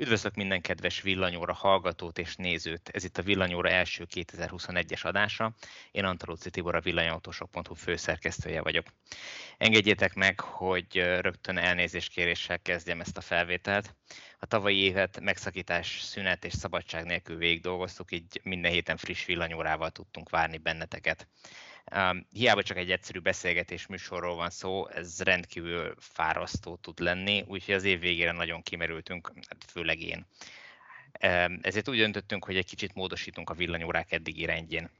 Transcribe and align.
Üdvözlök 0.00 0.34
minden 0.34 0.60
kedves 0.60 1.00
villanyóra 1.00 1.52
hallgatót 1.52 2.18
és 2.18 2.36
nézőt. 2.36 2.88
Ez 2.88 3.04
itt 3.04 3.18
a 3.18 3.22
Villanyóra 3.22 3.68
első 3.68 4.06
2021-es 4.14 5.04
adása. 5.04 5.54
Én 5.90 6.04
Antalóci 6.04 6.50
Tibor, 6.50 6.74
a 6.74 6.80
villanyautósok.hu 6.80 7.74
főszerkesztője 7.74 8.62
vagyok. 8.62 8.86
Engedjétek 9.58 10.14
meg, 10.14 10.40
hogy 10.40 10.96
rögtön 11.20 11.56
elnézéskéréssel 11.56 12.58
kezdjem 12.58 13.00
ezt 13.00 13.16
a 13.16 13.20
felvételt. 13.20 13.94
A 14.38 14.46
tavalyi 14.46 14.78
évet 14.78 15.20
megszakítás, 15.20 16.00
szünet 16.00 16.44
és 16.44 16.52
szabadság 16.52 17.04
nélkül 17.04 17.36
végig 17.36 17.60
dolgoztuk, 17.60 18.12
így 18.12 18.40
minden 18.42 18.72
héten 18.72 18.96
friss 18.96 19.24
villanyórával 19.24 19.90
tudtunk 19.90 20.30
várni 20.30 20.58
benneteket. 20.58 21.28
Hiába 22.32 22.62
csak 22.62 22.76
egy 22.76 22.90
egyszerű 22.90 23.18
beszélgetés 23.18 23.86
műsorról 23.86 24.34
van 24.34 24.50
szó, 24.50 24.88
ez 24.88 25.20
rendkívül 25.20 25.94
fárasztó 25.98 26.76
tud 26.76 26.98
lenni, 26.98 27.44
úgyhogy 27.46 27.74
az 27.74 27.84
év 27.84 28.00
végére 28.00 28.32
nagyon 28.32 28.62
kimerültünk, 28.62 29.32
hát 29.48 29.64
főleg 29.70 30.00
én. 30.00 30.26
Ezért 31.60 31.88
úgy 31.88 31.96
döntöttünk, 31.96 32.44
hogy 32.44 32.56
egy 32.56 32.66
kicsit 32.66 32.94
módosítunk 32.94 33.50
a 33.50 33.54
villanyórák 33.54 34.12
eddigi 34.12 34.44
rendjén. 34.44 34.90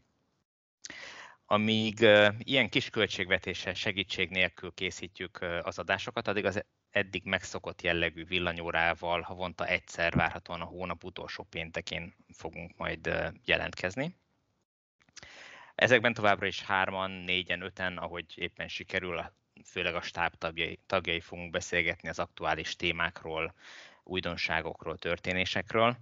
Amíg 1.46 2.00
ilyen 2.38 2.69
kis 2.69 2.91
költségvetéssel 2.91 3.74
segítség 3.74 4.30
nélkül 4.30 4.72
készítjük 4.74 5.38
az 5.62 5.78
adásokat, 5.78 6.28
addig 6.28 6.44
az 6.44 6.64
eddig 6.91 7.24
megszokott 7.24 7.83
jellegű 7.83 8.24
villanyórával 8.24 9.20
havonta 9.20 9.66
egyszer 9.66 10.12
várhatóan 10.14 10.60
a 10.60 10.64
hónap 10.64 11.05
utolsó 11.05 11.47
péntekén 11.50 12.14
fogunk 12.36 12.77
majd 12.77 13.33
jelentkezni. 13.44 14.16
Ezekben 15.80 16.15
továbbra 16.15 16.47
is 16.47 16.62
hárman, 16.62 17.11
négyen, 17.11 17.61
öten, 17.62 17.97
ahogy 17.98 18.25
éppen 18.34 18.69
sikerül, 18.69 19.33
főleg 19.65 19.95
a 19.95 20.01
stáb 20.01 20.34
tagjai, 20.34 20.79
tagjai 20.87 21.20
fogunk 21.20 21.51
beszélgetni 21.51 22.09
az 22.09 22.19
aktuális 22.19 22.77
témákról, 22.77 23.55
újdonságokról, 24.05 24.98
történésekről, 24.98 25.97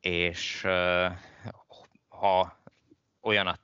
és 0.00 0.60
ha 2.08 2.62
olyan 3.20 3.46
a 3.46 3.58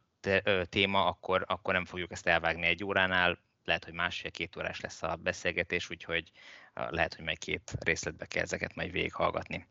téma, 0.69 1.07
akkor, 1.07 1.45
akkor 1.47 1.75
nem 1.75 1.85
fogjuk 1.85 2.13
ezt 2.13 2.27
elvágni 2.27 2.67
egy 2.67 2.85
óránál, 2.85 3.39
lehet, 3.65 3.85
hogy 3.85 3.95
másfél-két 3.95 4.57
órás 4.57 4.81
lesz 4.81 5.03
a 5.03 5.17
beszélgetés, 5.17 5.91
úgyhogy 5.91 6.31
lehet, 6.75 7.15
hogy 7.15 7.25
majd 7.25 7.39
két 7.39 7.73
részletbe 7.81 8.27
kell 8.27 8.43
ezeket 8.43 8.75
majd 8.75 8.93
végighallgatni. 8.93 9.67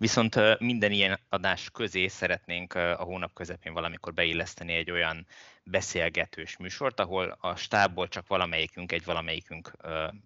Viszont 0.00 0.58
minden 0.58 0.92
ilyen 0.92 1.20
adás 1.28 1.70
közé 1.70 2.06
szeretnénk 2.06 2.74
a 2.74 3.02
hónap 3.02 3.32
közepén 3.32 3.72
valamikor 3.72 4.14
beilleszteni 4.14 4.72
egy 4.72 4.90
olyan 4.90 5.26
beszélgetős 5.62 6.56
műsort, 6.56 7.00
ahol 7.00 7.36
a 7.40 7.56
stábból 7.56 8.08
csak 8.08 8.26
valamelyikünk, 8.26 8.92
egy 8.92 9.04
valamelyikünk 9.04 9.72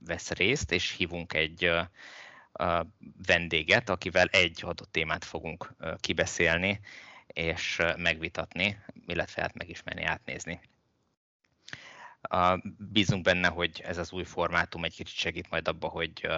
vesz 0.06 0.30
részt, 0.30 0.72
és 0.72 0.91
hívunk 0.97 1.33
egy 1.33 1.70
vendéget, 3.27 3.89
akivel 3.89 4.27
egy 4.27 4.61
adott 4.64 4.92
témát 4.92 5.25
fogunk 5.25 5.75
kibeszélni 6.00 6.80
és 7.27 7.83
megvitatni, 7.97 8.78
illetve 9.06 9.42
hát 9.42 9.55
megismerni, 9.55 10.05
átnézni. 10.05 10.61
Bízunk 12.78 13.22
benne, 13.22 13.48
hogy 13.48 13.83
ez 13.84 13.98
az 13.98 14.12
új 14.12 14.25
formátum 14.25 14.84
egy 14.84 14.94
kicsit 14.94 15.17
segít 15.17 15.50
majd 15.50 15.69
abba, 15.69 15.89
hogy 15.89 16.28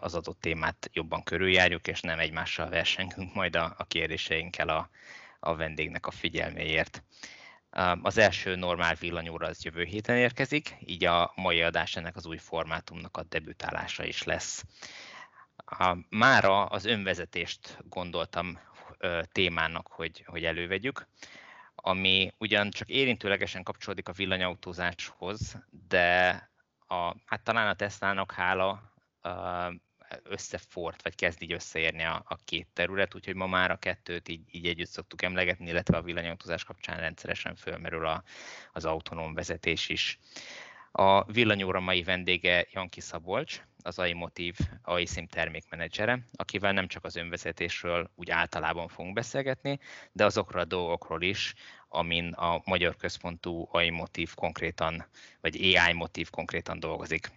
az 0.00 0.14
adott 0.14 0.40
témát 0.40 0.90
jobban 0.92 1.22
körüljárjuk, 1.22 1.86
és 1.86 2.00
nem 2.00 2.18
egymással 2.18 2.68
versengünk 2.68 3.34
majd 3.34 3.56
a, 3.56 3.74
a 3.78 3.84
kérdéseinkkel 3.84 4.68
a, 4.68 4.90
a 5.40 5.56
vendégnek 5.56 6.06
a 6.06 6.10
figyelméért. 6.10 7.02
Az 8.02 8.18
első 8.18 8.54
normál 8.54 8.94
villanyóra 8.94 9.46
az 9.46 9.64
jövő 9.64 9.84
héten 9.84 10.16
érkezik, 10.16 10.76
így 10.86 11.04
a 11.04 11.32
mai 11.36 11.62
adás 11.62 11.96
ennek 11.96 12.16
az 12.16 12.26
új 12.26 12.36
formátumnak 12.36 13.16
a 13.16 13.22
debütálása 13.22 14.04
is 14.04 14.22
lesz. 14.22 14.64
Mára 16.08 16.64
az 16.64 16.84
önvezetést 16.84 17.78
gondoltam 17.88 18.58
témának, 19.32 19.86
hogy, 19.86 20.24
hogy 20.26 20.44
elővegyük 20.44 21.08
ami 21.82 22.32
ugyan 22.38 22.70
csak 22.70 22.88
érintőlegesen 22.88 23.62
kapcsolódik 23.62 24.08
a 24.08 24.12
villanyautózáshoz, 24.12 25.56
de 25.88 26.28
a, 26.86 27.14
hát 27.24 27.42
talán 27.42 27.68
a 27.68 27.74
Tesla-nak 27.74 28.32
hála 28.32 28.92
összefort, 30.22 31.02
vagy 31.02 31.14
kezd 31.14 31.42
így 31.42 31.52
összeérni 31.52 32.02
a, 32.02 32.22
a 32.26 32.36
két 32.44 32.68
terület, 32.72 33.14
úgyhogy 33.14 33.34
ma 33.34 33.46
már 33.46 33.70
a 33.70 33.76
kettőt 33.76 34.28
így, 34.28 34.42
így 34.50 34.66
együtt 34.66 34.88
szoktuk 34.88 35.22
emlegetni, 35.22 35.68
illetve 35.68 35.96
a 35.96 36.02
villanyautózás 36.02 36.64
kapcsán 36.64 37.00
rendszeresen 37.00 37.54
fölmerül 37.54 38.06
a, 38.06 38.22
az 38.72 38.84
autonóm 38.84 39.34
vezetés 39.34 39.88
is. 39.88 40.18
A 40.92 41.24
villanyóra 41.24 41.80
mai 41.80 42.02
vendége 42.02 42.66
Janki 42.70 43.00
Szabolcs, 43.00 43.62
az 43.82 43.98
AI 43.98 44.12
Motiv 44.12 44.56
AI 44.82 45.06
SIM 45.06 45.26
termékmenedzsere, 45.26 46.28
akivel 46.32 46.72
nem 46.72 46.86
csak 46.86 47.04
az 47.04 47.16
önvezetésről 47.16 48.10
úgy 48.14 48.30
általában 48.30 48.88
fogunk 48.88 49.14
beszélgetni, 49.14 49.78
de 50.12 50.24
azokról 50.24 50.60
a 50.60 50.64
dolgokról 50.64 51.22
is, 51.22 51.54
amin 51.88 52.32
a 52.32 52.62
magyar 52.64 52.96
központú 52.96 53.68
AI 53.70 53.90
Motiv 53.90 54.34
konkrétan, 54.34 55.06
vagy 55.40 55.76
AI 55.76 55.92
Motiv 55.92 56.30
konkrétan 56.30 56.80
dolgozik. 56.80 57.30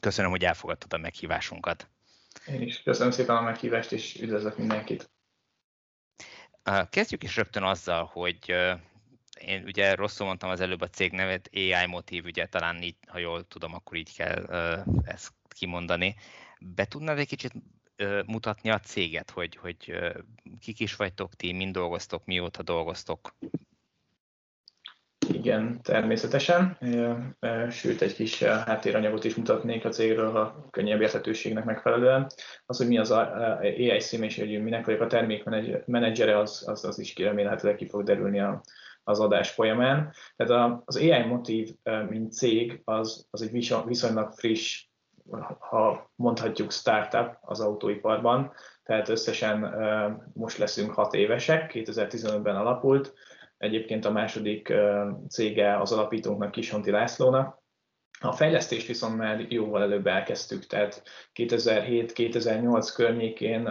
Köszönöm, 0.00 0.30
hogy 0.30 0.44
elfogadtad 0.44 0.92
a 0.92 0.98
meghívásunkat. 0.98 1.88
Én 2.46 2.60
is 2.60 2.82
köszönöm 2.82 3.12
szépen 3.12 3.36
a 3.36 3.40
meghívást, 3.40 3.92
és 3.92 4.20
üdvözlök 4.20 4.58
mindenkit. 4.58 5.10
Kezdjük 6.90 7.22
is 7.22 7.36
rögtön 7.36 7.62
azzal, 7.62 8.04
hogy 8.04 8.54
én 9.40 9.62
ugye 9.66 9.94
rosszul 9.94 10.26
mondtam 10.26 10.50
az 10.50 10.60
előbb 10.60 10.80
a 10.80 10.88
cég 10.88 11.12
nevet, 11.12 11.50
AI 11.52 11.86
Motiv, 11.86 12.24
ugye 12.24 12.46
talán 12.46 12.82
így, 12.82 12.96
ha 13.06 13.18
jól 13.18 13.46
tudom, 13.46 13.74
akkor 13.74 13.96
így 13.96 14.16
kell 14.16 14.44
ezt 15.04 15.32
kimondani. 15.48 16.14
Be 16.60 16.84
tudnád 16.84 17.18
egy 17.18 17.26
kicsit 17.26 17.52
mutatni 18.26 18.70
a 18.70 18.78
céget, 18.78 19.30
hogy, 19.30 19.56
hogy 19.56 19.98
kik 20.60 20.80
is 20.80 20.96
vagytok 20.96 21.34
ti, 21.34 21.52
mind 21.52 21.72
dolgoztok, 21.72 22.24
mióta 22.24 22.62
dolgoztok? 22.62 23.34
Igen, 25.32 25.82
természetesen. 25.82 26.78
Sőt, 27.70 28.02
egy 28.02 28.14
kis 28.14 28.42
háttéranyagot 28.42 29.24
is 29.24 29.34
mutatnék 29.34 29.84
a 29.84 29.88
cégről, 29.88 30.30
ha 30.30 30.66
könnyebb 30.70 31.00
érthetőségnek 31.00 31.64
megfelelően. 31.64 32.26
Az, 32.66 32.76
hogy 32.76 32.86
mi 32.86 32.98
az 32.98 33.10
AI 33.10 34.00
SIM 34.00 34.22
és 34.22 34.38
hogy 34.38 34.62
minek 34.62 34.84
vagyok 34.84 35.00
a 35.00 35.06
termékmenedzsere, 35.06 36.38
az, 36.38 36.64
az, 36.66 36.84
az 36.84 36.98
is 36.98 37.16
remélhetőleg 37.16 37.76
ki 37.76 37.88
fog 37.88 38.02
derülni 38.02 38.40
a, 38.40 38.62
az 39.04 39.20
adás 39.20 39.50
folyamán. 39.50 40.12
Tehát 40.36 40.80
az 40.84 40.96
AI 40.96 41.24
Motiv, 41.24 41.70
mint 42.08 42.32
cég, 42.32 42.80
az, 42.84 43.26
az 43.30 43.42
egy 43.42 43.84
viszonylag 43.86 44.32
friss, 44.32 44.86
ha 45.58 46.10
mondhatjuk 46.14 46.72
startup 46.72 47.38
az 47.40 47.60
autóiparban, 47.60 48.52
tehát 48.82 49.08
összesen 49.08 49.74
most 50.34 50.58
leszünk 50.58 50.92
hat 50.92 51.14
évesek, 51.14 51.70
2015-ben 51.74 52.56
alapult, 52.56 53.14
egyébként 53.56 54.04
a 54.04 54.10
második 54.10 54.72
cége 55.28 55.80
az 55.80 55.92
alapítónknak 55.92 56.50
Kisonti 56.50 56.90
Lászlónak, 56.90 57.62
a 58.20 58.32
fejlesztést 58.32 58.86
viszont 58.86 59.16
már 59.16 59.40
jóval 59.48 59.82
előbb 59.82 60.06
elkezdtük, 60.06 60.66
tehát 60.66 61.02
2007-2008 61.34 62.92
környékén 62.94 63.66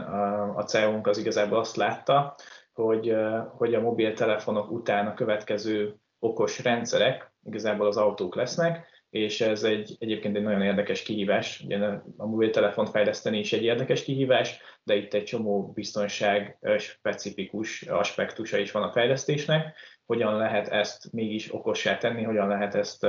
a 0.56 0.64
CEO-nk 0.64 1.08
az 1.08 1.18
igazából 1.18 1.58
azt 1.58 1.76
látta, 1.76 2.36
hogy, 2.74 3.16
hogy 3.58 3.74
a 3.74 3.82
mobiltelefonok 3.82 4.72
után 4.72 5.08
a 5.08 5.14
következő 5.14 5.96
okos 6.20 6.64
rendszerek 6.64 7.34
igazából 7.44 7.88
az 7.88 7.98
autók 7.98 8.36
lesznek, 8.36 8.92
és 9.10 9.42
ez 9.42 9.64
egy, 9.64 9.96
egyébként 10.00 10.36
egy 10.36 10.44
nagyon 10.44 10.62
érdekes 10.62 11.04
kihívás. 11.04 11.62
Ugye 11.66 11.78
a 12.18 12.26
mobiltelefont 12.26 12.90
fejleszteni 12.90 13.40
is 13.40 13.54
egy 13.54 13.64
érdekes 13.64 14.04
kihívás, 14.04 14.62
de 14.84 14.96
itt 14.96 15.14
egy 15.14 15.24
csomó 15.24 15.72
biztonság 15.72 16.58
specifikus 16.78 17.82
aspektusa 17.82 18.58
is 18.58 18.72
van 18.72 18.84
a 18.84 18.92
fejlesztésnek. 18.92 19.76
Hogyan 20.06 20.38
lehet 20.38 20.68
ezt 20.68 21.12
mégis 21.12 21.54
okossá 21.54 21.98
tenni, 21.98 22.24
hogyan 22.24 22.48
lehet 22.48 22.76
ezt 22.76 23.08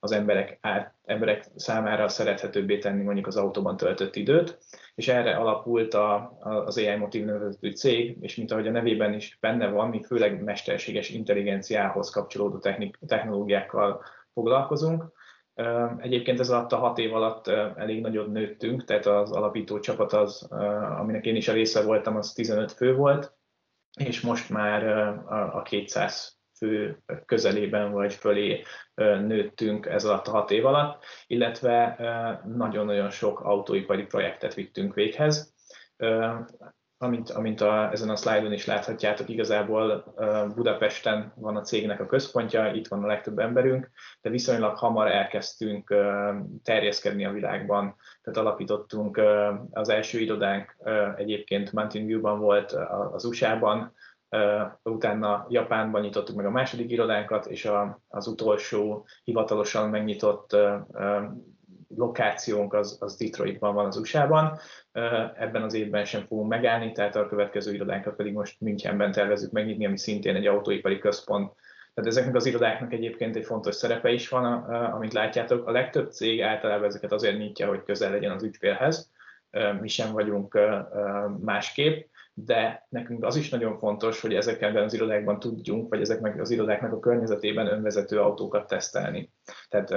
az 0.00 0.12
emberek, 0.12 0.58
át, 0.60 0.94
emberek 1.04 1.44
számára 1.54 2.08
szerethetőbbé 2.08 2.78
tenni 2.78 3.02
mondjuk 3.02 3.26
az 3.26 3.36
autóban 3.36 3.76
töltött 3.76 4.16
időt. 4.16 4.58
És 4.94 5.08
erre 5.08 5.36
alapult 5.36 5.94
a, 5.94 6.36
az 6.40 6.78
AI 6.78 6.96
Motiv 6.96 7.24
nevezetű 7.24 7.70
cég, 7.70 8.16
és 8.20 8.36
mint 8.36 8.50
ahogy 8.50 8.66
a 8.66 8.70
nevében 8.70 9.12
is 9.12 9.38
benne 9.40 9.68
van, 9.68 9.88
mi 9.88 10.02
főleg 10.02 10.42
mesterséges 10.42 11.10
intelligenciához 11.10 12.10
kapcsolódó 12.10 12.58
technik, 12.58 12.98
technológiákkal 13.06 14.04
foglalkozunk 14.32 15.12
Egyébként 15.98 16.40
ez 16.40 16.50
alatt 16.50 16.72
a 16.72 16.76
hat 16.76 16.98
év 16.98 17.14
alatt 17.14 17.48
elég 17.76 18.00
nagyot 18.00 18.32
nőttünk, 18.32 18.84
tehát 18.84 19.06
az 19.06 19.32
alapító 19.32 19.80
csapat 19.80 20.12
az, 20.12 20.48
aminek 20.98 21.26
én 21.26 21.36
is 21.36 21.48
a 21.48 21.52
része 21.52 21.82
voltam, 21.82 22.16
az 22.16 22.32
15 22.32 22.72
fő 22.72 22.94
volt, 22.94 23.34
és 23.98 24.20
most 24.20 24.50
már 24.50 24.86
a 25.54 25.62
200 25.62 26.38
fő 26.56 27.02
közelében 27.26 27.92
vagy 27.92 28.14
fölé 28.14 28.62
nőttünk 28.94 29.86
ez 29.86 30.04
alatt 30.04 30.26
a 30.26 30.30
hat 30.30 30.50
év 30.50 30.66
alatt, 30.66 31.04
illetve 31.26 31.96
nagyon-nagyon 32.46 33.10
sok 33.10 33.40
autóipari 33.40 34.04
projektet 34.04 34.54
vittünk 34.54 34.94
véghez. 34.94 35.54
Amint, 37.02 37.30
amint 37.30 37.60
a, 37.60 37.90
ezen 37.92 38.10
a 38.10 38.16
szlájdon 38.16 38.52
is 38.52 38.66
láthatjátok, 38.66 39.28
igazából 39.28 40.14
Budapesten 40.54 41.32
van 41.36 41.56
a 41.56 41.60
cégnek 41.60 42.00
a 42.00 42.06
központja, 42.06 42.72
itt 42.72 42.88
van 42.88 43.04
a 43.04 43.06
legtöbb 43.06 43.38
emberünk, 43.38 43.90
de 44.20 44.30
viszonylag 44.30 44.76
hamar 44.76 45.10
elkezdtünk 45.10 45.94
terjeszkedni 46.62 47.24
a 47.24 47.32
világban. 47.32 47.96
Tehát 48.22 48.40
alapítottunk 48.40 49.20
az 49.70 49.88
első 49.88 50.18
irodánk 50.18 50.76
egyébként 51.16 51.72
Mountain 51.72 52.06
View-ban 52.06 52.40
volt 52.40 52.72
az 53.12 53.24
USA-ban, 53.24 53.94
utána 54.82 55.46
Japánban 55.48 56.00
nyitottuk 56.00 56.36
meg 56.36 56.46
a 56.46 56.50
második 56.50 56.90
irodánkat, 56.90 57.46
és 57.46 57.70
az 58.08 58.26
utolsó 58.26 59.06
hivatalosan 59.24 59.90
megnyitott 59.90 60.56
lokációnk 61.96 62.74
az, 62.74 62.96
az 63.00 63.16
Detroitban 63.16 63.74
van 63.74 63.86
az 63.86 63.96
USA-ban. 63.96 64.58
Ebben 65.34 65.62
az 65.62 65.74
évben 65.74 66.04
sem 66.04 66.24
fogunk 66.26 66.48
megállni, 66.48 66.92
tehát 66.92 67.16
a 67.16 67.28
következő 67.28 67.74
irodánkat 67.74 68.16
pedig 68.16 68.32
most 68.32 68.60
Münchenben 68.60 69.12
tervezünk 69.12 69.52
megnyitni, 69.52 69.86
ami 69.86 69.98
szintén 69.98 70.36
egy 70.36 70.46
autóipari 70.46 70.98
központ. 70.98 71.52
Tehát 71.94 72.10
ezeknek 72.10 72.34
az 72.34 72.46
irodáknak 72.46 72.92
egyébként 72.92 73.36
egy 73.36 73.44
fontos 73.44 73.74
szerepe 73.74 74.10
is 74.10 74.28
van, 74.28 74.44
amit 74.92 75.12
látjátok. 75.12 75.66
A 75.66 75.70
legtöbb 75.70 76.10
cég 76.10 76.42
általában 76.42 76.84
ezeket 76.84 77.12
azért 77.12 77.38
nyitja, 77.38 77.68
hogy 77.68 77.82
közel 77.82 78.10
legyen 78.10 78.30
az 78.30 78.42
ügyfélhez. 78.42 79.10
Mi 79.80 79.88
sem 79.88 80.12
vagyunk 80.12 80.58
másképp 81.40 82.11
de 82.34 82.86
nekünk 82.88 83.24
az 83.24 83.36
is 83.36 83.48
nagyon 83.48 83.78
fontos, 83.78 84.20
hogy 84.20 84.34
ezekben 84.34 84.84
az 84.84 84.92
irodákban 84.92 85.40
tudjunk, 85.40 85.88
vagy 85.88 86.00
ezeknek 86.00 86.40
az 86.40 86.50
irodáknak 86.50 86.92
a 86.92 86.98
környezetében 86.98 87.66
önvezető 87.66 88.20
autókat 88.20 88.66
tesztelni. 88.66 89.32
Tehát 89.68 89.90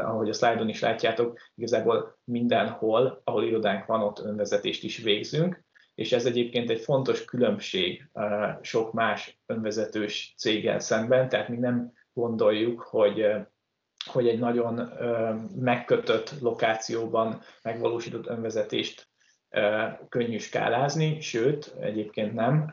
ahogy 0.00 0.28
a 0.28 0.32
szlájdon 0.32 0.68
is 0.68 0.80
látjátok, 0.80 1.38
igazából 1.54 2.18
mindenhol, 2.24 3.20
ahol 3.24 3.44
irodánk 3.44 3.86
van, 3.86 4.02
ott 4.02 4.18
önvezetést 4.18 4.84
is 4.84 4.98
végzünk, 4.98 5.64
és 5.94 6.12
ez 6.12 6.26
egyébként 6.26 6.70
egy 6.70 6.80
fontos 6.80 7.24
különbség 7.24 8.10
sok 8.60 8.92
más 8.92 9.40
önvezetős 9.46 10.34
céggel 10.38 10.78
szemben, 10.78 11.28
tehát 11.28 11.48
mi 11.48 11.56
nem 11.56 11.92
gondoljuk, 12.12 12.80
hogy 12.80 13.26
hogy 14.04 14.28
egy 14.28 14.38
nagyon 14.38 14.92
megkötött 15.56 16.40
lokációban 16.40 17.40
megvalósított 17.62 18.26
önvezetést 18.26 19.09
könnyű 20.08 20.38
skálázni, 20.38 21.20
sőt, 21.20 21.74
egyébként 21.80 22.34
nem, 22.34 22.68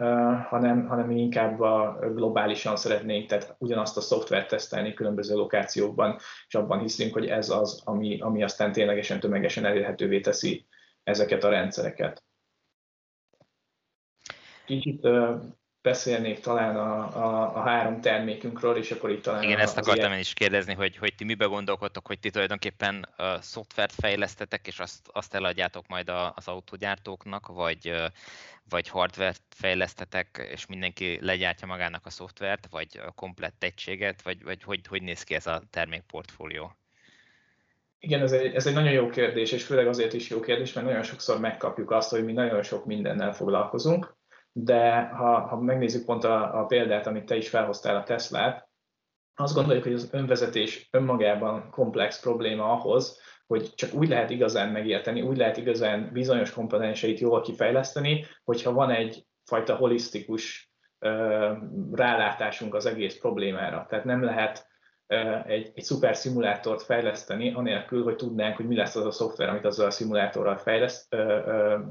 hanem, 0.49 0.87
hanem 0.87 1.07
mi 1.07 1.19
inkább 1.19 1.59
a 1.59 1.99
globálisan 2.13 2.75
szeretnénk, 2.75 3.29
tehát 3.29 3.55
ugyanazt 3.59 3.97
a 3.97 4.01
szoftvert 4.01 4.49
tesztelni 4.49 4.93
különböző 4.93 5.35
lokációkban, 5.35 6.17
és 6.47 6.55
abban 6.55 6.79
hiszünk, 6.79 7.13
hogy 7.13 7.25
ez 7.25 7.49
az, 7.49 7.81
ami, 7.85 8.19
ami 8.19 8.43
aztán 8.43 8.71
ténylegesen 8.71 9.19
tömegesen 9.19 9.65
elérhetővé 9.65 10.19
teszi 10.19 10.65
ezeket 11.03 11.43
a 11.43 11.49
rendszereket. 11.49 12.23
Kicsit 14.65 15.07
beszélnék 15.87 16.39
talán 16.39 16.75
a, 16.75 16.97
a, 17.15 17.55
a 17.55 17.59
három 17.59 18.01
termékünkről, 18.01 18.77
és 18.77 18.91
akkor 18.91 19.09
itt 19.09 19.23
talán... 19.23 19.43
Igen, 19.43 19.59
ezt 19.59 19.77
akartam 19.77 20.11
én 20.11 20.19
is 20.19 20.33
kérdezni, 20.33 20.73
hogy, 20.73 20.97
hogy 20.97 21.15
ti 21.15 21.23
mibe 21.23 21.45
gondolkodtok, 21.45 22.07
hogy 22.07 22.19
ti 22.19 22.29
tulajdonképpen 22.29 23.07
uh, 23.17 23.25
szoftvert 23.39 23.93
fejlesztetek, 23.97 24.67
és 24.67 24.79
azt, 24.79 24.99
azt 25.11 25.33
eladjátok 25.33 25.87
majd 25.87 26.09
a, 26.09 26.33
az 26.35 26.47
autógyártóknak, 26.47 27.47
vagy, 27.47 27.89
uh, 27.89 28.05
vagy 28.69 28.87
hardvert 28.87 29.41
fejlesztetek, 29.49 30.47
és 30.51 30.65
mindenki 30.65 31.19
legyártja 31.21 31.67
magának 31.67 32.05
a 32.05 32.09
szoftvert, 32.09 32.67
vagy 32.71 32.99
a 33.07 33.11
komplett 33.11 33.63
egységet, 33.63 34.21
vagy, 34.21 34.43
vagy 34.43 34.63
hogy, 34.63 34.87
hogy 34.87 35.01
néz 35.01 35.23
ki 35.23 35.35
ez 35.35 35.47
a 35.47 35.61
termékportfólió? 35.69 36.75
Igen, 37.99 38.21
ez 38.21 38.31
egy, 38.31 38.55
ez 38.55 38.67
egy 38.67 38.73
nagyon 38.73 38.91
jó 38.91 39.09
kérdés, 39.09 39.51
és 39.51 39.63
főleg 39.63 39.87
azért 39.87 40.13
is 40.13 40.29
jó 40.29 40.39
kérdés, 40.39 40.73
mert 40.73 40.87
nagyon 40.87 41.03
sokszor 41.03 41.39
megkapjuk 41.39 41.91
azt, 41.91 42.09
hogy 42.09 42.25
mi 42.25 42.33
nagyon 42.33 42.63
sok 42.63 42.85
mindennel 42.85 43.33
foglalkozunk, 43.33 44.16
de 44.63 45.01
ha, 45.01 45.39
ha 45.39 45.61
megnézzük 45.61 46.05
pont 46.05 46.23
a, 46.23 46.59
a 46.59 46.65
példát, 46.65 47.07
amit 47.07 47.25
te 47.25 47.35
is 47.35 47.49
felhoztál 47.49 47.95
a 47.95 48.03
Teslát, 48.03 48.69
azt 49.35 49.53
gondoljuk, 49.53 49.83
hogy 49.83 49.93
az 49.93 50.09
önvezetés 50.11 50.87
önmagában 50.91 51.69
komplex 51.69 52.19
probléma 52.21 52.71
ahhoz, 52.71 53.21
hogy 53.47 53.73
csak 53.75 53.93
úgy 53.93 54.07
lehet 54.07 54.29
igazán 54.29 54.69
megérteni, 54.69 55.21
úgy 55.21 55.37
lehet 55.37 55.57
igazán 55.57 56.09
bizonyos 56.13 56.51
komponenseit 56.51 57.19
jól 57.19 57.41
kifejleszteni, 57.41 58.25
hogyha 58.43 58.73
van 58.73 58.89
egy 58.89 59.25
fajta 59.45 59.75
holisztikus 59.75 60.71
ö, 60.99 61.53
rálátásunk 61.91 62.73
az 62.73 62.85
egész 62.85 63.17
problémára. 63.17 63.85
Tehát 63.89 64.05
nem 64.05 64.23
lehet 64.23 64.67
egy, 65.45 65.71
egy 65.75 65.83
szuper 65.83 66.15
szimulátort 66.15 66.81
fejleszteni, 66.81 67.53
anélkül, 67.53 68.03
hogy 68.03 68.15
tudnánk, 68.15 68.55
hogy 68.55 68.67
mi 68.67 68.75
lesz 68.75 68.95
az 68.95 69.05
a 69.05 69.11
szoftver, 69.11 69.49
amit 69.49 69.65
azzal 69.65 69.85
a 69.85 69.91
szimulátorral 69.91 70.57
fejleszt, 70.57 71.15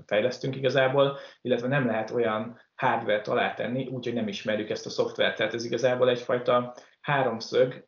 fejlesztünk 0.06 0.56
igazából, 0.56 1.18
illetve 1.42 1.68
nem 1.68 1.86
lehet 1.86 2.10
olyan 2.10 2.60
hardware-t 2.74 3.28
alátenni, 3.28 3.86
úgyhogy 3.86 4.14
nem 4.14 4.28
ismerjük 4.28 4.70
ezt 4.70 4.86
a 4.86 4.90
szoftvert. 4.90 5.36
Tehát 5.36 5.54
ez 5.54 5.64
igazából 5.64 6.08
egyfajta 6.08 6.74
háromszög, 7.00 7.86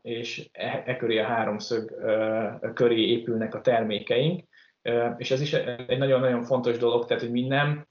és 0.00 0.48
e, 0.52 0.82
e 0.86 0.96
köré 0.96 1.18
a 1.18 1.26
háromszög 1.26 1.94
köré 2.74 3.08
épülnek 3.08 3.54
a 3.54 3.60
termékeink, 3.60 4.48
és 5.16 5.30
ez 5.30 5.40
is 5.40 5.52
egy 5.52 5.98
nagyon-nagyon 5.98 6.42
fontos 6.42 6.78
dolog, 6.78 7.06
tehát 7.06 7.22
hogy 7.22 7.32
mi 7.32 7.46
nem 7.46 7.86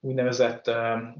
úgynevezett 0.00 0.70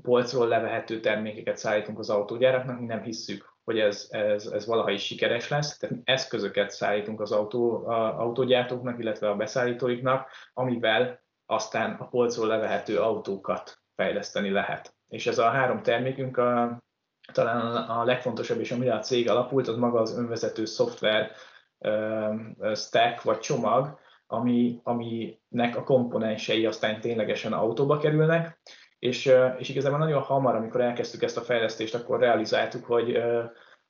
polcról 0.03 0.49
levehető 0.49 1.01
termékeket 1.01 1.57
szállítunk 1.57 1.99
az 1.99 2.11
autógyáraknak, 2.11 2.81
mi 2.81 2.87
nem 2.87 3.03
hisszük, 3.03 3.58
hogy 3.69 3.79
ez, 3.79 4.07
ez, 4.11 4.47
ez 4.47 4.67
valaha 4.67 4.91
is 4.91 5.05
sikeres 5.05 5.49
lesz. 5.49 5.77
Tehát 5.77 5.97
eszközöket 6.05 6.71
szállítunk 6.71 7.21
az 7.21 7.33
autó, 7.33 7.87
a, 7.87 8.21
autógyártóknak, 8.21 8.99
illetve 8.99 9.29
a 9.29 9.37
beszállítóiknak, 9.37 10.31
amivel 10.53 11.21
aztán 11.47 11.95
a 11.95 12.09
polcról 12.09 12.47
levehető 12.47 12.99
autókat 12.99 13.81
fejleszteni 13.97 14.51
lehet. 14.51 14.95
És 15.09 15.27
ez 15.27 15.39
a 15.39 15.49
három 15.49 15.83
termékünk 15.83 16.37
a, 16.37 16.83
talán 17.33 17.77
a 17.77 18.05
legfontosabb, 18.05 18.61
és 18.61 18.71
amire 18.71 18.95
a 18.95 19.01
cég 19.01 19.31
alapult, 19.31 19.69
az 19.69 19.77
maga 19.77 20.01
az 20.01 20.19
önvezető 20.19 20.65
szoftver 20.65 21.31
stack 22.75 23.23
vagy 23.23 23.39
csomag, 23.39 23.99
ami, 24.27 24.81
aminek 24.83 25.77
a 25.77 25.85
komponensei 25.85 26.67
aztán 26.67 27.01
ténylegesen 27.01 27.53
autóba 27.53 27.99
kerülnek, 27.99 28.61
és, 28.99 29.33
és 29.59 29.69
igazából 29.69 29.99
nagyon 29.99 30.23
hamar, 30.23 30.55
amikor 30.55 30.81
elkezdtük 30.81 31.23
ezt 31.23 31.37
a 31.37 31.41
fejlesztést, 31.41 31.95
akkor 31.95 32.21
realizáltuk, 32.21 32.85
hogy, 32.85 33.19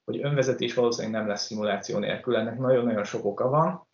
hogy 0.04 0.22
önvezetés 0.22 0.74
valószínűleg 0.74 1.20
nem 1.20 1.28
lesz 1.28 1.44
szimuláció 1.44 1.98
nélkül. 1.98 2.36
Ennek 2.36 2.58
nagyon-nagyon 2.58 3.04
sok 3.04 3.24
oka 3.24 3.48
van. 3.48 3.86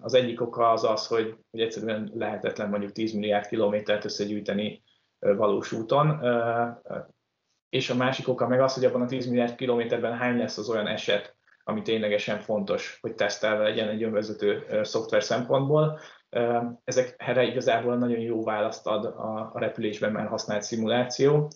Az 0.00 0.14
egyik 0.14 0.40
oka 0.40 0.70
az 0.70 0.84
az, 0.84 1.06
hogy, 1.06 1.36
hogy 1.50 1.60
egyszerűen 1.60 2.10
lehetetlen 2.14 2.68
mondjuk 2.68 2.92
10 2.92 3.12
milliárd 3.12 3.46
kilométert 3.46 4.04
összegyűjteni 4.04 4.82
valós 5.18 5.72
úton, 5.72 6.20
és 7.68 7.90
a 7.90 7.94
másik 7.94 8.28
oka 8.28 8.48
meg 8.48 8.60
az, 8.60 8.74
hogy 8.74 8.84
abban 8.84 9.02
a 9.02 9.06
10 9.06 9.26
milliárd 9.26 9.54
kilométerben 9.54 10.16
hány 10.16 10.38
lesz 10.38 10.58
az 10.58 10.68
olyan 10.68 10.86
eset, 10.86 11.36
ami 11.64 11.82
ténylegesen 11.82 12.38
fontos, 12.38 12.98
hogy 13.00 13.14
tesztelve 13.14 13.62
legyen 13.62 13.88
egy 13.88 14.02
önvezető 14.02 14.66
szoftver 14.82 15.22
szempontból. 15.22 15.98
Ezek 16.84 17.14
erre 17.18 17.42
igazából 17.42 17.96
nagyon 17.96 18.20
jó 18.20 18.44
választ 18.44 18.86
ad 18.86 19.04
a, 19.04 19.52
repülésben 19.54 20.12
már 20.12 20.26
használt 20.26 20.62
szimuláció. 20.62 21.50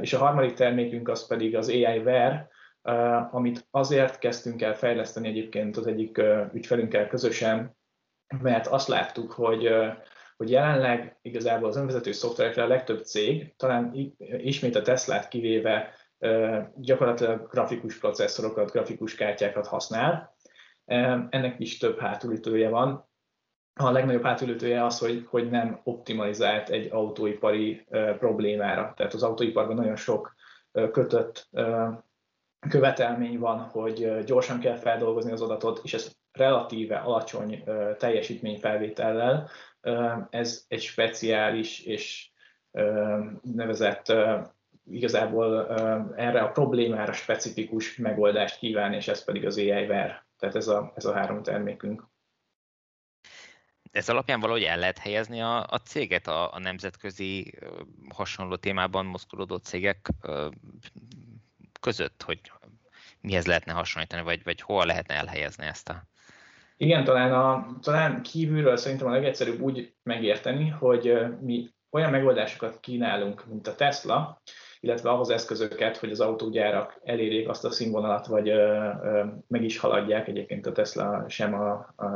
És 0.00 0.12
a 0.12 0.18
harmadik 0.18 0.54
termékünk 0.54 1.08
az 1.08 1.26
pedig 1.26 1.56
az 1.56 1.68
AI-Ware, 1.68 2.48
amit 3.30 3.66
azért 3.70 4.18
kezdtünk 4.18 4.62
el 4.62 4.74
fejleszteni 4.74 5.28
egyébként 5.28 5.76
az 5.76 5.86
egyik 5.86 6.20
ügyfelünkkel 6.52 7.06
közösen, 7.06 7.76
mert 8.42 8.66
azt 8.66 8.88
láttuk, 8.88 9.32
hogy, 9.32 9.68
hogy 10.36 10.50
jelenleg 10.50 11.18
igazából 11.22 11.68
az 11.68 11.76
önvezető 11.76 12.12
szoftverekre 12.12 12.62
a 12.62 12.66
legtöbb 12.66 13.04
cég, 13.04 13.54
talán 13.56 13.92
ismét 14.38 14.76
a 14.76 14.82
Teslát 14.82 15.28
kivéve 15.28 15.94
gyakorlatilag 16.74 17.48
grafikus 17.50 17.98
processzorokat, 17.98 18.70
grafikus 18.70 19.14
kártyákat 19.14 19.66
használ. 19.66 20.34
Ennek 21.30 21.54
is 21.58 21.78
több 21.78 21.98
hátulütője 21.98 22.68
van. 22.68 23.09
A 23.80 23.90
legnagyobb 23.90 24.22
hátulütője 24.22 24.84
az, 24.84 24.98
hogy, 24.98 25.26
hogy 25.28 25.50
nem 25.50 25.80
optimalizált 25.84 26.68
egy 26.68 26.88
autóipari 26.92 27.86
problémára. 28.18 28.92
Tehát 28.96 29.14
az 29.14 29.22
autóiparban 29.22 29.76
nagyon 29.76 29.96
sok 29.96 30.34
kötött 30.92 31.48
követelmény 32.68 33.38
van, 33.38 33.58
hogy 33.58 34.24
gyorsan 34.24 34.60
kell 34.60 34.76
feldolgozni 34.76 35.32
az 35.32 35.42
adatot, 35.42 35.80
és 35.82 35.94
ez 35.94 36.12
relatíve 36.32 36.96
alacsony 36.96 37.64
teljesítményfelvétellel. 37.98 39.48
Ez 40.30 40.64
egy 40.68 40.80
speciális 40.80 41.80
és 41.84 42.30
nevezett 43.42 44.12
igazából 44.90 45.68
erre 46.16 46.40
a 46.40 46.50
problémára 46.50 47.12
specifikus 47.12 47.96
megoldást 47.96 48.58
kíván, 48.58 48.92
és 48.92 49.08
ez 49.08 49.24
pedig 49.24 49.46
az 49.46 49.58
AI 49.58 49.86
ver. 49.86 50.24
Tehát 50.38 50.54
ez 50.54 50.68
a, 50.68 50.92
ez 50.94 51.04
a 51.04 51.12
három 51.12 51.42
termékünk. 51.42 52.09
Ez 53.90 54.08
alapján 54.08 54.40
valahogy 54.40 54.62
el 54.62 54.78
lehet 54.78 54.98
helyezni 54.98 55.40
a, 55.40 55.66
a 55.68 55.80
céget? 55.84 56.26
A, 56.26 56.54
a 56.54 56.58
nemzetközi 56.58 57.54
hasonló 58.14 58.56
témában 58.56 59.06
mozgolódó 59.06 59.56
cégek 59.56 60.08
között, 61.80 62.22
hogy 62.22 62.40
mihez 63.20 63.46
lehetne 63.46 63.72
hasonlítani, 63.72 64.22
vagy, 64.22 64.42
vagy 64.42 64.60
hol 64.60 64.86
lehetne 64.86 65.14
elhelyezni 65.14 65.66
ezt 65.66 65.88
a... 65.88 66.08
Igen, 66.76 67.04
talán, 67.04 67.32
a, 67.32 67.78
talán 67.80 68.22
kívülről 68.22 68.76
szerintem 68.76 69.06
a 69.06 69.10
legegyszerűbb 69.10 69.60
úgy 69.60 69.94
megérteni, 70.02 70.68
hogy 70.68 71.18
mi 71.40 71.70
olyan 71.90 72.10
megoldásokat 72.10 72.80
kínálunk, 72.80 73.46
mint 73.46 73.66
a 73.66 73.74
Tesla, 73.74 74.42
illetve 74.80 75.10
ahhoz 75.10 75.30
eszközöket, 75.30 75.96
hogy 75.96 76.10
az 76.10 76.20
autógyárak 76.20 77.00
elérjék 77.04 77.48
azt 77.48 77.64
a 77.64 77.70
színvonalat, 77.70 78.26
vagy 78.26 78.48
ö, 78.48 78.88
ö, 79.02 79.24
meg 79.48 79.64
is 79.64 79.78
haladják. 79.78 80.28
Egyébként 80.28 80.66
a 80.66 80.72
Tesla 80.72 81.24
sem 81.28 81.54
a, 81.54 81.70
a, 81.96 82.06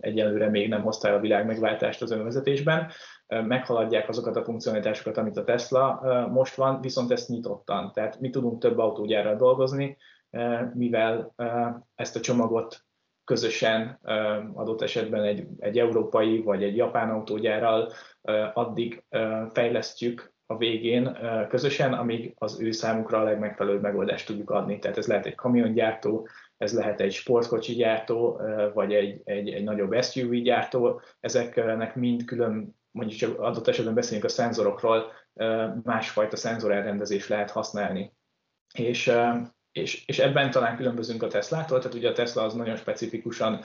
egyelőre 0.00 0.48
még 0.48 0.68
nem 0.68 0.82
hozta 0.82 1.14
a 1.14 1.20
világ 1.20 1.46
megváltást 1.46 2.02
az 2.02 2.10
önvezetésben. 2.10 2.90
Meghaladják 3.26 4.08
azokat 4.08 4.36
a 4.36 4.44
funkcionalitásokat, 4.44 5.16
amit 5.16 5.36
a 5.36 5.44
Tesla 5.44 6.00
most 6.32 6.54
van, 6.54 6.80
viszont 6.80 7.10
ezt 7.10 7.28
nyitottan. 7.28 7.92
Tehát 7.92 8.20
mi 8.20 8.30
tudunk 8.30 8.60
több 8.60 8.78
autógyárral 8.78 9.36
dolgozni, 9.36 9.96
mivel 10.74 11.34
ezt 11.94 12.16
a 12.16 12.20
csomagot 12.20 12.84
közösen 13.24 13.98
adott 14.54 14.82
esetben 14.82 15.22
egy, 15.22 15.46
egy 15.58 15.78
európai 15.78 16.42
vagy 16.42 16.62
egy 16.62 16.76
japán 16.76 17.10
autógyárral 17.10 17.92
addig 18.54 19.04
fejlesztjük 19.52 20.31
a 20.46 20.56
végén 20.56 21.18
közösen, 21.48 21.92
amíg 21.92 22.34
az 22.38 22.60
ő 22.60 22.70
számukra 22.70 23.18
a 23.18 23.22
legmegfelelőbb 23.22 23.82
megoldást 23.82 24.26
tudjuk 24.26 24.50
adni. 24.50 24.78
Tehát 24.78 24.96
ez 24.96 25.06
lehet 25.06 25.26
egy 25.26 25.34
kamiongyártó, 25.34 26.28
ez 26.56 26.74
lehet 26.74 27.00
egy 27.00 27.12
sportkocsi 27.12 27.74
gyártó, 27.74 28.40
vagy 28.74 28.94
egy, 28.94 29.20
egy, 29.24 29.48
egy 29.48 29.64
nagyobb 29.64 30.02
SUV 30.02 30.30
gyártó, 30.30 31.00
ezeknek 31.20 31.94
mind 31.94 32.24
külön, 32.24 32.76
mondjuk 32.90 33.18
csak 33.18 33.40
adott 33.40 33.68
esetben 33.68 33.94
beszélünk 33.94 34.24
a 34.24 34.28
szenzorokról, 34.28 35.12
másfajta 35.82 36.36
szenzorelrendezést 36.36 37.28
lehet 37.28 37.50
használni. 37.50 38.12
És, 38.74 39.12
és, 39.72 40.06
és 40.06 40.18
ebben 40.18 40.50
talán 40.50 40.76
különbözünk 40.76 41.22
a 41.22 41.28
Tesla-tól, 41.28 41.78
tehát 41.78 41.96
ugye 41.96 42.08
a 42.08 42.12
Tesla 42.12 42.42
az 42.42 42.54
nagyon 42.54 42.76
specifikusan 42.76 43.60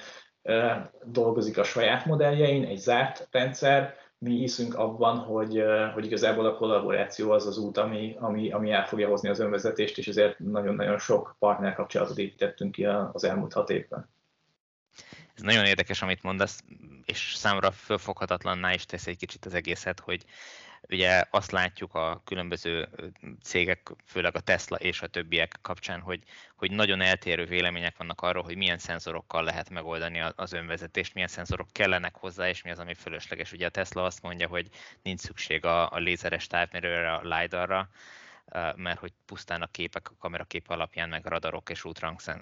dolgozik 1.04 1.58
a 1.58 1.64
saját 1.64 2.06
modelljein, 2.06 2.64
egy 2.64 2.78
zárt 2.78 3.28
rendszer, 3.32 3.96
mi 4.20 4.36
hiszünk 4.36 4.76
abban, 4.76 5.18
hogy, 5.18 5.64
hogy 5.94 6.06
igazából 6.06 6.46
a 6.46 6.56
kollaboráció 6.56 7.32
az 7.32 7.46
az 7.46 7.58
út, 7.58 7.78
ami, 7.78 8.16
ami, 8.20 8.52
ami 8.52 8.72
el 8.72 8.88
fogja 8.88 9.08
hozni 9.08 9.30
az 9.30 9.40
önvezetést, 9.40 9.98
és 9.98 10.08
ezért 10.08 10.40
nagyon-nagyon 10.40 11.00
sok 11.00 11.36
partner 11.40 11.76
kapcsolatot 11.76 12.18
építettünk 12.18 12.72
ki 12.72 12.86
az 12.86 13.24
elmúlt 13.24 13.54
hat 13.54 13.70
évben. 13.70 14.10
Ez 15.36 15.42
nagyon 15.42 15.66
érdekes, 15.66 16.02
amit 16.02 16.24
mondasz, 16.24 16.64
és 17.06 17.34
számra 17.36 17.72
fölfoghatatlanná 17.72 18.74
is 18.74 18.86
tesz 18.86 19.08
egy 19.08 19.18
kicsit 19.18 19.46
az 19.46 19.54
egészet, 19.54 20.00
hogy 20.00 20.26
Ugye 20.90 21.24
azt 21.30 21.52
látjuk 21.52 21.96
a 21.96 22.22
különböző 22.26 22.90
cégek, 23.44 23.90
főleg 24.06 24.36
a 24.36 24.40
Tesla 24.40 24.78
és 24.78 25.02
a 25.02 25.08
többiek 25.08 25.60
kapcsán, 25.62 26.00
hogy, 26.00 26.24
hogy 26.56 26.72
nagyon 26.72 27.02
eltérő 27.02 27.46
vélemények 27.46 27.98
vannak 27.98 28.22
arról, 28.22 28.44
hogy 28.44 28.56
milyen 28.58 28.78
szenzorokkal 28.78 29.44
lehet 29.44 29.70
megoldani 29.70 30.24
az 30.36 30.54
önvezetést, 30.54 31.14
milyen 31.14 31.30
szenzorok 31.30 31.68
kellenek 31.72 32.16
hozzá, 32.16 32.50
és 32.50 32.62
mi 32.62 32.72
az, 32.72 32.80
ami 32.80 32.94
fölösleges. 32.94 33.52
Ugye 33.52 33.66
a 33.66 33.70
Tesla 33.70 34.04
azt 34.04 34.22
mondja, 34.22 34.48
hogy 34.48 34.70
nincs 35.02 35.20
szükség 35.20 35.66
a, 35.66 35.92
a 35.92 35.98
lézeres 35.98 36.48
távmérőre, 36.48 37.14
a 37.14 37.22
LiDAR-ra, 37.24 37.90
mert 38.76 39.00
hogy 39.00 39.14
pusztán 39.26 39.62
a 39.62 39.68
képek, 39.72 40.10
a 40.10 40.16
kamerakép 40.20 40.70
alapján, 40.70 41.10
meg 41.10 41.26
a 41.26 41.30
radarok 41.30 41.70
és 41.70 41.86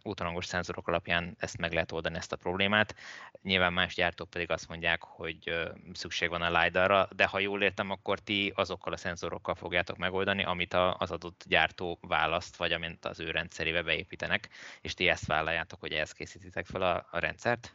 útrangos 0.03 0.45
szenzorok 0.45 0.87
alapján 0.87 1.35
ezt 1.39 1.57
meg 1.57 1.73
lehet 1.73 1.91
oldani 1.91 2.15
ezt 2.15 2.31
a 2.31 2.35
problémát. 2.35 2.95
Nyilván 3.41 3.73
más 3.73 3.95
gyártók 3.95 4.29
pedig 4.29 4.51
azt 4.51 4.67
mondják, 4.67 5.03
hogy 5.03 5.69
szükség 5.93 6.29
van 6.29 6.41
a 6.41 6.61
LiDAR-ra, 6.61 7.07
de 7.15 7.25
ha 7.25 7.39
jól 7.39 7.61
értem, 7.61 7.89
akkor 7.89 8.19
ti 8.19 8.51
azokkal 8.55 8.93
a 8.93 8.97
szenzorokkal 8.97 9.55
fogjátok 9.55 9.97
megoldani, 9.97 10.43
amit 10.43 10.73
az 10.73 11.11
adott 11.11 11.43
gyártó 11.47 11.99
választ, 12.01 12.55
vagy 12.55 12.71
amint 12.71 13.05
az 13.05 13.19
ő 13.19 13.31
rendszerébe 13.31 13.83
beépítenek, 13.83 14.49
és 14.81 14.93
ti 14.93 15.07
ezt 15.07 15.25
vállaljátok, 15.25 15.79
hogy 15.79 15.91
ehhez 15.91 16.11
készítitek 16.11 16.65
fel 16.65 16.81
a, 16.81 17.07
a 17.11 17.19
rendszert? 17.19 17.71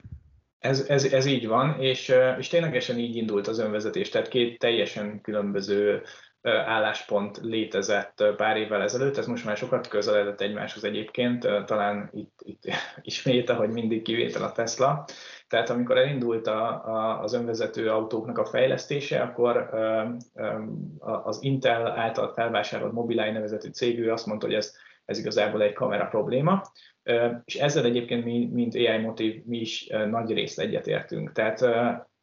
Ez, 0.58 0.80
ez, 0.80 1.04
ez 1.04 1.26
így 1.26 1.46
van, 1.46 1.80
és, 1.80 2.12
és 2.38 2.48
ténylegesen 2.48 2.98
így 2.98 3.16
indult 3.16 3.46
az 3.46 3.58
önvezetés, 3.58 4.08
tehát 4.08 4.28
két 4.28 4.58
teljesen 4.58 5.20
különböző 5.20 6.02
álláspont 6.42 7.38
létezett 7.42 8.24
pár 8.36 8.56
évvel 8.56 8.82
ezelőtt, 8.82 9.16
ez 9.16 9.26
most 9.26 9.44
már 9.44 9.56
sokat 9.56 9.88
közeledett 9.88 10.40
egymáshoz 10.40 10.84
egyébként, 10.84 11.48
talán 11.66 12.10
itt, 12.12 12.40
itt 12.42 12.62
ismét, 13.02 13.50
ahogy 13.50 13.70
mindig 13.70 14.02
kivétel 14.02 14.42
a 14.42 14.52
Tesla. 14.52 15.04
Tehát 15.48 15.70
amikor 15.70 15.98
elindult 15.98 16.46
a, 16.46 16.86
a, 16.86 17.20
az 17.22 17.32
önvezető 17.32 17.90
autóknak 17.90 18.38
a 18.38 18.44
fejlesztése, 18.44 19.20
akkor 19.22 19.70
az 21.00 21.42
Intel 21.42 21.86
által 21.86 22.32
felvásárolt 22.32 22.92
Mobileye 22.92 23.32
nevezetű 23.32 23.68
cégű 23.68 24.08
azt 24.08 24.26
mondta, 24.26 24.46
hogy 24.46 24.54
ez, 24.54 24.74
ez 25.04 25.18
igazából 25.18 25.62
egy 25.62 25.72
kamera 25.72 26.06
probléma, 26.06 26.62
és 27.44 27.54
ezzel 27.54 27.84
egyébként 27.84 28.24
mi, 28.24 28.48
mint 28.52 28.74
AI 28.74 28.98
Motiv, 28.98 29.42
mi 29.44 29.58
is 29.58 29.86
nagy 29.86 30.32
részt 30.32 30.60
egyetértünk. 30.60 31.32
Tehát 31.32 31.66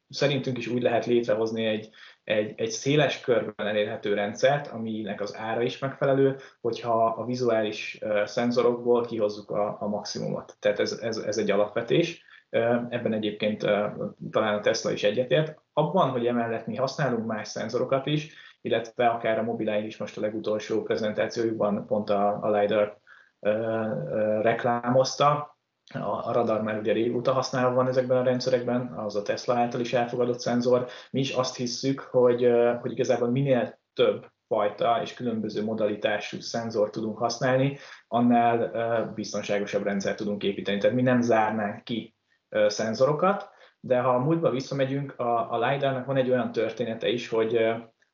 szerintünk 0.09 0.57
is 0.57 0.67
úgy 0.67 0.81
lehet 0.81 1.05
létrehozni 1.05 1.65
egy, 1.65 1.89
egy, 2.27 2.53
egy 2.55 2.69
széles 2.69 3.19
körben 3.19 3.67
elérhető 3.67 4.13
rendszert, 4.13 4.67
aminek 4.67 5.21
az 5.21 5.35
ára 5.37 5.61
is 5.61 5.79
megfelelő, 5.79 6.35
hogyha 6.61 7.05
a 7.05 7.25
vizuális 7.25 7.99
szenzorokból 8.25 9.05
kihozzuk 9.05 9.51
a, 9.51 9.77
a 9.79 9.87
maximumot. 9.87 10.55
Tehát 10.59 10.79
ez, 10.79 10.91
ez, 10.91 11.17
ez 11.17 11.37
egy 11.37 11.51
alapvetés. 11.51 12.23
Ebben 12.89 13.13
egyébként 13.13 13.59
talán 14.31 14.53
a 14.57 14.59
Tesla 14.59 14.91
is 14.91 15.03
egyetért. 15.03 15.61
Abban, 15.73 16.09
hogy 16.09 16.27
emellett 16.27 16.67
mi 16.67 16.75
használunk 16.75 17.25
más 17.25 17.47
szenzorokat 17.47 18.05
is, 18.05 18.33
illetve 18.61 19.07
akár 19.07 19.39
a 19.39 19.43
Mobileye 19.43 19.85
is 19.85 19.97
most 19.97 20.17
a 20.17 20.21
legutolsó 20.21 20.83
prezentációjukban 20.83 21.85
pont 21.85 22.09
a, 22.09 22.39
a 22.41 22.51
LiDAR 22.51 22.97
reklámozta, 24.41 25.56
a 25.93 26.31
radar 26.31 26.61
már 26.61 26.79
ugye 26.79 26.93
régóta 26.93 27.33
használva 27.33 27.75
van 27.75 27.87
ezekben 27.87 28.17
a 28.17 28.23
rendszerekben, 28.23 28.93
az 28.95 29.15
a 29.15 29.21
Tesla 29.21 29.55
által 29.55 29.81
is 29.81 29.93
elfogadott 29.93 30.39
szenzor. 30.39 30.87
Mi 31.11 31.19
is 31.19 31.31
azt 31.31 31.55
hisszük, 31.55 31.99
hogy, 31.99 32.51
hogy 32.81 32.91
igazából 32.91 33.29
minél 33.29 33.79
több 33.93 34.25
fajta 34.47 34.99
és 35.01 35.13
különböző 35.13 35.63
modalitású 35.63 36.39
szenzor 36.39 36.89
tudunk 36.89 37.17
használni, 37.17 37.77
annál 38.07 39.11
biztonságosabb 39.15 39.83
rendszer 39.83 40.15
tudunk 40.15 40.43
építeni. 40.43 40.77
Tehát 40.77 40.95
mi 40.95 41.01
nem 41.01 41.21
zárnánk 41.21 41.83
ki 41.83 42.15
szenzorokat, 42.67 43.49
de 43.79 43.99
ha 43.99 44.09
a 44.09 44.19
múltba 44.19 44.49
visszamegyünk, 44.49 45.19
a, 45.19 45.51
a 45.51 45.67
LiDAR-nak 45.67 46.05
van 46.05 46.17
egy 46.17 46.29
olyan 46.29 46.51
története 46.51 47.07
is, 47.07 47.29
hogy, 47.29 47.59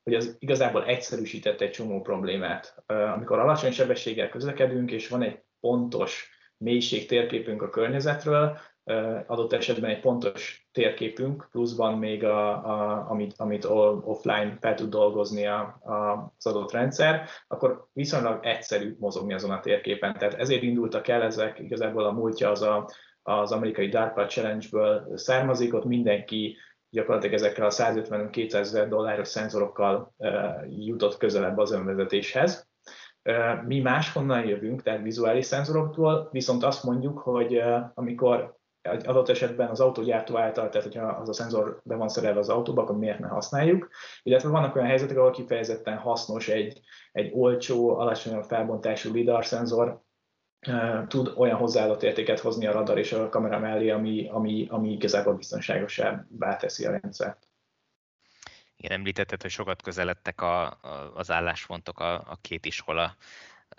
hogy 0.02 0.14
az 0.14 0.36
igazából 0.38 0.84
egyszerűsített 0.84 1.60
egy 1.60 1.70
csomó 1.70 2.00
problémát. 2.00 2.84
Amikor 2.86 3.38
alacsony 3.38 3.72
sebességgel 3.72 4.28
közlekedünk, 4.28 4.90
és 4.90 5.08
van 5.08 5.22
egy 5.22 5.42
pontos 5.60 6.33
mélység 6.64 7.06
térképünk 7.06 7.62
a 7.62 7.70
környezetről, 7.70 8.58
adott 9.26 9.52
esetben 9.52 9.90
egy 9.90 10.00
pontos 10.00 10.68
térképünk, 10.72 11.48
pluszban 11.50 11.98
még, 11.98 12.24
a, 12.24 12.50
a, 12.50 13.06
amit, 13.10 13.34
amit 13.36 13.64
offline 13.64 14.56
fel 14.60 14.74
tud 14.74 14.90
dolgozni 14.90 15.46
a, 15.46 15.60
a, 15.82 16.32
az 16.36 16.46
adott 16.46 16.72
rendszer, 16.72 17.28
akkor 17.46 17.86
viszonylag 17.92 18.44
egyszerű 18.44 18.96
mozogni 18.98 19.32
azon 19.34 19.50
a 19.50 19.60
térképen. 19.60 20.18
Tehát 20.18 20.34
ezért 20.34 20.62
indultak 20.62 21.08
el 21.08 21.22
ezek, 21.22 21.58
igazából 21.58 22.04
a 22.04 22.12
múltja 22.12 22.50
az 22.50 22.62
a, 22.62 22.90
az 23.22 23.52
amerikai 23.52 23.88
DARPA 23.88 24.26
Challenge-ből 24.26 25.16
származik, 25.16 25.74
ott 25.74 25.84
mindenki 25.84 26.56
gyakorlatilag 26.90 27.34
ezekkel 27.34 27.66
a 27.66 27.70
150-200 27.70 28.54
ezer 28.54 28.88
dolláros 28.88 29.28
szenzorokkal 29.28 30.14
jutott 30.68 31.16
közelebb 31.16 31.58
az 31.58 31.72
önvezetéshez. 31.72 32.68
Mi 33.66 33.80
máshonnan 33.80 34.46
jövünk, 34.46 34.82
tehát 34.82 35.02
vizuális 35.02 35.46
szenzoroktól, 35.46 36.28
viszont 36.32 36.64
azt 36.64 36.84
mondjuk, 36.84 37.18
hogy 37.18 37.62
amikor 37.94 38.56
egy 38.90 39.06
adott 39.06 39.28
esetben 39.28 39.68
az 39.68 39.80
autógyártó 39.80 40.38
által, 40.38 40.68
tehát 40.68 40.86
hogyha 40.86 41.06
az 41.06 41.28
a 41.28 41.32
szenzor 41.32 41.80
be 41.84 41.94
van 41.94 42.08
szerelve 42.08 42.38
az 42.38 42.48
autóba, 42.48 42.82
akkor 42.82 42.98
miért 42.98 43.18
ne 43.18 43.28
használjuk. 43.28 43.88
Illetve 44.22 44.48
vannak 44.48 44.74
olyan 44.74 44.88
helyzetek, 44.88 45.16
ahol 45.16 45.30
kifejezetten 45.30 45.96
hasznos 45.96 46.48
egy, 46.48 46.80
egy 47.12 47.30
olcsó, 47.34 47.98
alacsonyabb 47.98 48.42
felbontású 48.42 49.12
lidar 49.12 49.44
szenzor, 49.44 50.02
tud 51.08 51.32
olyan 51.36 51.56
hozzáadott 51.56 52.02
értéket 52.02 52.40
hozni 52.40 52.66
a 52.66 52.72
radar 52.72 52.98
és 52.98 53.12
a 53.12 53.28
kamera 53.28 53.58
mellé, 53.58 53.90
ami, 53.90 54.28
ami, 54.28 54.66
ami 54.70 54.92
igazából 54.92 55.34
biztonságosabbá 55.34 56.56
teszi 56.56 56.86
a 56.86 56.90
rendszert. 56.90 57.48
Igen, 58.76 58.92
említetted, 58.98 59.42
hogy 59.42 59.50
sokat 59.50 59.82
közeledtek 59.82 60.40
a, 60.40 60.62
a, 60.62 61.12
az 61.14 61.30
álláspontok 61.30 62.00
a, 62.00 62.14
a 62.14 62.38
két 62.40 62.66
iskola 62.66 63.16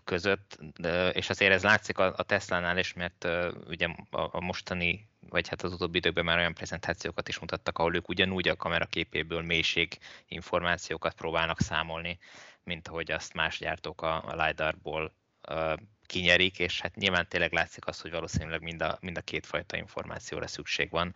között, 0.03 0.59
de, 0.77 1.09
és 1.09 1.29
azért 1.29 1.51
ez 1.51 1.63
látszik 1.63 1.97
a, 1.97 2.13
a 2.17 2.23
Tesla-nál 2.23 2.77
is, 2.77 2.93
mert 2.93 3.23
uh, 3.23 3.47
ugye 3.67 3.87
a, 4.09 4.29
a 4.31 4.41
mostani, 4.41 5.07
vagy 5.29 5.47
hát 5.47 5.61
az 5.61 5.73
utóbbi 5.73 5.97
időkben 5.97 6.25
már 6.25 6.37
olyan 6.37 6.53
prezentációkat 6.53 7.27
is 7.27 7.39
mutattak, 7.39 7.77
ahol 7.77 7.95
ők 7.95 8.09
ugyanúgy 8.09 8.47
a 8.47 8.55
kamera 8.55 8.85
képéből 8.85 9.41
mélység 9.41 9.97
információkat 10.27 11.13
próbálnak 11.13 11.59
számolni, 11.59 12.17
mint 12.63 12.87
ahogy 12.87 13.11
azt 13.11 13.33
más 13.33 13.59
gyártók 13.59 14.01
a, 14.01 14.23
a 14.27 14.45
LiDAR-ból 14.45 15.13
uh, 15.49 15.73
kinyerik, 16.05 16.59
és 16.59 16.81
hát 16.81 16.95
nyilván 16.95 17.27
tényleg 17.27 17.53
látszik 17.53 17.87
az, 17.87 18.01
hogy 18.01 18.11
valószínűleg 18.11 18.61
mind 18.61 18.81
a, 18.81 18.97
mind 19.01 19.17
a 19.17 19.21
két 19.21 19.45
fajta 19.45 19.77
információra 19.77 20.47
szükség 20.47 20.89
van. 20.89 21.15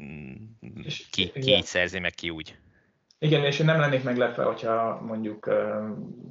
Mm, 0.00 0.34
ki, 1.10 1.30
ki 1.30 1.54
így 1.54 1.64
szerzi, 1.64 1.98
meg 1.98 2.14
ki 2.14 2.30
úgy. 2.30 2.58
Igen, 3.22 3.44
és 3.44 3.58
én 3.58 3.66
nem 3.66 3.80
lennék 3.80 4.04
meglepve, 4.04 4.42
hogyha 4.42 5.00
mondjuk 5.00 5.50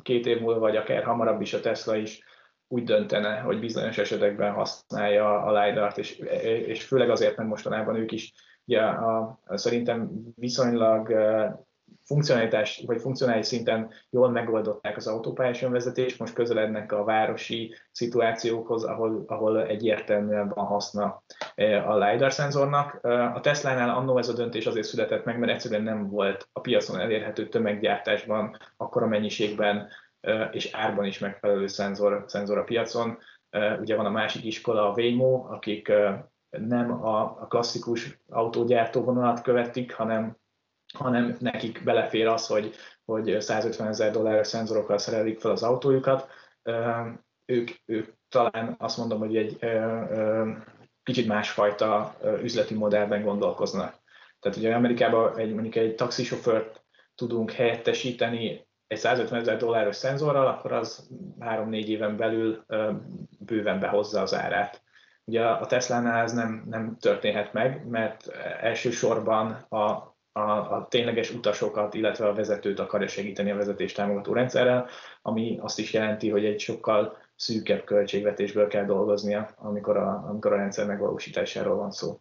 két 0.01 0.25
év 0.25 0.39
múlva, 0.39 0.59
vagy 0.59 0.75
akár 0.75 1.03
hamarabb 1.03 1.41
is 1.41 1.53
a 1.53 1.59
Tesla 1.59 1.95
is 1.95 2.23
úgy 2.67 2.83
döntene, 2.83 3.39
hogy 3.39 3.59
bizonyos 3.59 3.97
esetekben 3.97 4.53
használja 4.53 5.41
a 5.41 5.61
LiDAR-t, 5.61 5.97
és, 5.97 6.17
és 6.65 6.83
főleg 6.83 7.09
azért, 7.09 7.37
mert 7.37 7.49
mostanában 7.49 7.95
ők 7.95 8.11
is 8.11 8.33
ugye 8.65 8.81
a, 8.81 9.39
a, 9.45 9.57
szerintem 9.57 10.11
viszonylag 10.35 11.11
funkcionalitás 12.03 12.83
vagy 12.85 13.01
funkcionális 13.01 13.45
szinten 13.45 13.91
jól 14.09 14.29
megoldották 14.29 14.97
az 14.97 15.07
autópályás 15.07 15.61
önvezetést, 15.61 16.19
most 16.19 16.33
közelednek 16.33 16.91
a 16.91 17.03
városi 17.03 17.75
szituációkhoz, 17.91 18.83
ahol, 18.83 19.23
ahol 19.27 19.67
egyértelműen 19.67 20.51
van 20.55 20.65
haszna 20.65 21.23
a 21.85 21.97
LiDAR 21.97 22.33
szenzornak. 22.33 22.99
A 23.35 23.39
Tesla-nál 23.41 23.89
annó 23.89 24.17
ez 24.17 24.29
a 24.29 24.33
döntés 24.33 24.65
azért 24.65 24.87
született 24.87 25.25
meg, 25.25 25.39
mert 25.39 25.51
egyszerűen 25.51 25.83
nem 25.83 26.09
volt 26.09 26.47
a 26.53 26.59
piacon 26.59 26.99
elérhető 26.99 27.47
tömeggyártásban, 27.47 28.57
akkora 28.77 29.07
mennyiségben 29.07 29.87
és 30.51 30.73
árban 30.73 31.05
is 31.05 31.19
megfelelő 31.19 31.67
szenzor, 31.67 32.23
szenzor 32.27 32.57
a 32.57 32.63
piacon. 32.63 33.17
Ugye 33.79 33.95
van 33.95 34.05
a 34.05 34.09
másik 34.09 34.45
iskola, 34.45 34.89
a 34.89 34.93
Waymo, 34.93 35.45
akik 35.49 35.91
nem 36.49 37.05
a, 37.05 37.47
klasszikus 37.47 38.19
autógyártó 38.29 39.03
vonalat 39.03 39.41
követik, 39.41 39.93
hanem, 39.93 40.37
hanem 40.93 41.37
nekik 41.39 41.83
belefér 41.83 42.27
az, 42.27 42.47
hogy, 42.47 42.75
hogy 43.05 43.41
150 43.41 43.87
ezer 43.87 44.11
dolláros 44.11 44.47
szenzorokkal 44.47 44.97
szerelik 44.97 45.39
fel 45.39 45.51
az 45.51 45.63
autójukat. 45.63 46.27
Ők, 47.45 47.69
ők 47.85 48.13
talán 48.29 48.75
azt 48.79 48.97
mondom, 48.97 49.19
hogy 49.19 49.35
egy 49.37 49.59
kicsit 51.03 51.27
másfajta 51.27 52.15
üzleti 52.41 52.73
modellben 52.73 53.23
gondolkoznak. 53.23 53.97
Tehát 54.39 54.57
ugye 54.57 54.75
Amerikában 54.75 55.37
egy, 55.37 55.53
mondjuk 55.53 55.75
egy 55.75 55.95
taxisofőrt 55.95 56.83
tudunk 57.15 57.51
helyettesíteni 57.51 58.67
egy 58.87 58.97
150 58.97 59.39
ezer 59.39 59.57
dolláros 59.57 59.95
szenzorral, 59.95 60.47
akkor 60.47 60.71
az 60.71 61.09
3-4 61.39 61.85
éven 61.85 62.17
belül 62.17 62.65
bőven 63.39 63.79
behozza 63.79 64.21
az 64.21 64.33
árát. 64.33 64.83
Ugye 65.25 65.45
a 65.45 65.65
Tesla-nál 65.65 66.23
ez 66.23 66.33
nem, 66.33 66.63
nem 66.69 66.97
történhet 66.99 67.53
meg, 67.53 67.87
mert 67.87 68.27
elsősorban 68.61 69.51
a, 69.51 70.08
a, 70.39 70.77
a 70.77 70.87
tényleges 70.87 71.31
utasokat, 71.31 71.93
illetve 71.93 72.27
a 72.27 72.33
vezetőt 72.33 72.79
akarja 72.79 73.07
segíteni 73.07 73.51
a 73.51 73.55
vezetés 73.55 73.91
támogató 73.91 74.33
rendszerrel, 74.33 74.87
ami 75.21 75.57
azt 75.61 75.79
is 75.79 75.93
jelenti, 75.93 76.29
hogy 76.29 76.45
egy 76.45 76.59
sokkal 76.59 77.17
szűkebb 77.35 77.83
költségvetésből 77.83 78.67
kell 78.67 78.85
dolgoznia, 78.85 79.49
amikor 79.57 79.97
a, 79.97 80.25
amikor 80.27 80.53
a 80.53 80.55
rendszer 80.55 80.85
megvalósításáról 80.85 81.75
van 81.75 81.91
szó. 81.91 82.19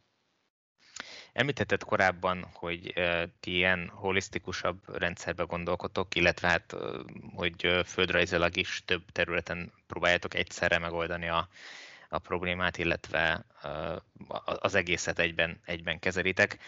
Említetted 1.33 1.85
korábban, 1.85 2.47
hogy 2.53 2.93
ti 3.41 3.55
ilyen 3.55 3.91
holisztikusabb 3.95 4.99
rendszerbe 4.99 5.43
gondolkotok, 5.43 6.15
illetve 6.15 6.49
hát, 6.49 6.77
hogy 7.35 7.81
földrajzilag 7.85 8.57
is 8.57 8.83
több 8.85 9.03
területen 9.13 9.73
próbáljátok 9.87 10.35
egyszerre 10.35 10.79
megoldani 10.79 11.29
a, 11.29 11.49
a 12.09 12.19
problémát, 12.19 12.79
illetve 12.79 13.45
az 14.45 14.75
egészet 14.75 15.19
egyben, 15.19 15.61
egyben 15.65 15.99
kezelitek. 15.99 16.59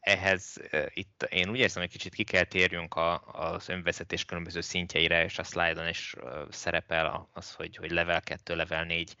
Ehhez 0.00 0.56
itt 0.88 1.26
én 1.30 1.48
úgy 1.48 1.58
érzem, 1.58 1.82
hogy 1.82 1.90
kicsit 1.90 2.14
ki 2.14 2.24
kell 2.24 2.44
térjünk 2.44 2.94
a, 2.94 3.22
az 3.22 3.68
önvezetés 3.68 4.24
különböző 4.24 4.60
szintjeire, 4.60 5.24
és 5.24 5.38
a 5.38 5.44
szlájdon 5.44 5.88
is 5.88 6.14
szerepel 6.50 7.28
az, 7.32 7.54
hogy, 7.54 7.76
hogy 7.76 7.90
level 7.90 8.20
2, 8.20 8.56
level 8.56 8.84
4 8.84 9.16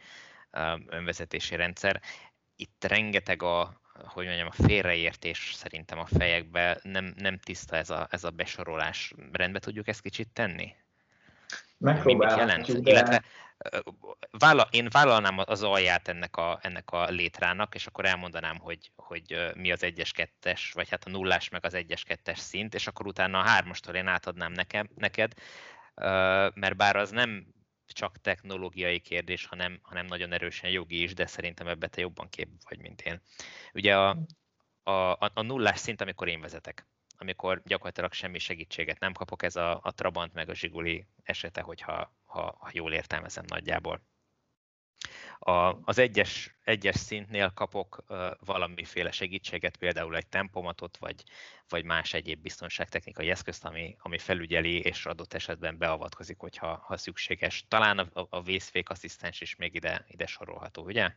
önvezetési 0.86 1.56
rendszer. 1.56 2.00
Itt 2.56 2.84
rengeteg 2.84 3.42
a, 3.42 3.80
hogy 4.04 4.26
mondjam, 4.26 4.48
a 4.58 4.62
félreértés 4.66 5.52
szerintem 5.54 5.98
a 5.98 6.06
fejekbe, 6.06 6.78
nem, 6.82 7.14
nem 7.16 7.38
tiszta 7.38 7.76
ez 7.76 7.90
a, 7.90 8.08
ez 8.10 8.24
a 8.24 8.30
besorolás. 8.30 9.14
Rendbe 9.32 9.58
tudjuk 9.58 9.88
ezt 9.88 10.00
kicsit 10.00 10.28
tenni? 10.28 10.74
Megpróbálhatjuk, 11.78 12.78
de... 12.78 12.90
Illetve 12.90 13.22
vállal, 14.30 14.68
én 14.70 14.88
vállalnám 14.90 15.38
az 15.38 15.62
alját 15.62 16.08
ennek 16.08 16.36
a, 16.36 16.58
ennek 16.62 16.90
a 16.90 17.04
létrának, 17.04 17.74
és 17.74 17.86
akkor 17.86 18.04
elmondanám, 18.04 18.58
hogy, 18.58 18.90
hogy 18.96 19.52
mi 19.54 19.72
az 19.72 19.82
egyes 19.82 20.12
kettes, 20.12 20.72
vagy 20.72 20.88
hát 20.88 21.04
a 21.04 21.10
nullás 21.10 21.48
meg 21.48 21.64
az 21.64 21.74
egyes 21.74 22.04
kettes 22.04 22.38
szint, 22.38 22.74
és 22.74 22.86
akkor 22.86 23.06
utána 23.06 23.38
a 23.38 23.46
hármastól 23.46 23.94
én 23.94 24.06
átadnám 24.06 24.52
nekem, 24.52 24.88
neked, 24.94 25.32
mert 26.54 26.76
bár 26.76 26.96
az 26.96 27.10
nem 27.10 27.46
csak 27.86 28.20
technológiai 28.20 29.00
kérdés, 29.00 29.46
hanem, 29.46 29.78
hanem 29.82 30.06
nagyon 30.06 30.32
erősen 30.32 30.70
jogi 30.70 31.02
is, 31.02 31.14
de 31.14 31.26
szerintem 31.26 31.68
ebbe 31.68 31.86
te 31.86 32.00
jobban 32.00 32.28
kép 32.28 32.48
vagy, 32.68 32.78
mint 32.78 33.00
én. 33.00 33.22
Ugye 33.74 33.96
a, 33.96 34.18
a, 34.82 35.30
a 35.34 35.42
nullás 35.42 35.78
szint, 35.78 36.00
amikor 36.00 36.28
én 36.28 36.40
vezetek 36.40 36.86
amikor 37.18 37.62
gyakorlatilag 37.64 38.12
semmi 38.12 38.38
segítséget 38.38 39.00
nem 39.00 39.12
kapok, 39.12 39.42
ez 39.42 39.56
a, 39.56 39.80
a 39.82 39.92
Trabant 39.94 40.32
meg 40.32 40.48
a 40.48 40.54
Zsiguli 40.54 41.06
esete, 41.22 41.60
hogyha 41.60 42.15
ha, 42.36 42.56
ha 42.58 42.70
jól 42.72 42.92
értelmezem 42.92 43.44
nagyjából. 43.48 44.02
A, 45.38 45.78
az 45.84 45.98
egyes, 45.98 46.56
egyes 46.64 46.96
szintnél 46.96 47.50
kapok 47.50 48.04
uh, 48.08 48.30
valamiféle 48.44 49.10
segítséget, 49.10 49.76
például 49.76 50.16
egy 50.16 50.26
tempomatot, 50.26 50.96
vagy, 50.96 51.24
vagy 51.68 51.84
más 51.84 52.14
egyéb 52.14 52.40
biztonságtechnikai 52.40 53.30
eszközt, 53.30 53.64
ami, 53.64 53.96
ami 53.98 54.18
felügyeli 54.18 54.80
és 54.80 55.06
adott 55.06 55.32
esetben 55.32 55.78
beavatkozik, 55.78 56.38
hogyha 56.38 56.82
ha 56.86 56.96
szükséges. 56.96 57.64
Talán 57.68 57.98
a, 57.98 58.26
a 58.30 58.42
vészfék 58.42 58.88
asszisztens 58.88 59.40
is 59.40 59.56
még 59.56 59.74
ide, 59.74 60.04
ide 60.08 60.26
sorolható, 60.26 60.84
ugye? 60.84 61.14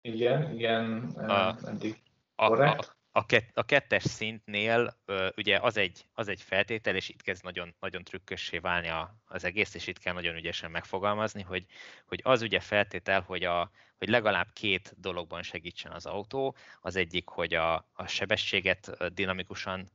Igen, 0.00 0.54
igen, 0.54 1.02
a, 1.16 1.56
eddig 1.64 2.02
a, 2.34 2.62
a, 2.62 2.99
a, 3.12 3.26
kett, 3.26 3.56
a 3.56 3.62
kettes 3.62 4.02
szintnél 4.02 4.96
ugye 5.36 5.58
az 5.58 5.76
egy, 5.76 6.06
az 6.12 6.28
egy 6.28 6.42
feltétel, 6.42 6.94
és 6.94 7.08
itt 7.08 7.22
kezd 7.22 7.44
nagyon, 7.44 7.74
nagyon 7.80 8.04
trükkössé 8.04 8.58
válni 8.58 8.88
a, 8.88 9.16
az 9.24 9.44
egész, 9.44 9.74
és 9.74 9.86
itt 9.86 9.98
kell 9.98 10.14
nagyon 10.14 10.36
ügyesen 10.36 10.70
megfogalmazni, 10.70 11.42
hogy, 11.42 11.66
hogy 12.06 12.20
az 12.22 12.42
ugye 12.42 12.60
feltétel, 12.60 13.20
hogy, 13.20 13.44
a, 13.44 13.70
hogy 13.98 14.08
legalább 14.08 14.52
két 14.52 14.94
dologban 14.96 15.42
segítsen 15.42 15.92
az 15.92 16.06
autó. 16.06 16.56
Az 16.80 16.96
egyik, 16.96 17.28
hogy 17.28 17.54
a, 17.54 17.74
a 17.92 18.06
sebességet 18.06 19.12
dinamikusan 19.14 19.90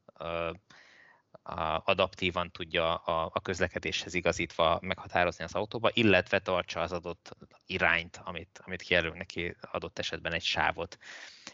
adaptívan 1.84 2.52
tudja 2.52 2.96
a, 2.96 3.32
a 3.34 3.42
közlekedéshez 3.42 4.14
igazítva 4.14 4.80
meghatározni 4.82 5.44
az 5.44 5.54
autóba, 5.54 5.90
illetve 5.94 6.40
tartsa 6.40 6.80
az 6.80 6.92
adott 6.92 7.36
irányt, 7.66 8.22
amit, 8.24 8.62
amit 8.64 8.82
kijelöl 8.82 9.14
neki 9.14 9.56
adott 9.72 10.00
esetben 10.00 10.34
egy 10.34 10.44
sávot. 10.44 10.98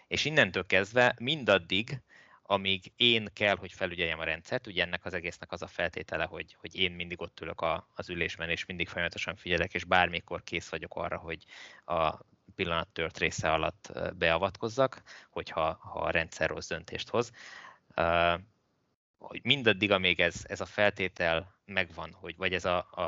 És 0.07 0.25
innentől 0.25 0.65
kezdve 0.65 1.15
mindaddig, 1.19 2.01
amíg 2.43 2.91
én 2.95 3.29
kell, 3.33 3.55
hogy 3.55 3.71
felügyeljem 3.71 4.19
a 4.19 4.23
rendszert, 4.23 4.67
ugye 4.67 4.83
ennek 4.83 5.05
az 5.05 5.13
egésznek 5.13 5.51
az 5.51 5.61
a 5.61 5.67
feltétele, 5.67 6.25
hogy, 6.25 6.55
hogy 6.59 6.75
én 6.75 6.91
mindig 6.91 7.21
ott 7.21 7.39
ülök 7.39 7.61
a, 7.61 7.87
az 7.95 8.09
ülésben, 8.09 8.49
és 8.49 8.65
mindig 8.65 8.87
folyamatosan 8.87 9.35
figyelek, 9.35 9.73
és 9.73 9.83
bármikor 9.83 10.43
kész 10.43 10.69
vagyok 10.69 10.95
arra, 10.95 11.17
hogy 11.17 11.45
a 11.85 12.17
pillanat 12.55 12.87
tört 12.87 13.17
része 13.17 13.51
alatt 13.51 13.91
beavatkozzak, 14.15 15.01
hogyha 15.29 15.77
ha 15.81 15.99
a 15.99 16.11
rendszer 16.11 16.49
rossz 16.49 16.67
döntést 16.67 17.09
hoz 17.09 17.31
hogy 19.21 19.39
mindaddig, 19.43 19.91
amíg 19.91 20.19
ez, 20.19 20.43
ez 20.47 20.61
a 20.61 20.65
feltétel 20.65 21.59
megvan, 21.65 22.13
hogy, 22.13 22.37
vagy 22.37 22.53
ez, 22.53 22.65
a, 22.65 22.89
a, 22.91 23.01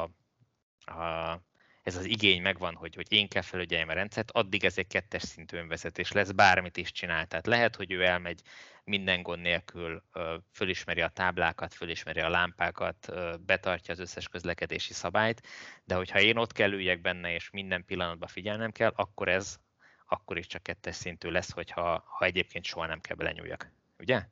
a, 0.91 1.41
ez 1.83 1.95
az 1.95 2.05
igény 2.05 2.41
megvan, 2.41 2.75
hogy, 2.75 2.95
hogy 2.95 3.05
én 3.09 3.27
kell 3.27 3.41
felügyeljem 3.41 3.89
a 3.89 3.93
rendszert, 3.93 4.31
addig 4.31 4.65
ez 4.65 4.77
egy 4.77 4.87
kettes 4.87 5.21
szintű 5.21 5.57
önvezetés 5.57 6.11
lesz, 6.11 6.31
bármit 6.31 6.77
is 6.77 6.91
csinál. 6.91 7.25
Tehát 7.25 7.45
lehet, 7.45 7.75
hogy 7.75 7.91
ő 7.91 8.03
elmegy 8.03 8.41
minden 8.83 9.21
gond 9.21 9.41
nélkül, 9.41 10.03
fölismeri 10.51 11.01
a 11.01 11.07
táblákat, 11.07 11.73
fölismeri 11.73 12.19
a 12.19 12.29
lámpákat, 12.29 13.13
betartja 13.45 13.93
az 13.93 13.99
összes 13.99 14.27
közlekedési 14.27 14.93
szabályt, 14.93 15.47
de 15.83 15.95
hogyha 15.95 16.19
én 16.19 16.37
ott 16.37 16.51
kell 16.51 16.71
üljek 16.71 17.01
benne, 17.01 17.33
és 17.33 17.49
minden 17.49 17.85
pillanatban 17.85 18.27
figyelnem 18.27 18.71
kell, 18.71 18.91
akkor 18.95 19.27
ez 19.27 19.59
akkor 20.05 20.37
is 20.37 20.47
csak 20.47 20.63
kettes 20.63 20.95
szintű 20.95 21.29
lesz, 21.29 21.51
hogyha 21.51 22.03
ha 22.07 22.25
egyébként 22.25 22.65
soha 22.65 22.85
nem 22.85 23.01
kell 23.01 23.15
belenyúljak. 23.15 23.71
Ugye? 23.99 24.25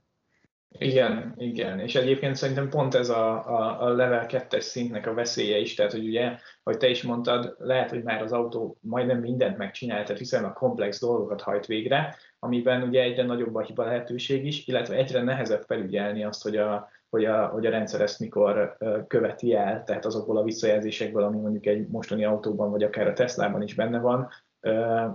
Igen, 0.78 1.34
igen. 1.38 1.80
És 1.80 1.96
egyébként 1.96 2.36
szerintem 2.36 2.70
pont 2.70 2.94
ez 2.94 3.10
a, 3.10 3.48
a, 3.48 3.82
a 3.82 3.90
level 3.90 4.26
2-es 4.28 4.60
szintnek 4.60 5.08
a 5.08 5.14
veszélye 5.14 5.58
is, 5.58 5.74
tehát 5.74 5.92
hogy 5.92 6.08
ugye, 6.08 6.36
ahogy 6.64 6.80
te 6.80 6.88
is 6.88 7.04
mondtad, 7.04 7.56
lehet, 7.60 7.90
hogy 7.90 8.04
már 8.04 8.22
az 8.22 8.32
autó 8.32 8.78
majdnem 8.82 9.20
mindent 9.20 9.58
megcsinál, 9.58 10.04
tehát 10.04 10.18
hiszen 10.18 10.44
a 10.44 10.54
komplex 10.54 11.00
dolgokat 11.00 11.42
hajt 11.42 11.66
végre, 11.66 12.16
amiben 12.40 12.82
ugye 12.82 13.02
egyre 13.02 13.24
nagyobb 13.24 13.56
a 13.56 13.62
hiba 13.62 13.86
lehetőség 13.86 14.46
is, 14.46 14.68
illetve 14.68 14.96
egyre 14.96 15.24
nehezebb 15.24 15.64
felügyelni 15.68 16.24
azt, 16.24 16.44
hogy 16.44 16.58
a, 16.58 16.90
hogy 17.10 17.26
a, 17.26 17.46
hogy 17.46 17.66
a 17.66 17.70
rendszer 17.70 18.02
ezt 18.02 18.20
mikor 18.20 18.78
követi 19.08 19.54
el, 19.54 19.84
tehát 19.84 20.06
azokból 20.06 20.38
a 20.38 20.44
visszajelzésekből, 20.44 21.24
ami 21.24 21.40
mondjuk 21.40 21.66
egy 21.66 21.88
mostani 21.88 22.26
autóban, 22.26 22.72
vagy 22.72 22.84
akár 22.84 23.08
a 23.08 23.14
Teslában 23.14 23.62
is 23.62 23.76
benne 23.76 24.00
van, 24.00 24.30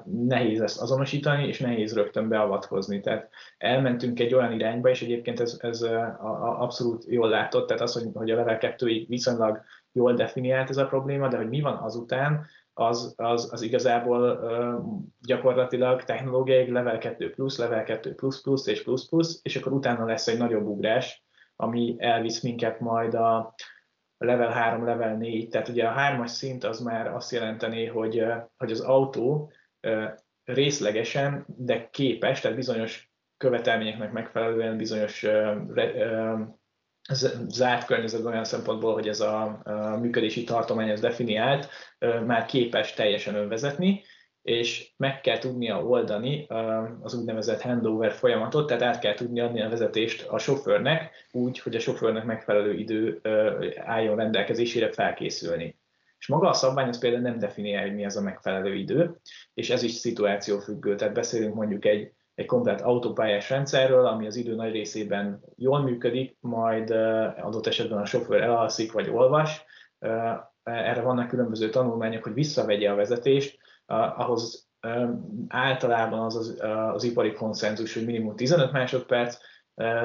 nehéz 0.04 0.60
ezt 0.60 0.80
azonosítani, 0.80 1.46
és 1.46 1.60
nehéz 1.60 1.94
rögtön 1.94 2.28
beavatkozni. 2.28 3.00
Tehát 3.00 3.28
elmentünk 3.58 4.20
egy 4.20 4.34
olyan 4.34 4.52
irányba, 4.52 4.88
és 4.88 5.02
egyébként 5.02 5.40
ez, 5.40 5.56
ez 5.60 5.86
abszolút 6.58 7.04
jól 7.08 7.28
látott, 7.28 7.66
tehát 7.66 7.82
az, 7.82 7.92
hogy, 7.92 8.08
hogy 8.14 8.30
a 8.30 8.36
level 8.36 8.58
2 8.58 9.04
viszonylag 9.08 9.62
jól 9.92 10.14
definiált 10.14 10.70
ez 10.70 10.76
a 10.76 10.86
probléma, 10.86 11.28
de 11.28 11.36
hogy 11.36 11.48
mi 11.48 11.60
van 11.60 11.76
azután, 11.76 12.46
az, 12.78 13.14
az, 13.16 13.52
az 13.52 13.62
igazából 13.62 14.40
gyakorlatilag 15.20 16.02
technológiai 16.04 16.70
level 16.70 16.98
2 16.98 17.30
plusz, 17.30 17.58
level 17.58 17.84
2 17.84 18.14
plusz 18.14 18.40
plusz 18.40 18.66
és 18.66 18.82
plusz 18.82 19.08
plusz, 19.08 19.40
és 19.42 19.56
akkor 19.56 19.72
utána 19.72 20.04
lesz 20.04 20.28
egy 20.28 20.38
nagyobb 20.38 20.66
ugrás, 20.66 21.24
ami 21.56 21.96
elvisz 21.98 22.42
minket 22.42 22.80
majd 22.80 23.14
a, 23.14 23.54
level 24.18 24.50
3, 24.50 24.84
level 24.84 25.16
4, 25.16 25.48
tehát 25.48 25.68
ugye 25.68 25.86
a 25.86 25.92
hármas 25.92 26.30
szint 26.30 26.64
az 26.64 26.80
már 26.80 27.06
azt 27.06 27.32
jelenteni, 27.32 27.86
hogy, 27.86 28.24
hogy 28.56 28.70
az 28.70 28.80
autó 28.80 29.52
részlegesen, 30.44 31.44
de 31.46 31.88
képes, 31.90 32.40
tehát 32.40 32.56
bizonyos 32.56 33.10
követelményeknek 33.36 34.12
megfelelően 34.12 34.76
bizonyos 34.76 35.26
zárt 37.46 37.86
környezetben 37.86 38.32
olyan 38.32 38.44
szempontból, 38.44 38.92
hogy 38.92 39.08
ez 39.08 39.20
a, 39.20 39.60
működési 40.00 40.44
tartomány 40.44 40.88
ez 40.88 41.00
definiált, 41.00 41.68
már 42.26 42.44
képes 42.44 42.94
teljesen 42.94 43.34
önvezetni, 43.34 44.02
és 44.46 44.92
meg 44.96 45.20
kell 45.20 45.38
tudnia 45.38 45.84
oldani 45.84 46.46
az 47.00 47.14
úgynevezett 47.14 47.60
handover 47.60 48.12
folyamatot, 48.12 48.66
tehát 48.66 48.82
át 48.82 48.98
kell 48.98 49.14
tudni 49.14 49.40
adni 49.40 49.62
a 49.62 49.68
vezetést 49.68 50.26
a 50.28 50.38
sofőrnek 50.38 51.10
úgy, 51.32 51.58
hogy 51.58 51.74
a 51.74 51.78
sofőrnek 51.78 52.24
megfelelő 52.24 52.74
idő 52.74 53.20
álljon 53.76 54.16
rendelkezésére 54.16 54.92
felkészülni. 54.92 55.78
És 56.18 56.28
maga 56.28 56.48
a 56.48 56.52
szabvány 56.52 56.88
az 56.88 56.98
például 56.98 57.22
nem 57.22 57.38
definiálja, 57.38 57.86
hogy 57.86 57.96
mi 57.96 58.04
az 58.04 58.16
a 58.16 58.22
megfelelő 58.22 58.74
idő, 58.74 59.20
és 59.54 59.70
ez 59.70 59.82
is 59.82 59.92
szituációfüggő. 59.92 60.94
Tehát 60.94 61.14
beszélünk 61.14 61.54
mondjuk 61.54 61.84
egy, 61.84 62.12
egy 62.34 62.46
komplet 62.46 62.80
autópályás 62.80 63.50
rendszerről, 63.50 64.06
ami 64.06 64.26
az 64.26 64.36
idő 64.36 64.54
nagy 64.54 64.72
részében 64.72 65.40
jól 65.56 65.82
működik, 65.82 66.36
majd 66.40 66.90
adott 67.40 67.66
esetben 67.66 67.98
a 67.98 68.06
sofőr 68.06 68.42
elalszik 68.42 68.92
vagy 68.92 69.08
olvas. 69.08 69.64
Erre 70.62 71.00
vannak 71.02 71.28
különböző 71.28 71.70
tanulmányok, 71.70 72.22
hogy 72.22 72.34
visszavegye 72.34 72.90
a 72.90 72.94
vezetést, 72.94 73.55
ahhoz 73.86 74.68
általában 75.48 76.20
az, 76.20 76.36
az 76.36 76.56
az 76.92 77.04
ipari 77.04 77.32
konszenzus, 77.32 77.94
hogy 77.94 78.04
minimum 78.04 78.36
15 78.36 78.72
másodperc, 78.72 79.38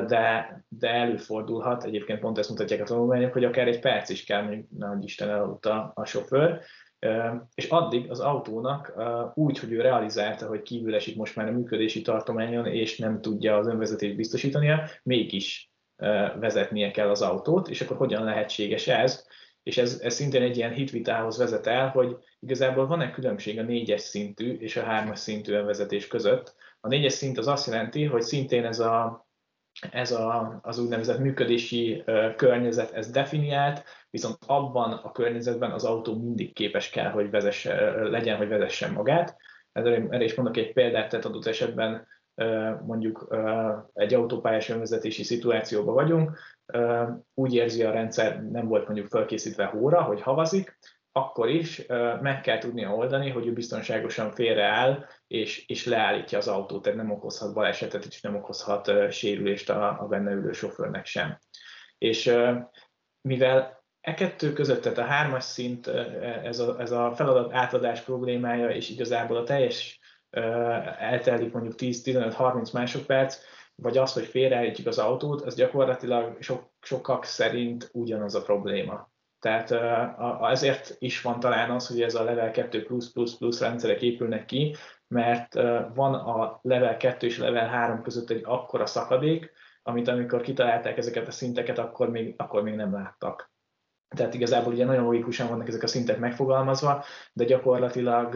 de, 0.07 0.63
de 0.67 0.89
előfordulhat, 0.89 1.83
egyébként 1.83 2.19
pont 2.19 2.37
ezt 2.37 2.49
mutatják 2.49 2.81
a 2.81 2.85
tanulmányok, 2.85 3.33
hogy 3.33 3.43
akár 3.43 3.67
egy 3.67 3.79
perc 3.79 4.09
is 4.09 4.23
kell, 4.23 4.41
mondjuk 4.41 4.65
nagy 4.77 5.03
Isten 5.03 5.29
elaludta 5.29 5.91
a 5.95 6.05
sofőr, 6.05 6.59
és 7.53 7.69
addig 7.69 8.09
az 8.09 8.19
autónak 8.19 8.93
úgy, 9.33 9.59
hogy 9.59 9.71
ő 9.71 9.81
realizálta, 9.81 10.47
hogy 10.47 10.61
kívül 10.61 10.95
esik 10.95 11.15
most 11.15 11.35
már 11.35 11.47
a 11.47 11.51
működési 11.51 12.01
tartományon, 12.01 12.65
és 12.65 12.97
nem 12.97 13.21
tudja 13.21 13.57
az 13.57 13.67
önvezetést 13.67 14.15
biztosítania, 14.15 14.83
mégis 15.03 15.71
vezetnie 16.39 16.91
kell 16.91 17.09
az 17.09 17.21
autót, 17.21 17.69
és 17.69 17.81
akkor 17.81 17.97
hogyan 17.97 18.23
lehetséges 18.23 18.87
ez? 18.87 19.27
És 19.63 19.77
ez, 19.77 19.99
ez 20.03 20.13
szintén 20.13 20.41
egy 20.41 20.57
ilyen 20.57 20.73
hitvitához 20.73 21.37
vezet 21.37 21.67
el, 21.67 21.89
hogy 21.89 22.17
igazából 22.39 22.87
van-e 22.87 23.11
különbség 23.11 23.59
a 23.59 23.63
négyes 23.63 24.01
szintű 24.01 24.53
és 24.53 24.75
a 24.75 24.83
hármas 24.83 25.19
szintű 25.19 25.53
önvezetés 25.53 26.07
között. 26.07 26.55
A 26.79 26.87
négyes 26.87 27.13
szint 27.13 27.37
az 27.37 27.47
azt 27.47 27.67
jelenti, 27.67 28.05
hogy 28.05 28.21
szintén 28.21 28.65
ez 28.65 28.79
a 28.79 29.25
ez 29.91 30.11
a, 30.11 30.59
az 30.61 30.79
úgynevezett 30.79 31.19
működési 31.19 32.03
környezet, 32.35 32.91
ez 32.91 33.09
definiált, 33.09 33.83
viszont 34.09 34.37
abban 34.45 34.91
a 34.91 35.11
környezetben 35.11 35.71
az 35.71 35.83
autó 35.83 36.17
mindig 36.17 36.53
képes 36.53 36.89
kell, 36.89 37.09
hogy 37.09 37.29
vezesse, 37.29 37.91
legyen, 38.09 38.37
hogy 38.37 38.47
vezessen 38.47 38.91
magát. 38.91 39.37
Erre 39.71 40.23
is 40.23 40.35
mondok 40.35 40.57
egy 40.57 40.73
példát, 40.73 41.09
tehát 41.09 41.25
adott 41.25 41.45
esetben 41.45 42.07
mondjuk 42.85 43.35
egy 43.93 44.13
autópályás 44.13 44.69
önvezetési 44.69 45.23
szituációban 45.23 45.93
vagyunk, 45.93 46.39
úgy 47.33 47.53
érzi 47.53 47.83
a 47.83 47.91
rendszer, 47.91 48.43
nem 48.43 48.67
volt 48.67 48.85
mondjuk 48.85 49.07
felkészítve 49.07 49.65
hóra, 49.65 50.01
hogy 50.01 50.21
havazik, 50.21 50.77
akkor 51.11 51.49
is 51.49 51.85
meg 52.21 52.41
kell 52.41 52.57
tudnia 52.57 52.95
oldani, 52.95 53.29
hogy 53.29 53.47
ő 53.47 53.53
biztonságosan 53.53 54.31
félreáll, 54.31 55.05
és, 55.27 55.65
és 55.67 55.85
leállítja 55.85 56.37
az 56.37 56.47
autót, 56.47 56.81
tehát 56.81 56.97
nem 56.97 57.11
okozhat 57.11 57.53
balesetet, 57.53 58.05
és 58.05 58.21
nem 58.21 58.35
okozhat 58.35 59.11
sérülést 59.11 59.69
a, 59.69 60.01
a 60.01 60.07
benne 60.07 60.31
ülő 60.31 60.51
sofőrnek 60.51 61.05
sem. 61.05 61.39
És 61.97 62.35
mivel 63.21 63.83
e 64.01 64.13
kettő 64.13 64.53
között, 64.53 64.81
tehát 64.81 64.97
a 64.97 65.03
hármas 65.03 65.43
szint, 65.43 65.87
ez 66.43 66.59
a, 66.59 66.79
ez 66.79 66.91
a 66.91 67.11
feladat 67.15 67.53
átadás 67.53 68.01
problémája, 68.01 68.69
és 68.69 68.89
igazából 68.89 69.37
a 69.37 69.43
teljes 69.43 69.99
eltelik 70.99 71.53
mondjuk 71.53 71.75
10-15-30 71.77 72.73
másodperc, 72.73 73.37
vagy 73.75 73.97
az, 73.97 74.13
hogy 74.13 74.25
félreállítjuk 74.25 74.87
az 74.87 74.97
autót, 74.97 75.41
az 75.41 75.55
gyakorlatilag 75.55 76.37
sok, 76.39 76.69
sokak 76.81 77.23
szerint 77.23 77.89
ugyanaz 77.93 78.35
a 78.35 78.41
probléma. 78.41 79.09
Tehát 79.39 79.71
ezért 80.41 80.95
is 80.99 81.21
van 81.21 81.39
talán 81.39 81.71
az, 81.71 81.87
hogy 81.87 82.01
ez 82.01 82.15
a 82.15 82.23
level 82.23 82.51
2 82.51 82.83
plusz 82.83 83.11
plusz 83.11 83.37
plusz 83.37 83.59
rendszerek 83.59 84.01
épülnek 84.01 84.45
ki, 84.45 84.75
mert 85.07 85.53
van 85.93 86.13
a 86.13 86.59
level 86.61 86.97
2 86.97 87.27
és 87.27 87.37
level 87.37 87.67
3 87.67 88.01
között 88.01 88.29
egy 88.29 88.41
akkora 88.45 88.85
szakadék, 88.85 89.51
amit 89.83 90.07
amikor 90.07 90.41
kitalálták 90.41 90.97
ezeket 90.97 91.27
a 91.27 91.31
szinteket, 91.31 91.77
akkor 91.77 92.09
még, 92.09 92.33
akkor 92.37 92.63
még 92.63 92.75
nem 92.75 92.93
láttak. 92.93 93.51
Tehát 94.15 94.33
igazából 94.33 94.73
ugye 94.73 94.85
nagyon 94.85 95.03
logikusan 95.03 95.47
vannak 95.47 95.67
ezek 95.67 95.83
a 95.83 95.87
szintek 95.87 96.19
megfogalmazva, 96.19 97.03
de 97.33 97.43
gyakorlatilag 97.43 98.35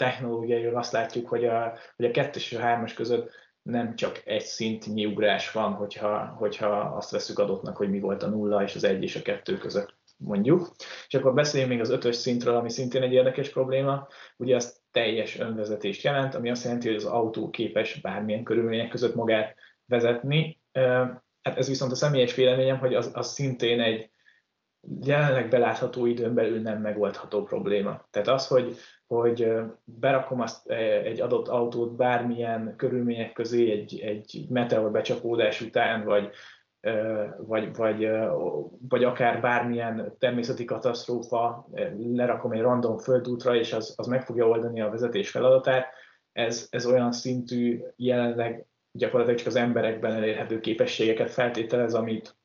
technológiailag 0.00 0.74
azt 0.74 0.92
látjuk, 0.92 1.28
hogy 1.28 1.44
a, 1.44 1.78
hogy 1.96 2.04
a 2.04 2.10
2 2.10 2.30
és 2.38 2.52
a 2.52 2.60
3 2.60 2.84
között 2.94 3.30
nem 3.62 3.94
csak 3.94 4.22
egy 4.24 4.42
szintnyi 4.42 5.06
ugrás 5.06 5.52
van, 5.52 5.72
hogyha, 5.72 6.26
hogyha 6.26 6.66
azt 6.66 7.10
veszük 7.10 7.38
adottnak, 7.38 7.76
hogy 7.76 7.90
mi 7.90 8.00
volt 8.00 8.22
a 8.22 8.28
nulla 8.28 8.62
és 8.62 8.74
az 8.74 8.84
egy 8.84 9.02
és 9.02 9.16
a 9.16 9.22
kettő 9.22 9.56
között 9.56 9.98
mondjuk. 10.16 10.70
És 11.08 11.14
akkor 11.14 11.34
beszéljünk 11.34 11.72
még 11.72 11.80
az 11.80 11.90
ötös 11.90 12.16
szintről, 12.16 12.56
ami 12.56 12.70
szintén 12.70 13.02
egy 13.02 13.12
érdekes 13.12 13.48
probléma. 13.48 14.08
Ugye 14.36 14.56
az 14.56 14.80
teljes 14.90 15.38
önvezetést 15.38 16.02
jelent, 16.02 16.34
ami 16.34 16.50
azt 16.50 16.64
jelenti, 16.64 16.86
hogy 16.86 16.96
az 16.96 17.04
autó 17.04 17.50
képes 17.50 18.00
bármilyen 18.00 18.44
körülmények 18.44 18.88
között 18.88 19.14
magát 19.14 19.56
vezetni. 19.86 20.60
Hát 21.42 21.56
ez 21.56 21.68
viszont 21.68 21.92
a 21.92 21.94
személyes 21.94 22.34
véleményem, 22.34 22.78
hogy 22.78 22.94
az, 22.94 23.10
az 23.14 23.32
szintén 23.32 23.80
egy 23.80 24.10
jelenleg 25.00 25.48
belátható 25.48 26.06
időn 26.06 26.34
belül 26.34 26.60
nem 26.60 26.80
megoldható 26.80 27.42
probléma. 27.42 28.06
Tehát 28.10 28.28
az, 28.28 28.46
hogy, 28.46 28.76
hogy 29.06 29.52
berakom 29.84 30.40
azt 30.40 30.70
egy 31.04 31.20
adott 31.20 31.48
autót 31.48 31.96
bármilyen 31.96 32.74
körülmények 32.76 33.32
közé 33.32 33.70
egy, 33.70 34.00
egy 34.00 34.46
meteor 34.48 34.90
becsapódás 34.90 35.60
után, 35.60 36.04
vagy, 36.04 36.30
vagy, 37.36 37.76
vagy, 37.76 38.10
vagy 38.88 39.04
akár 39.04 39.40
bármilyen 39.40 40.14
természeti 40.18 40.64
katasztrófa, 40.64 41.68
lerakom 41.98 42.52
egy 42.52 42.60
random 42.60 42.98
földútra, 42.98 43.54
és 43.54 43.72
az, 43.72 43.94
az 43.96 44.06
meg 44.06 44.24
fogja 44.24 44.48
oldani 44.48 44.80
a 44.80 44.90
vezetés 44.90 45.30
feladatát, 45.30 45.86
ez, 46.32 46.66
ez 46.70 46.86
olyan 46.86 47.12
szintű 47.12 47.80
jelenleg 47.96 48.66
gyakorlatilag 48.92 49.38
csak 49.38 49.48
az 49.48 49.56
emberekben 49.56 50.12
elérhető 50.12 50.60
képességeket 50.60 51.30
feltételez, 51.30 51.94
amit, 51.94 52.36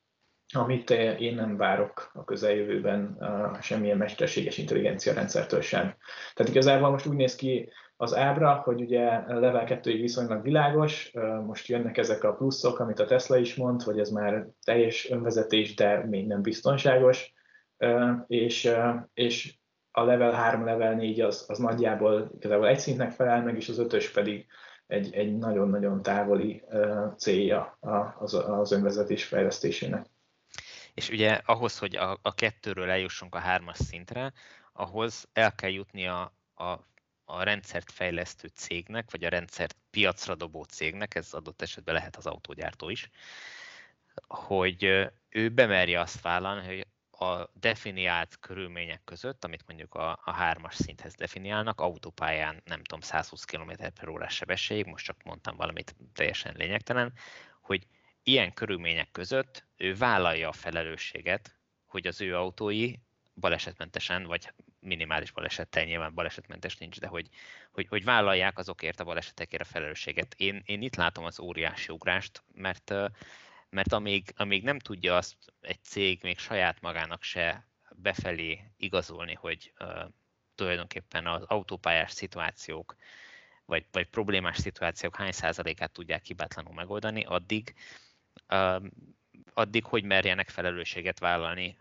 amit 0.54 0.90
én 1.20 1.36
nem 1.36 1.58
várok 1.58 2.12
a 2.14 2.24
közeljövőben 2.24 3.18
semmilyen 3.62 3.98
mesterséges 3.98 4.58
intelligencia 4.58 5.14
rendszertől 5.14 5.62
sem. 5.62 5.96
Tehát 6.34 6.52
igazából 6.52 6.90
most 6.90 7.06
úgy 7.06 7.16
néz 7.16 7.36
ki 7.36 7.70
az 7.98 8.16
ábra, 8.16 8.54
hogy 8.54 8.82
ugye 8.82 9.24
level 9.28 9.64
2 9.64 9.92
viszonylag 9.92 10.42
világos, 10.42 11.12
most 11.46 11.68
jönnek 11.68 11.98
ezek 11.98 12.24
a 12.24 12.34
pluszok, 12.34 12.80
amit 12.80 13.00
a 13.00 13.06
Tesla 13.06 13.38
is 13.38 13.56
mond, 13.56 13.82
hogy 13.82 14.00
ez 14.00 14.10
már 14.10 14.48
teljes 14.64 15.10
önvezetés, 15.10 15.76
de 15.76 16.06
még 16.06 16.28
nem 16.28 16.42
biztonságos, 16.42 17.34
és, 18.28 18.72
és 19.14 19.58
a 19.92 20.04
level 20.04 20.32
3, 20.32 20.66
level 20.66 20.94
4 20.94 21.22
az, 21.22 21.46
az 21.48 21.58
nagyjából 21.58 22.32
igazából 22.36 22.68
egy 22.68 22.80
szintnek 22.80 23.12
felel 23.12 23.44
meg, 23.44 23.56
és 23.56 23.70
az 23.70 23.80
ötös 23.80 24.12
pedig 24.12 24.46
egy, 24.88 25.14
egy 25.14 25.38
nagyon-nagyon 25.38 26.02
távoli 26.02 26.64
célja 27.18 27.78
az, 28.20 28.34
az 28.34 28.72
önvezetés 28.72 29.24
fejlesztésének. 29.24 30.06
És 30.96 31.10
ugye 31.10 31.32
ahhoz, 31.34 31.78
hogy 31.78 31.96
a, 31.96 32.20
a 32.22 32.34
kettőről 32.34 32.90
eljussunk 32.90 33.36
a 33.36 33.40
hármas 33.40 33.78
szintre, 33.78 34.34
ahhoz 34.74 35.28
el 35.34 35.56
kell 35.56 35.72
jutni 35.72 36.08
a, 36.08 36.22
a 36.56 36.94
a 37.26 37.44
rendszert 37.44 37.92
fejlesztő 37.92 38.48
cégnek, 38.48 39.12
vagy 39.12 39.24
a 39.24 39.30
rendszert 39.30 39.76
piacra 39.90 40.36
dobó 40.36 40.64
cégnek, 40.64 41.16
ez 41.16 41.34
adott 41.34 41.62
esetben 41.62 41.94
lehet 41.94 42.16
az 42.16 42.26
autógyártó 42.26 42.90
is, 42.90 43.10
hogy 44.28 44.84
ő 45.30 45.50
bemerje 45.50 46.00
azt 46.00 46.22
vállalni, 46.22 46.66
hogy 46.66 46.88
a 47.30 47.50
definiált 47.54 48.40
körülmények 48.40 49.04
között, 49.04 49.44
amit 49.44 49.68
mondjuk 49.68 49.94
a, 49.94 50.20
a 50.24 50.32
hármas 50.32 50.76
szinthez 50.76 51.14
definiálnak, 51.14 51.82
autópályán 51.82 52.62
nem 52.66 52.84
tudom, 52.84 53.00
120 53.02 53.44
km 53.44 53.72
per 54.00 54.08
órás 54.08 54.36
sebesség, 54.36 54.86
most 54.86 55.06
csak 55.06 55.24
mondtam 55.24 55.56
valamit 55.56 55.96
teljesen 56.14 56.56
lényegtelen, 56.58 57.14
hogy 57.62 57.88
ilyen 58.28 58.54
körülmények 58.54 59.12
között 59.12 59.66
ő 59.78 59.96
vállalja 59.96 60.50
a 60.50 60.54
felelősséget, 60.54 61.56
hogy 61.86 62.08
az 62.08 62.22
ő 62.22 62.36
autói 62.36 62.94
balesetmentesen, 63.36 64.24
vagy 64.24 64.54
minimális 64.80 65.32
balesettel, 65.32 65.84
nyilván 65.84 66.14
balesetmentes 66.14 66.78
nincs, 66.78 67.00
de 67.00 67.08
hogy, 67.08 67.30
hogy, 67.72 67.88
hogy 67.88 68.04
vállalják 68.04 68.58
azokért 68.58 69.00
a 69.00 69.04
balesetekért 69.04 69.62
a 69.62 69.66
felelősséget. 69.66 70.34
Én, 70.38 70.62
én 70.66 70.82
itt 70.82 70.96
látom 70.96 71.24
az 71.26 71.40
óriási 71.40 71.92
ugrást, 71.92 72.44
mert, 72.54 72.94
mert 73.70 73.94
amíg, 73.94 74.34
amíg 74.36 74.64
nem 74.64 74.80
tudja 74.80 75.16
azt 75.16 75.36
egy 75.62 75.84
cég 75.84 76.20
még 76.24 76.40
saját 76.40 76.82
magának 76.82 77.24
se 77.24 77.68
befelé 77.96 78.72
igazolni, 78.78 79.34
hogy 79.34 79.74
uh, 79.80 80.04
tulajdonképpen 80.56 81.28
az 81.28 81.44
autópályás 81.44 82.12
szituációk, 82.12 82.96
vagy, 83.66 83.86
vagy 83.92 84.08
problémás 84.08 84.58
szituációk 84.58 85.16
hány 85.16 85.32
százalékát 85.32 85.92
tudják 85.92 86.26
hibátlanul 86.26 86.74
megoldani, 86.74 87.24
addig, 87.24 87.76
addig 89.54 89.86
hogy 89.86 90.04
merjenek 90.04 90.50
felelősséget 90.50 91.20
vállalni 91.20 91.78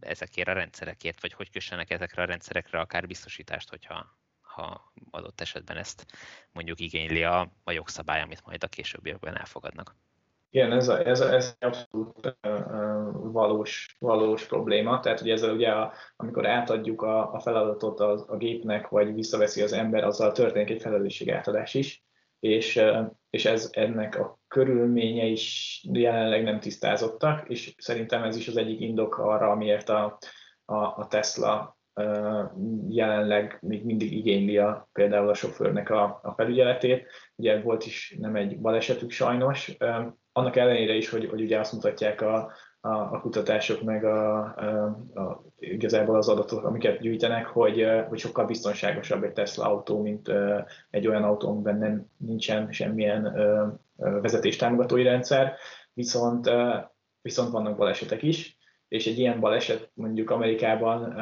ezekért 0.00 0.48
a 0.48 0.52
rendszerekért, 0.52 1.20
vagy 1.20 1.32
hogy 1.32 1.50
kössenek 1.50 1.90
ezekre 1.90 2.22
a 2.22 2.26
rendszerekre 2.26 2.78
akár 2.78 3.06
biztosítást, 3.06 3.68
hogyha 3.68 4.18
ha 4.40 4.92
adott 5.10 5.40
esetben 5.40 5.76
ezt 5.76 6.06
mondjuk 6.52 6.80
igényli 6.80 7.24
a, 7.24 7.52
a 7.64 7.72
jogszabály, 7.72 8.20
amit 8.20 8.44
majd 8.44 8.64
a 8.64 8.68
későbbiekben 8.68 9.38
elfogadnak. 9.38 9.96
Igen, 10.52 10.72
ez, 10.72 10.88
a, 10.88 11.06
ez, 11.06 11.20
a, 11.20 11.32
ez 11.34 11.56
abszolút 11.60 12.38
valós, 13.12 13.96
valós 13.98 14.46
probléma. 14.46 15.00
Tehát 15.00 15.20
ugye 15.20 15.32
ezzel 15.32 15.54
ugye, 15.54 15.70
a, 15.70 15.92
amikor 16.16 16.46
átadjuk 16.46 17.02
a, 17.02 17.32
a 17.32 17.40
feladatot 17.40 18.00
a, 18.00 18.24
a 18.28 18.36
gépnek, 18.36 18.88
vagy 18.88 19.14
visszaveszi 19.14 19.62
az 19.62 19.72
ember, 19.72 20.04
azzal 20.04 20.32
történik 20.32 20.70
egy 20.70 20.80
felelősségátadás 20.80 21.74
is, 21.74 22.04
és, 22.40 22.82
és 23.30 23.44
ez 23.44 23.68
ennek 23.72 24.18
a 24.18 24.38
körülménye 24.48 25.24
is 25.24 25.80
jelenleg 25.92 26.42
nem 26.42 26.60
tisztázottak, 26.60 27.48
és 27.48 27.74
szerintem 27.78 28.22
ez 28.22 28.36
is 28.36 28.48
az 28.48 28.56
egyik 28.56 28.80
indok 28.80 29.18
arra, 29.18 29.50
amiért 29.50 29.88
a, 29.88 30.18
a, 30.64 30.74
a 30.74 31.06
Tesla 31.08 31.78
jelenleg 32.88 33.58
még 33.60 33.84
mindig 33.84 34.12
igényli 34.12 34.58
a, 34.58 34.88
például 34.92 35.28
a 35.28 35.34
sofőrnek 35.34 35.90
a, 35.90 36.20
a 36.22 36.32
felügyeletét. 36.36 37.06
Ugye 37.36 37.60
volt 37.60 37.86
is 37.86 38.16
nem 38.18 38.36
egy 38.36 38.60
balesetük 38.60 39.10
sajnos, 39.10 39.76
annak 40.32 40.56
ellenére 40.56 40.94
is, 40.94 41.08
hogy, 41.08 41.28
hogy 41.28 41.40
ugye 41.40 41.58
azt 41.58 41.72
mutatják 41.72 42.20
a, 42.20 42.52
a, 42.80 42.88
a 42.88 43.20
kutatások 43.20 43.82
meg 43.82 44.04
a, 44.04 44.38
a, 44.38 44.84
a, 45.14 45.44
igazából 45.58 46.16
az 46.16 46.28
adatok, 46.28 46.64
amiket 46.64 47.00
gyűjtenek, 47.00 47.46
hogy, 47.46 47.86
hogy 48.08 48.18
sokkal 48.18 48.44
biztonságosabb 48.44 49.22
egy 49.22 49.32
Tesla 49.32 49.64
autó, 49.64 50.02
mint 50.02 50.32
egy 50.90 51.06
olyan 51.06 51.22
autó, 51.22 51.48
amiben 51.48 51.78
nem, 51.78 52.06
nincsen 52.16 52.72
semmilyen 52.72 53.34
vezetéstámogatói 53.96 55.02
rendszer, 55.02 55.54
viszont, 55.92 56.50
viszont 57.22 57.50
vannak 57.50 57.76
balesetek 57.76 58.22
is, 58.22 58.58
és 58.88 59.06
egy 59.06 59.18
ilyen 59.18 59.40
baleset 59.40 59.90
mondjuk 59.94 60.30
Amerikában 60.30 61.18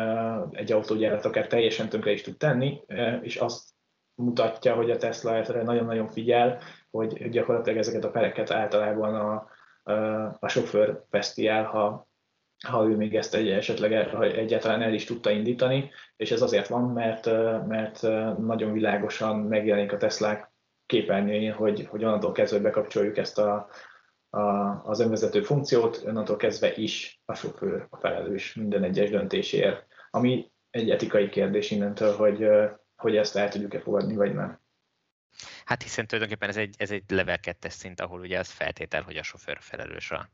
egy 0.52 0.72
autógyárat 0.72 1.24
akár 1.24 1.46
teljesen 1.46 1.88
tönkre 1.88 2.10
is 2.10 2.22
tud 2.22 2.36
tenni, 2.36 2.80
és 3.22 3.36
azt 3.36 3.68
mutatja, 4.14 4.74
hogy 4.74 4.90
a 4.90 4.96
Tesla 4.96 5.36
erre 5.36 5.62
nagyon-nagyon 5.62 6.08
figyel, 6.08 6.58
hogy 6.90 7.30
gyakorlatilag 7.30 7.78
ezeket 7.78 8.04
a 8.04 8.10
pereket 8.10 8.50
általában 8.50 9.14
a, 9.14 9.46
a, 10.40 10.48
sofőr 10.48 11.04
veszti 11.10 11.46
ha, 11.46 12.08
ha 12.66 12.84
ő 12.88 12.96
még 12.96 13.16
ezt 13.16 13.34
egy, 13.34 13.48
esetleg 13.48 14.08
ha 14.08 14.24
egyáltalán 14.24 14.82
el 14.82 14.94
is 14.94 15.04
tudta 15.04 15.30
indítani, 15.30 15.90
és 16.16 16.30
ez 16.30 16.42
azért 16.42 16.68
van, 16.68 16.92
mert, 16.92 17.26
mert 17.66 18.02
nagyon 18.38 18.72
világosan 18.72 19.38
megjelenik 19.38 19.92
a 19.92 19.96
Teslák 19.96 20.50
képernyőjén, 20.86 21.52
hogy, 21.52 21.86
hogy 21.90 22.04
onnantól 22.04 22.32
kezdve 22.32 22.58
bekapcsoljuk 22.58 23.16
ezt 23.16 23.38
a, 23.38 23.68
a, 24.30 24.40
az 24.84 25.00
önvezető 25.00 25.42
funkciót, 25.42 26.02
onnantól 26.06 26.36
kezdve 26.36 26.74
is 26.74 27.20
a 27.24 27.34
sofőr 27.34 27.86
a 27.90 27.96
felelős 27.96 28.54
minden 28.54 28.82
egyes 28.82 29.10
döntésért, 29.10 29.86
ami 30.10 30.50
egy 30.70 30.90
etikai 30.90 31.28
kérdés 31.28 31.70
innentől, 31.70 32.16
hogy, 32.16 32.48
hogy 32.96 33.16
ezt 33.16 33.36
el 33.36 33.48
tudjuk-e 33.48 33.80
fogadni, 33.80 34.16
vagy 34.16 34.34
nem. 34.34 34.60
Hát 35.64 35.82
hiszen 35.82 36.06
tulajdonképpen 36.06 36.48
ez 36.48 36.56
egy, 36.56 36.74
ez 36.78 36.90
egy 36.90 37.02
level 37.08 37.38
2 37.38 37.68
szint, 37.68 38.00
ahol 38.00 38.20
ugye 38.20 38.38
az 38.38 38.50
feltétel, 38.50 39.02
hogy 39.02 39.16
a 39.16 39.22
sofőr 39.22 39.56
felelős 39.60 40.10
a, 40.10 40.28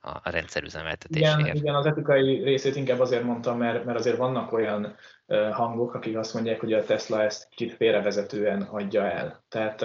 a 0.00 0.30
rendszerüzemeltetésért. 0.30 1.38
Igen, 1.38 1.56
igen, 1.56 1.74
az 1.74 1.86
etikai 1.86 2.42
részét 2.42 2.76
inkább 2.76 3.00
azért 3.00 3.22
mondtam, 3.22 3.58
mert, 3.58 3.84
mert 3.84 3.98
azért 3.98 4.16
vannak 4.16 4.52
olyan 4.52 4.96
hangok, 5.52 5.94
akik 5.94 6.16
azt 6.16 6.34
mondják, 6.34 6.60
hogy 6.60 6.72
a 6.72 6.84
Tesla 6.84 7.22
ezt 7.22 7.48
kicsit 7.48 7.76
félrevezetően 7.76 8.62
adja 8.62 9.10
el. 9.10 9.44
Tehát 9.48 9.80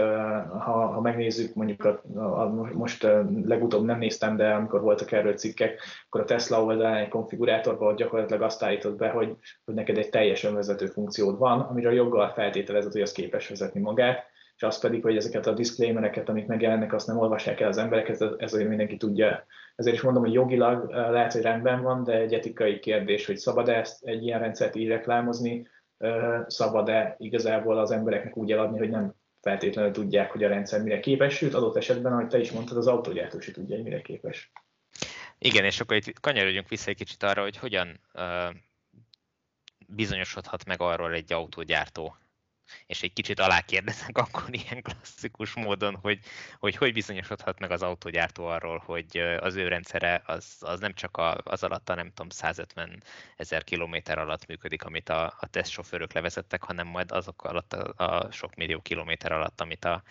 ha, 0.49 0.85
ha 0.85 1.01
megnézzük, 1.01 1.53
mondjuk 1.53 1.83
a, 1.83 2.01
a, 2.15 2.49
most 2.73 3.07
legutóbb 3.43 3.85
nem 3.85 3.97
néztem, 3.97 4.35
de 4.35 4.53
amikor 4.53 4.81
voltak 4.81 5.11
erről 5.11 5.33
cikkek, 5.33 5.81
akkor 6.05 6.21
a 6.21 6.25
Tesla 6.25 6.63
oldalán 6.63 6.95
egy 6.95 7.07
konfigurátorban 7.07 7.95
gyakorlatilag 7.95 8.41
azt 8.41 8.63
állított 8.63 8.97
be, 8.97 9.09
hogy, 9.09 9.35
hogy 9.65 9.73
neked 9.73 9.97
egy 9.97 10.09
teljes 10.09 10.43
önvezető 10.43 10.85
funkciód 10.85 11.37
van, 11.37 11.59
amiről 11.59 11.93
joggal 11.93 12.29
feltételezett, 12.29 12.91
hogy 12.91 13.01
az 13.01 13.11
képes 13.11 13.49
vezetni 13.49 13.79
magát, 13.79 14.33
és 14.55 14.63
az 14.63 14.79
pedig, 14.79 15.03
hogy 15.03 15.15
ezeket 15.15 15.47
a 15.47 15.53
disclaimereket, 15.53 16.29
amik 16.29 16.45
megjelennek, 16.45 16.93
azt 16.93 17.07
nem 17.07 17.17
olvassák 17.17 17.59
el 17.59 17.67
az 17.67 17.77
emberek, 17.77 18.09
ez, 18.09 18.21
ez 18.21 18.53
azért 18.53 18.69
mindenki 18.69 18.97
tudja. 18.97 19.45
Ezért 19.75 19.95
is 19.95 20.01
mondom, 20.01 20.23
hogy 20.23 20.33
jogilag 20.33 20.89
lehet, 20.89 21.33
hogy 21.33 21.41
rendben 21.41 21.81
van, 21.81 22.03
de 22.03 22.13
egy 22.13 22.33
etikai 22.33 22.79
kérdés, 22.79 23.25
hogy 23.25 23.37
szabad-e 23.37 23.73
ezt 23.73 24.03
egy 24.03 24.23
ilyen 24.23 24.39
rendszert 24.39 24.75
így 24.75 24.87
reklámozni, 24.87 25.67
szabad-e 26.47 27.15
igazából 27.19 27.77
az 27.77 27.91
embereknek 27.91 28.37
úgy 28.37 28.51
eladni, 28.51 28.77
hogy 28.77 28.89
nem 28.89 29.13
feltétlenül 29.41 29.91
tudják, 29.91 30.31
hogy 30.31 30.43
a 30.43 30.47
rendszer 30.47 30.81
mire 30.81 30.99
képes, 30.99 31.35
sőt 31.35 31.53
adott 31.53 31.75
esetben, 31.75 32.11
ahogy 32.11 32.27
te 32.27 32.39
is 32.39 32.51
mondtad, 32.51 32.77
az 32.77 32.87
autógyártó 32.87 33.37
is 33.37 33.51
tudja, 33.51 33.75
hogy 33.75 33.83
mire 33.83 34.01
képes. 34.01 34.51
Igen, 35.37 35.65
és 35.65 35.79
akkor 35.79 35.95
itt 35.95 36.19
kanyarodjunk 36.19 36.69
vissza 36.69 36.89
egy 36.89 36.95
kicsit 36.95 37.23
arra, 37.23 37.41
hogy 37.41 37.57
hogyan 37.57 37.99
uh, 38.13 38.55
bizonyosodhat 39.87 40.65
meg 40.65 40.81
arról 40.81 41.13
egy 41.13 41.33
autógyártó, 41.33 42.15
és 42.85 43.03
egy 43.03 43.13
kicsit 43.13 43.39
alákérdezek 43.39 44.17
akkor 44.25 44.43
ilyen 44.49 44.81
klasszikus 44.81 45.53
módon, 45.53 45.95
hogy, 45.95 46.19
hogy 46.59 46.75
hogy 46.75 46.93
bizonyosodhat 46.93 47.59
meg 47.59 47.71
az 47.71 47.81
autógyártó 47.81 48.45
arról, 48.45 48.83
hogy 48.85 49.17
az 49.39 49.55
ő 49.55 49.67
rendszere 49.67 50.21
az, 50.25 50.55
az 50.59 50.79
nem 50.79 50.93
csak 50.93 51.17
a, 51.17 51.37
az 51.43 51.63
alatt 51.63 51.89
a 51.89 51.95
nem 51.95 52.07
tudom 52.07 52.29
150 52.29 53.03
ezer 53.35 53.63
kilométer 53.63 54.17
alatt 54.17 54.47
működik, 54.47 54.83
amit 54.83 55.09
a, 55.09 55.25
a 55.39 55.47
tesztsofőrök 55.47 56.13
levezettek, 56.13 56.63
hanem 56.63 56.87
majd 56.87 57.11
azok 57.11 57.43
alatt 57.43 57.73
a, 57.73 57.93
a 58.05 58.31
sok 58.31 58.55
millió 58.55 58.81
kilométer 58.81 59.31
alatt, 59.31 59.61
amit 59.61 59.85
a, 59.85 60.03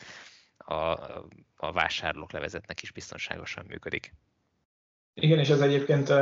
a, 0.57 0.75
a 1.57 1.73
vásárlók 1.73 2.33
levezetnek 2.33 2.83
is 2.83 2.91
biztonságosan 2.91 3.65
működik. 3.69 4.15
Igen, 5.15 5.39
és 5.39 5.49
ez 5.49 5.61
egyébként 5.61 6.13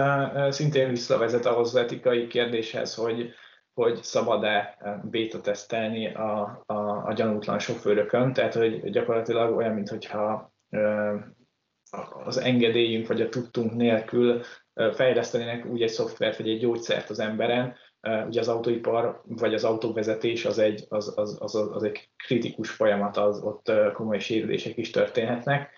szintén 0.53 0.89
visszavezet 0.89 1.47
ahhoz 1.47 1.69
az 1.69 1.75
etikai 1.75 2.27
kérdéshez, 2.27 2.95
hogy 2.95 3.35
hogy 3.75 4.03
szabad-e 4.03 4.77
eh, 4.79 5.01
beta 5.03 5.41
tesztelni 5.41 6.15
a, 6.15 6.63
a, 6.67 7.07
a 7.07 7.13
gyanútlan 7.13 7.59
sofőrökön, 7.59 8.33
tehát 8.33 8.55
hogy 8.55 8.91
gyakorlatilag 8.91 9.57
olyan, 9.57 9.75
mintha 9.75 10.53
eh, 10.69 11.15
az 12.25 12.37
engedélyünk 12.37 13.07
vagy 13.07 13.21
a 13.21 13.29
tudtunk 13.29 13.75
nélkül 13.75 14.43
eh, 14.73 14.93
fejlesztenének 14.93 15.67
úgy 15.67 15.83
egy 15.83 15.89
szoftvert 15.89 16.37
vagy 16.37 16.49
egy 16.49 16.61
gyógyszert 16.61 17.11
az 17.11 17.19
emberen, 17.19 17.77
ugye 18.27 18.41
az 18.41 18.49
autóipar 18.49 19.23
vagy 19.25 19.55
az 19.55 19.65
autóvezetés 19.65 20.45
az 20.45 20.59
egy, 20.59 20.85
az, 20.89 21.13
az, 21.17 21.37
az, 21.41 21.55
az 21.55 21.83
egy 21.83 22.11
kritikus 22.17 22.71
folyamat, 22.71 23.17
az 23.17 23.43
ott 23.43 23.73
komoly 23.93 24.19
sérülések 24.19 24.77
is 24.77 24.91
történhetnek, 24.91 25.71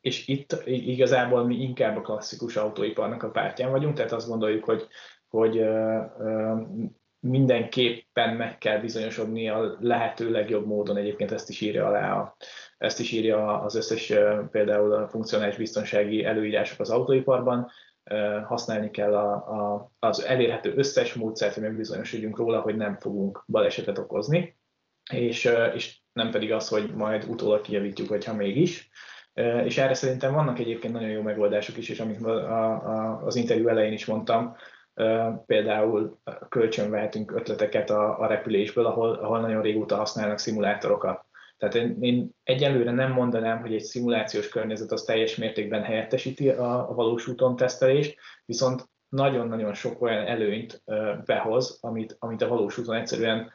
és 0.00 0.28
itt 0.28 0.62
igazából 0.64 1.44
mi 1.44 1.54
inkább 1.54 1.96
a 1.96 2.00
klasszikus 2.00 2.56
autóiparnak 2.56 3.22
a 3.22 3.30
pártján 3.30 3.70
vagyunk, 3.70 3.96
tehát 3.96 4.12
azt 4.12 4.28
gondoljuk, 4.28 4.64
hogy 4.64 4.86
hogy 5.28 5.64
mindenképpen 7.20 8.36
meg 8.36 8.58
kell 8.58 8.78
bizonyosodni 8.78 9.48
a 9.48 9.76
lehető 9.80 10.30
legjobb 10.30 10.66
módon, 10.66 10.96
egyébként 10.96 11.32
ezt 11.32 11.48
is 11.48 11.60
írja 11.60 11.86
alá, 11.86 12.18
a, 12.18 12.36
ezt 12.78 13.00
is 13.00 13.12
írja 13.12 13.60
az 13.60 13.74
összes 13.74 14.12
például 14.50 14.92
a 14.92 15.08
funkcionális 15.08 15.56
biztonsági 15.56 16.24
előírások 16.24 16.80
az 16.80 16.90
autóiparban, 16.90 17.70
használni 18.44 18.90
kell 18.90 19.16
a, 19.16 19.32
a, 19.34 19.90
az 19.98 20.24
elérhető 20.24 20.72
összes 20.76 21.14
módszert, 21.14 21.54
hogy 21.54 21.62
megbizonyosodjunk 21.62 22.36
róla, 22.36 22.60
hogy 22.60 22.76
nem 22.76 22.98
fogunk 22.98 23.44
balesetet 23.46 23.98
okozni, 23.98 24.56
és, 25.12 25.50
és 25.74 26.00
nem 26.12 26.30
pedig 26.30 26.52
az, 26.52 26.68
hogy 26.68 26.94
majd 26.94 27.24
utólag 27.28 27.60
kijavítjuk, 27.60 28.08
hogyha 28.08 28.34
mégis. 28.34 28.90
És 29.64 29.78
erre 29.78 29.94
szerintem 29.94 30.34
vannak 30.34 30.58
egyébként 30.58 30.92
nagyon 30.92 31.08
jó 31.08 31.22
megoldások 31.22 31.76
is, 31.76 31.88
és 31.88 32.00
amit 32.00 32.24
a, 32.24 32.70
a, 32.70 33.20
az 33.24 33.36
interjú 33.36 33.68
elején 33.68 33.92
is 33.92 34.04
mondtam, 34.04 34.56
például 35.46 36.18
kölcsönvehetünk 36.48 37.32
ötleteket 37.32 37.90
a, 37.90 38.20
a 38.20 38.26
repülésből, 38.26 38.86
ahol, 38.86 39.14
ahol 39.14 39.40
nagyon 39.40 39.62
régóta 39.62 39.96
használnak 39.96 40.38
szimulátorokat. 40.38 41.24
Tehát 41.58 41.74
én, 41.74 41.96
én 42.00 42.30
egyelőre 42.42 42.90
nem 42.90 43.12
mondanám, 43.12 43.60
hogy 43.60 43.74
egy 43.74 43.82
szimulációs 43.82 44.48
környezet 44.48 44.92
az 44.92 45.02
teljes 45.02 45.36
mértékben 45.36 45.82
helyettesíti 45.82 46.48
a, 46.48 46.90
a 46.90 46.94
valós 46.94 47.28
úton 47.28 47.56
tesztelést, 47.56 48.18
viszont 48.44 48.88
nagyon-nagyon 49.08 49.74
sok 49.74 50.02
olyan 50.02 50.26
előnyt 50.26 50.82
behoz, 51.24 51.78
amit, 51.80 52.16
amit 52.18 52.42
a 52.42 52.48
valós 52.48 52.78
úton 52.78 52.96
egyszerűen 52.96 53.50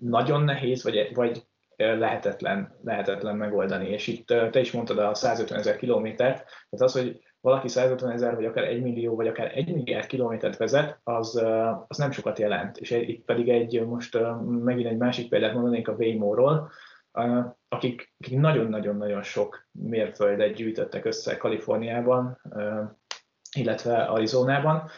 nagyon 0.00 0.42
nehéz, 0.42 0.82
vagy, 0.82 1.14
vagy 1.14 1.42
lehetetlen, 1.76 2.78
lehetetlen 2.84 3.36
megoldani. 3.36 3.88
És 3.88 4.06
itt 4.06 4.26
te 4.26 4.60
is 4.60 4.72
mondtad 4.72 4.98
a 4.98 5.14
150 5.14 5.58
ezer 5.58 5.76
kilométert, 5.76 6.36
tehát 6.36 6.84
az, 6.84 6.92
hogy 6.92 7.20
valaki 7.40 7.68
150 7.68 8.10
ezer, 8.10 8.34
vagy 8.34 8.44
akár 8.44 8.64
1 8.64 8.82
millió, 8.82 9.16
vagy 9.16 9.26
akár 9.26 9.52
1 9.54 9.74
milliárd 9.74 10.06
kilométert 10.06 10.56
vezet, 10.56 11.00
az, 11.04 11.42
az 11.86 11.96
nem 11.96 12.10
sokat 12.10 12.38
jelent. 12.38 12.76
És 12.76 12.90
itt 12.90 13.24
pedig 13.24 13.48
egy, 13.48 13.86
most 13.86 14.18
megint 14.42 14.88
egy 14.88 14.96
másik 14.96 15.28
példát 15.28 15.54
mondanék 15.54 15.88
a 15.88 15.92
Waymo-ról, 15.92 16.70
akik, 17.68 18.14
akik 18.18 18.38
nagyon-nagyon-nagyon 18.38 19.22
sok 19.22 19.68
mérföldet 19.72 20.54
gyűjtöttek 20.54 21.04
össze 21.04 21.36
Kaliforniában, 21.36 22.40
illetve 23.56 23.96
Arizonában, 23.96 24.88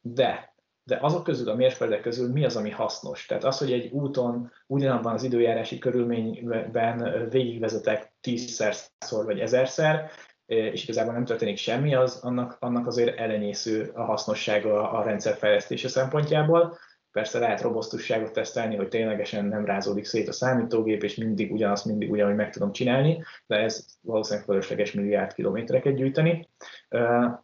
de 0.00 0.54
de 0.88 0.98
azok 1.00 1.24
közül, 1.24 1.48
a 1.48 1.54
mérföldek 1.54 2.00
közül 2.00 2.32
mi 2.32 2.44
az, 2.44 2.56
ami 2.56 2.70
hasznos? 2.70 3.26
Tehát 3.26 3.44
az, 3.44 3.58
hogy 3.58 3.72
egy 3.72 3.90
úton 3.92 4.52
ugyanabban 4.66 5.12
az 5.12 5.22
időjárási 5.22 5.78
körülményben 5.78 7.28
végigvezetek 7.30 8.12
tízszer, 8.20 8.74
szor 8.98 9.24
vagy 9.24 9.40
ezerszer, 9.40 10.10
és 10.46 10.82
igazából 10.82 11.12
nem 11.12 11.24
történik 11.24 11.56
semmi, 11.56 11.94
az 11.94 12.18
annak, 12.22 12.56
annak 12.60 12.86
azért 12.86 13.18
elenyésző 13.18 13.90
a 13.94 14.02
hasznossága 14.02 14.90
a 14.90 15.02
rendszer 15.02 15.36
fejlesztése 15.36 15.88
szempontjából. 15.88 16.78
persze 17.16 17.38
lehet 17.38 17.60
robosztusságot 17.60 18.32
tesztelni, 18.32 18.76
hogy 18.76 18.88
ténylegesen 18.88 19.44
nem 19.44 19.64
rázódik 19.64 20.04
szét 20.04 20.28
a 20.28 20.32
számítógép, 20.32 21.02
és 21.02 21.14
mindig 21.14 21.52
ugyanazt, 21.52 21.84
mindig 21.84 22.10
ugyanúgy 22.10 22.34
meg 22.34 22.50
tudom 22.50 22.72
csinálni, 22.72 23.22
de 23.46 23.56
ez 23.56 23.86
valószínűleg 24.00 24.46
fölösleges 24.46 24.92
milliárd 24.92 25.32
kilométereket 25.32 25.94
gyűjteni. 25.94 26.48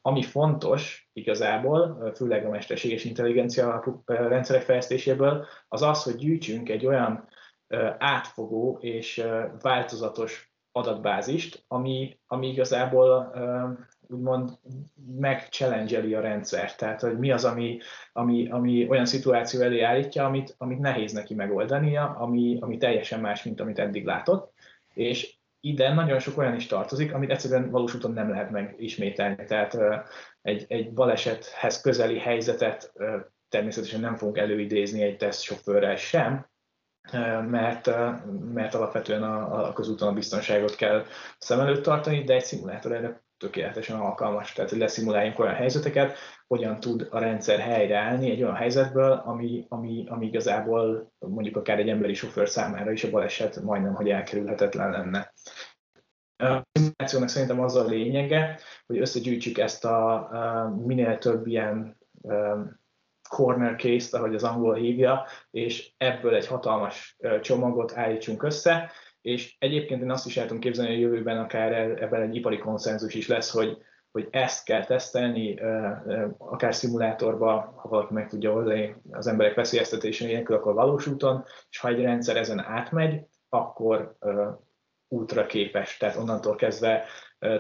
Ami 0.03 0.23
fontos 0.23 1.09
igazából, 1.13 2.11
főleg 2.15 2.47
a 2.47 2.51
mesterséges 2.51 3.05
intelligencia 3.05 3.67
alapú 3.67 4.03
rendszerek 4.05 4.63
fejlesztéséből, 4.63 5.47
az 5.69 5.83
az, 5.83 6.03
hogy 6.03 6.17
gyűjtsünk 6.17 6.69
egy 6.69 6.87
olyan 6.87 7.29
átfogó 7.99 8.79
és 8.81 9.25
változatos 9.61 10.52
adatbázist, 10.73 11.65
ami, 11.69 12.19
ami 12.27 12.49
igazából 12.49 13.35
úgymond 14.09 14.51
megchallengeli 15.19 16.15
a 16.15 16.21
rendszert. 16.21 16.77
Tehát, 16.77 17.01
hogy 17.01 17.19
mi 17.19 17.31
az, 17.31 17.45
ami, 17.45 17.79
ami, 18.13 18.49
ami 18.49 18.89
olyan 18.89 19.07
szituáció 19.07 19.61
elé 19.61 19.81
állítja, 19.81 20.25
amit, 20.25 20.55
amit 20.59 20.79
nehéz 20.79 21.13
neki 21.13 21.35
megoldania, 21.35 22.05
ami, 22.19 22.59
ami 22.61 22.77
teljesen 22.77 23.21
más, 23.21 23.43
mint 23.43 23.61
amit 23.61 23.79
eddig 23.79 24.05
látott. 24.05 24.53
És 24.95 25.37
ide 25.61 25.95
nagyon 25.95 26.19
sok 26.19 26.39
olyan 26.39 26.55
is 26.55 26.67
tartozik, 26.67 27.15
amit 27.15 27.31
egyszerűen 27.31 27.71
valós 27.71 27.95
úton 27.95 28.13
nem 28.13 28.31
lehet 28.31 28.51
megismételni. 28.51 29.45
Tehát 29.45 29.79
egy, 30.43 30.65
egy 30.69 30.93
balesethez 30.93 31.81
közeli 31.81 32.19
helyzetet 32.19 32.93
természetesen 33.49 34.01
nem 34.01 34.17
fogunk 34.17 34.39
előidézni 34.39 35.03
egy 35.03 35.17
tesztsofőrrel 35.17 35.97
sem, 35.97 36.51
mert, 37.51 37.91
mert 38.53 38.75
alapvetően 38.75 39.23
a, 39.23 39.69
a 39.69 39.73
közúton 39.73 40.09
a 40.09 40.13
biztonságot 40.13 40.75
kell 40.75 41.05
szem 41.39 41.61
előtt 41.61 41.83
tartani, 41.83 42.25
de 42.25 42.35
egy 42.35 42.45
szimulátor 42.45 42.93
erre 42.93 43.23
tökéletesen 43.39 44.01
alkalmas, 44.01 44.53
tehát 44.53 44.71
hogy 44.71 44.79
leszimuláljunk 44.79 45.39
olyan 45.39 45.55
helyzeteket, 45.55 46.17
hogyan 46.47 46.81
tud 46.81 47.09
a 47.11 47.19
rendszer 47.19 47.59
helyreállni 47.59 48.31
egy 48.31 48.43
olyan 48.43 48.55
helyzetből, 48.55 49.23
ami, 49.25 49.67
ami, 49.69 50.05
ami 50.09 50.27
igazából 50.27 51.13
mondjuk 51.19 51.57
akár 51.57 51.79
egy 51.79 51.89
emberi 51.89 52.15
sofőr 52.15 52.49
számára 52.49 52.91
is 52.91 53.05
a 53.05 53.11
baleset 53.11 53.61
majdnem, 53.61 53.95
hogy 53.95 54.09
elkerülhetetlen 54.09 54.91
lenne. 54.91 55.33
A 56.37 56.63
szimulációnak 56.73 57.29
szerintem 57.29 57.61
az 57.61 57.77
a 57.77 57.85
lényege, 57.85 58.59
hogy 58.87 58.99
összegyűjtsük 58.99 59.59
ezt 59.59 59.85
a, 59.85 60.13
a 60.15 60.69
minél 60.87 61.19
több 61.19 61.47
ilyen 61.47 61.97
corner 63.33 63.77
case-t, 63.77 64.15
ahogy 64.15 64.35
az 64.35 64.45
angol 64.45 64.75
hívja, 64.75 65.27
és 65.51 65.93
ebből 65.97 66.35
egy 66.35 66.47
hatalmas 66.47 67.17
csomagot 67.41 67.97
állítsunk 67.97 68.43
össze, 68.43 68.91
és 69.21 69.57
egyébként 69.59 70.03
én 70.03 70.11
azt 70.11 70.27
is 70.27 70.37
el 70.37 70.47
tudom 70.47 70.61
képzelni, 70.61 70.91
hogy 70.95 71.03
a 71.03 71.07
jövőben 71.07 71.39
akár 71.39 71.73
ebben 72.03 72.23
egy 72.23 72.35
ipari 72.35 72.59
konszenzus 72.59 73.15
is 73.15 73.29
lesz, 73.29 73.51
hogy, 73.51 73.79
hogy 74.11 74.29
ezt 74.31 74.65
kell 74.65 74.85
tesztelni, 74.85 75.61
akár 76.39 76.75
szimulátorba, 76.75 77.73
ha 77.77 77.89
valaki 77.89 78.13
meg 78.13 78.29
tudja 78.29 78.53
oldani 78.53 78.97
az 79.11 79.27
emberek 79.27 79.55
veszélyeztetése 79.55 80.25
nélkül, 80.25 80.57
akkor 80.57 80.75
valós 80.75 81.07
úton, 81.07 81.45
és 81.71 81.79
ha 81.79 81.89
egy 81.89 82.01
rendszer 82.01 82.37
ezen 82.37 82.59
átmegy, 82.59 83.21
akkor 83.49 84.17
útra 85.09 85.47
képes, 85.47 85.97
tehát 85.97 86.17
onnantól 86.17 86.57
kezdve 86.57 87.05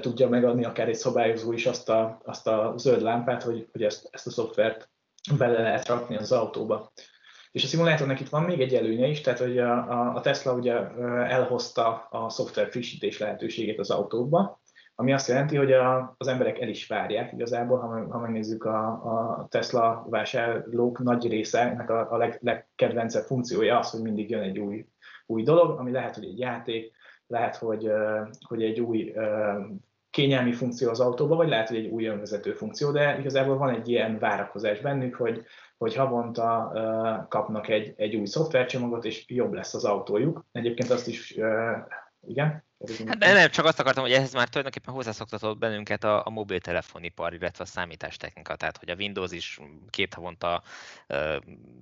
tudja 0.00 0.28
megadni 0.28 0.64
akár 0.64 0.88
egy 0.88 0.94
szabályozó 0.94 1.52
is 1.52 1.66
azt 1.66 1.88
a, 1.88 2.20
azt 2.24 2.46
a 2.46 2.74
zöld 2.76 3.02
lámpát, 3.02 3.42
hogy, 3.42 3.68
hogy 3.72 3.82
ezt, 3.82 4.08
ezt 4.10 4.26
a 4.26 4.30
szoftvert 4.30 4.90
bele 5.38 5.62
lehet 5.62 5.88
rakni 5.88 6.16
az 6.16 6.32
autóba. 6.32 6.92
És 7.52 7.64
a 7.64 7.66
szimulátornak 7.66 8.20
itt 8.20 8.28
van 8.28 8.42
még 8.42 8.60
egy 8.60 8.74
előnye 8.74 9.06
is, 9.06 9.20
tehát 9.20 9.38
hogy 9.38 9.58
a, 9.58 10.14
a 10.14 10.20
Tesla 10.20 10.52
ugye 10.52 10.72
elhozta 11.26 12.06
a 12.10 12.28
szoftver 12.28 12.70
frissítés 12.70 13.18
lehetőségét 13.18 13.78
az 13.78 13.90
autóba, 13.90 14.60
ami 14.94 15.12
azt 15.12 15.28
jelenti, 15.28 15.56
hogy 15.56 15.72
a, 15.72 16.14
az 16.18 16.26
emberek 16.26 16.60
el 16.60 16.68
is 16.68 16.86
várják 16.86 17.32
igazából, 17.32 17.78
ha, 17.78 18.06
ha 18.10 18.18
megnézzük 18.18 18.64
a, 18.64 18.86
a 18.88 19.46
Tesla 19.50 20.06
vásárlók 20.10 20.98
nagy 20.98 21.28
része, 21.28 21.60
ennek 21.60 21.90
a, 21.90 22.12
a 22.12 22.16
leg, 22.16 22.38
legkedvencebb 22.42 23.24
funkciója 23.24 23.78
az, 23.78 23.90
hogy 23.90 24.02
mindig 24.02 24.30
jön 24.30 24.42
egy 24.42 24.58
új, 24.58 24.86
új 25.26 25.42
dolog, 25.42 25.78
ami 25.78 25.90
lehet, 25.90 26.14
hogy 26.14 26.24
egy 26.24 26.38
játék, 26.38 26.92
lehet, 27.26 27.56
hogy, 27.56 27.90
hogy 28.40 28.62
egy 28.62 28.80
új 28.80 29.14
kényelmi 30.12 30.52
funkció 30.52 30.90
az 30.90 31.00
autóban, 31.00 31.36
vagy 31.36 31.48
lehet, 31.48 31.68
hogy 31.68 31.76
egy 31.76 31.86
új 31.86 32.06
önvezető 32.06 32.52
funkció, 32.52 32.90
de 32.90 33.18
igazából 33.18 33.56
van 33.56 33.74
egy 33.74 33.88
ilyen 33.88 34.18
várakozás 34.18 34.80
bennük, 34.80 35.14
hogy, 35.14 35.44
hogy 35.78 35.94
havonta 35.94 36.70
uh, 36.74 37.28
kapnak 37.28 37.68
egy, 37.68 37.94
egy 37.96 38.16
új 38.16 38.26
szoftvercsomagot, 38.26 39.04
és 39.04 39.24
jobb 39.28 39.52
lesz 39.52 39.74
az 39.74 39.84
autójuk. 39.84 40.44
Egyébként 40.52 40.90
azt 40.90 41.08
is, 41.08 41.36
uh, 41.36 41.76
igen? 42.26 42.64
Hát 43.06 43.18
de 43.18 43.32
nem, 43.32 43.50
csak 43.50 43.64
azt 43.64 43.80
akartam, 43.80 44.02
hogy 44.02 44.12
ehhez 44.12 44.32
már 44.32 44.48
tulajdonképpen 44.48 44.94
hozzászoktatott 44.94 45.58
bennünket 45.58 46.04
a, 46.04 46.26
a 46.26 46.30
mobiltelefonipar, 46.30 47.34
illetve 47.34 47.64
a 47.64 47.66
számítástechnika, 47.66 48.56
tehát 48.56 48.76
hogy 48.76 48.90
a 48.90 48.94
Windows 48.94 49.32
is 49.32 49.60
két 49.90 50.14
havonta 50.14 50.62
uh, 51.08 51.36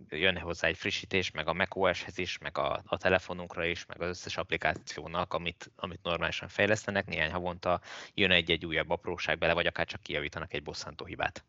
jön 0.08 0.38
hozzá 0.38 0.68
egy 0.68 0.76
frissítés, 0.76 1.30
meg 1.30 1.48
a 1.48 1.52
macOS-hez 1.52 2.18
is, 2.18 2.38
meg 2.38 2.58
a, 2.58 2.82
a 2.84 2.96
telefonunkra 2.96 3.64
is, 3.64 3.86
meg 3.86 4.00
az 4.00 4.08
összes 4.08 4.36
applikációnak, 4.36 5.34
amit, 5.34 5.70
amit 5.76 6.02
normálisan 6.02 6.48
fejlesztenek, 6.48 7.06
néhány 7.06 7.32
havonta 7.32 7.80
jön 8.14 8.30
egy-egy 8.30 8.66
újabb 8.66 8.90
apróság 8.90 9.38
bele, 9.38 9.52
vagy 9.52 9.66
akár 9.66 9.86
csak 9.86 10.02
kijavítanak 10.02 10.52
egy 10.52 10.62
bosszantó 10.62 11.04
hibát. 11.04 11.44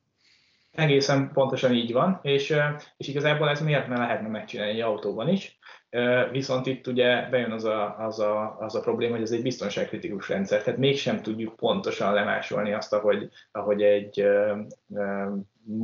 Egészen 0.71 1.31
pontosan 1.33 1.73
így 1.73 1.91
van, 1.91 2.19
és, 2.21 2.55
és 2.97 3.07
igazából 3.07 3.49
ez 3.49 3.61
miért 3.61 3.87
ne 3.87 3.97
lehetne 3.97 4.27
megcsinálni 4.27 4.71
egy 4.71 4.79
autóban 4.79 5.29
is, 5.29 5.59
viszont 6.31 6.65
itt 6.65 6.87
ugye 6.87 7.29
bejön 7.29 7.51
az 7.51 7.63
a, 7.63 7.95
az, 7.99 8.19
a, 8.19 8.57
az 8.59 8.75
a 8.75 8.79
probléma, 8.79 9.13
hogy 9.13 9.23
ez 9.23 9.31
egy 9.31 9.41
biztonságkritikus 9.41 10.29
rendszer, 10.29 10.63
tehát 10.63 10.79
mégsem 10.79 11.21
tudjuk 11.21 11.55
pontosan 11.55 12.13
lemásolni 12.13 12.73
azt, 12.73 12.93
ahogy, 12.93 13.29
ahogy 13.51 13.81
egy 13.81 14.25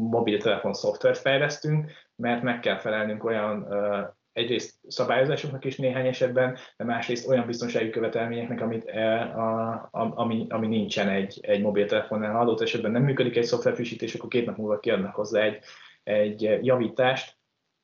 mobiltelefon 0.10 0.74
szoftvert 0.74 1.18
fejlesztünk, 1.18 1.92
mert 2.16 2.42
meg 2.42 2.60
kell 2.60 2.78
felelnünk 2.78 3.24
olyan 3.24 3.68
egyrészt 4.34 4.76
szabályozásoknak 4.88 5.66
is 5.66 5.78
néhány 5.78 6.08
esetben, 6.08 6.58
de 6.78 6.84
másrészt 6.84 7.28
olyan 7.28 7.46
biztonsági 7.46 7.90
követelményeknek, 7.90 8.62
amit, 8.62 8.90
a, 9.36 9.72
a, 9.72 10.12
ami, 10.16 10.46
ami 10.50 10.68
nincsen 10.68 11.10
egy, 11.10 11.40
egy 11.42 11.62
mobiltelefonnál. 11.62 12.40
Adott 12.40 12.62
esetben 12.62 12.92
nem 12.92 13.04
működik 13.04 13.36
egy 13.36 13.44
szoftverfrissítés, 13.44 14.14
akkor 14.14 14.30
két 14.30 14.46
nap 14.46 14.58
múlva 14.58 14.80
kiadnak 14.80 15.16
hozzá 15.16 15.42
egy, 15.42 15.64
egy 16.04 16.42
javítást, 16.42 17.37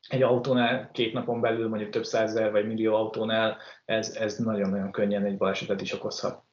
egy 0.09 0.21
autónál 0.21 0.89
két 0.91 1.13
napon 1.13 1.41
belül, 1.41 1.69
mondjuk 1.69 1.89
több 1.89 2.05
százezer 2.05 2.51
vagy 2.51 2.67
millió 2.67 2.95
autónál 2.95 3.57
ez, 3.85 4.15
ez 4.15 4.37
nagyon-nagyon 4.37 4.91
könnyen 4.91 5.25
egy 5.25 5.37
balesetet 5.37 5.81
is 5.81 5.93
okozhat. 5.93 6.43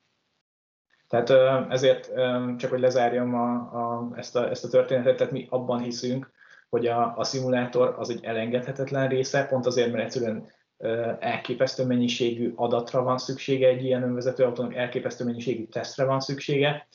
Tehát 1.09 1.31
ezért 1.71 2.13
csak, 2.57 2.71
hogy 2.71 2.81
lezárjam 2.81 3.35
a, 3.35 3.53
a, 3.53 4.13
ezt, 4.17 4.37
a, 4.37 4.51
ezt 4.51 4.65
a 4.65 4.69
történetet, 4.69 5.17
tehát 5.17 5.33
mi 5.33 5.47
abban 5.51 5.81
hiszünk, 5.81 6.31
hogy 6.69 6.87
a, 6.87 7.17
a 7.17 7.25
szimulátor 7.25 7.95
az 7.99 8.11
egy 8.11 8.25
elengedhetetlen 8.25 9.09
része, 9.09 9.47
pont 9.47 9.67
azért, 9.67 9.93
mert 9.93 10.05
egyszerűen 10.05 10.51
elképesztő 11.19 11.85
mennyiségű 11.85 12.53
adatra 12.57 13.03
van 13.03 13.19
szüksége 13.19 13.69
egy 13.69 13.85
ilyen 13.85 14.03
önvezető 14.03 14.45
autónak, 14.45 14.75
elképesztő 14.75 15.25
mennyiségű 15.25 15.67
tesztre 15.67 16.05
van 16.05 16.21
szüksége, 16.21 16.89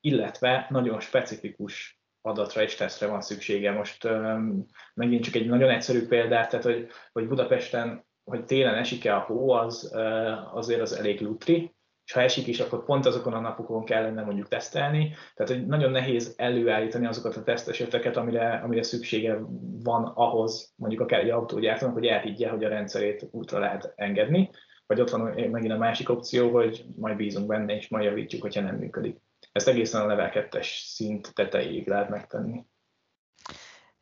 illetve 0.00 0.66
nagyon 0.70 1.00
specifikus 1.00 2.01
adatra 2.22 2.62
és 2.62 2.74
tesztre 2.74 3.06
van 3.06 3.20
szüksége. 3.20 3.72
Most 3.72 4.04
um, 4.04 4.66
megint 4.94 5.24
csak 5.24 5.34
egy 5.34 5.46
nagyon 5.46 5.70
egyszerű 5.70 6.06
példát, 6.06 6.50
tehát 6.50 6.64
hogy, 6.64 6.86
hogy 7.12 7.28
Budapesten, 7.28 8.04
hogy 8.24 8.44
télen 8.44 8.74
esik-e 8.74 9.16
a 9.16 9.20
hó, 9.20 9.50
az 9.50 9.90
uh, 9.94 10.56
azért 10.56 10.80
az 10.80 10.92
elég 10.92 11.20
lutri, 11.20 11.74
és 12.04 12.12
ha 12.12 12.20
esik 12.20 12.46
is, 12.46 12.60
akkor 12.60 12.84
pont 12.84 13.06
azokon 13.06 13.32
a 13.32 13.40
napokon 13.40 13.84
kellene 13.84 14.22
mondjuk 14.22 14.48
tesztelni. 14.48 15.14
Tehát 15.34 15.52
hogy 15.52 15.66
nagyon 15.66 15.90
nehéz 15.90 16.34
előállítani 16.36 17.06
azokat 17.06 17.36
a 17.36 17.42
teszteseteket, 17.42 18.16
amire, 18.16 18.60
amire 18.64 18.82
szüksége 18.82 19.38
van 19.82 20.04
ahhoz, 20.14 20.72
mondjuk 20.76 21.00
akár 21.00 21.20
egy 21.20 21.30
autógyártónak, 21.30 21.94
hogy 21.94 22.06
elhiggye, 22.06 22.48
hogy 22.48 22.64
a 22.64 22.68
rendszerét 22.68 23.28
útra 23.30 23.58
lehet 23.58 23.92
engedni. 23.96 24.50
Vagy 24.86 25.00
ott 25.00 25.10
van 25.10 25.20
megint 25.50 25.72
a 25.72 25.76
másik 25.76 26.10
opció, 26.10 26.50
hogy 26.50 26.84
majd 26.96 27.16
bízunk 27.16 27.46
benne, 27.46 27.76
és 27.76 27.88
majd 27.88 28.04
javítjuk, 28.04 28.42
hogyha 28.42 28.60
nem 28.60 28.76
működik. 28.76 29.20
Ezt 29.52 29.68
egészen 29.68 30.00
a 30.00 30.06
level 30.06 30.30
2 30.30 30.58
szint 30.62 31.34
tetejéig 31.34 31.86
lehet 31.88 32.08
megtenni. 32.08 32.64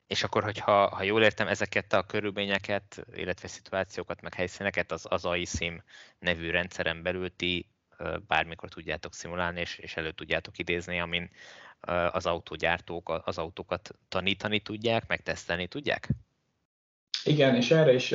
És 0.07 0.23
akkor, 0.23 0.43
hogyha 0.43 0.89
ha 0.89 1.03
jól 1.03 1.23
értem 1.23 1.49
ezeket 1.49 1.93
a 1.93 2.03
körülményeket, 2.03 3.05
illetve 3.13 3.49
szituációkat, 3.49 4.21
meg 4.21 4.35
helyszíneket, 4.35 4.93
az, 4.93 5.07
az 5.09 5.25
AISIM 5.25 5.83
nevű 6.19 6.51
rendszeren 6.51 7.03
belül 7.03 7.37
ti 7.37 7.71
bármikor 8.27 8.69
tudjátok 8.69 9.15
szimulálni, 9.15 9.61
és, 9.61 9.79
és 9.79 9.97
elő 9.97 10.11
tudjátok 10.11 10.59
idézni, 10.59 11.01
amin 11.01 11.31
az 12.11 12.27
autógyártók 12.27 13.21
az 13.25 13.39
autókat 13.39 13.95
tanítani 14.09 14.61
tudják, 14.61 15.07
meg 15.07 15.23
tesztelni 15.23 15.67
tudják? 15.67 16.09
Igen, 17.25 17.55
és 17.55 17.71
erre 17.71 17.93
is 17.93 18.11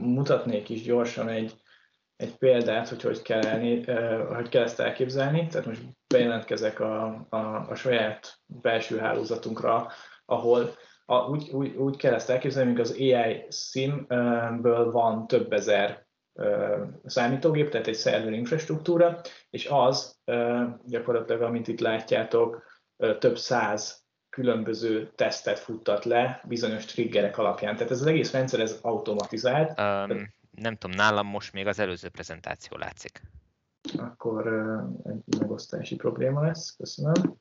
mutatnék 0.00 0.68
is 0.68 0.82
gyorsan 0.82 1.28
egy, 1.28 1.52
egy 2.16 2.36
példát, 2.36 2.88
hogy 2.88 3.02
hogy 3.02 3.22
kell, 3.22 3.46
elni, 3.46 3.84
hogy 4.34 4.48
kell 4.48 4.62
ezt 4.62 4.80
elképzelni. 4.80 5.46
Tehát 5.46 5.66
most 5.66 5.82
bejelentkezek 6.14 6.80
a, 6.80 7.26
a, 7.28 7.36
a 7.68 7.74
saját 7.74 8.38
belső 8.46 8.98
hálózatunkra, 8.98 9.88
ahol 10.24 10.74
a, 11.04 11.16
úgy, 11.16 11.50
úgy, 11.50 11.76
úgy 11.76 11.96
kell 11.96 12.14
ezt 12.14 12.30
elképzelni, 12.30 12.70
hogy 12.70 12.80
az 12.80 12.96
AI 12.98 13.46
SIM-ből 13.50 14.90
van 14.90 15.26
több 15.26 15.52
ezer 15.52 16.06
számítógép, 17.04 17.70
tehát 17.70 17.86
egy 17.86 17.94
szerver 17.94 18.32
infrastruktúra, 18.32 19.20
és 19.50 19.66
az 19.66 20.20
gyakorlatilag, 20.84 21.42
amit 21.42 21.68
itt 21.68 21.80
látjátok, 21.80 22.62
több 23.18 23.38
száz 23.38 24.04
különböző 24.28 25.12
tesztet 25.14 25.58
futtat 25.58 26.04
le 26.04 26.42
bizonyos 26.48 26.84
triggerek 26.84 27.38
alapján. 27.38 27.74
Tehát 27.76 27.90
ez 27.90 28.00
az 28.00 28.06
egész 28.06 28.32
rendszer 28.32 28.60
ez 28.60 28.78
automatizált. 28.82 29.80
Um, 29.80 30.34
nem 30.50 30.76
tudom, 30.76 30.96
nálam 30.96 31.26
most 31.26 31.52
még 31.52 31.66
az 31.66 31.78
előző 31.78 32.08
prezentáció 32.08 32.76
látszik. 32.76 33.22
Akkor 33.96 34.46
egy 35.04 35.38
megosztási 35.38 35.96
probléma 35.96 36.42
lesz. 36.42 36.76
Köszönöm. 36.76 37.38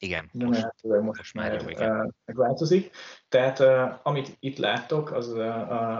Igen, 0.00 0.30
most, 0.32 0.66
most, 0.82 1.02
most 1.02 1.34
már 1.34 1.62
jó, 1.62 1.68
igen. 1.68 2.14
megváltozik. 2.24 2.90
Tehát 3.28 3.60
amit 4.02 4.36
itt 4.40 4.58
láttok, 4.58 5.12
az, 5.12 5.28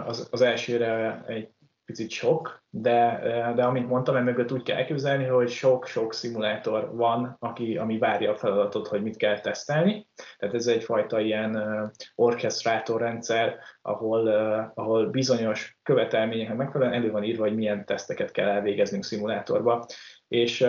az, 0.05 0.27
az 0.31 0.41
elsőre 0.41 1.23
egy 1.25 1.53
picit 1.89 2.09
sok, 2.09 2.63
de, 2.69 3.21
de 3.55 3.63
amint 3.63 3.87
mondtam, 3.87 4.15
emögött 4.15 4.51
úgy 4.51 4.63
kell 4.63 4.77
elképzelni, 4.77 5.25
hogy 5.25 5.49
sok-sok 5.49 6.13
szimulátor 6.13 6.95
van, 6.95 7.35
aki, 7.39 7.77
ami 7.77 7.97
várja 7.97 8.31
a 8.31 8.35
feladatot, 8.35 8.87
hogy 8.87 9.03
mit 9.03 9.17
kell 9.17 9.39
tesztelni. 9.39 10.07
Tehát 10.37 10.55
ez 10.55 10.67
egyfajta 10.67 11.19
ilyen 11.19 11.57
orchestrátorrendszer, 12.15 13.57
ahol, 13.81 14.27
ahol 14.73 15.09
bizonyos 15.09 15.79
követelményeknek 15.83 16.57
megfelelően 16.57 17.01
elő 17.01 17.11
van 17.11 17.23
írva, 17.23 17.43
hogy 17.43 17.55
milyen 17.55 17.85
teszteket 17.85 18.31
kell 18.31 18.47
elvégeznünk 18.47 19.03
szimulátorba. 19.03 19.85
És 20.27 20.67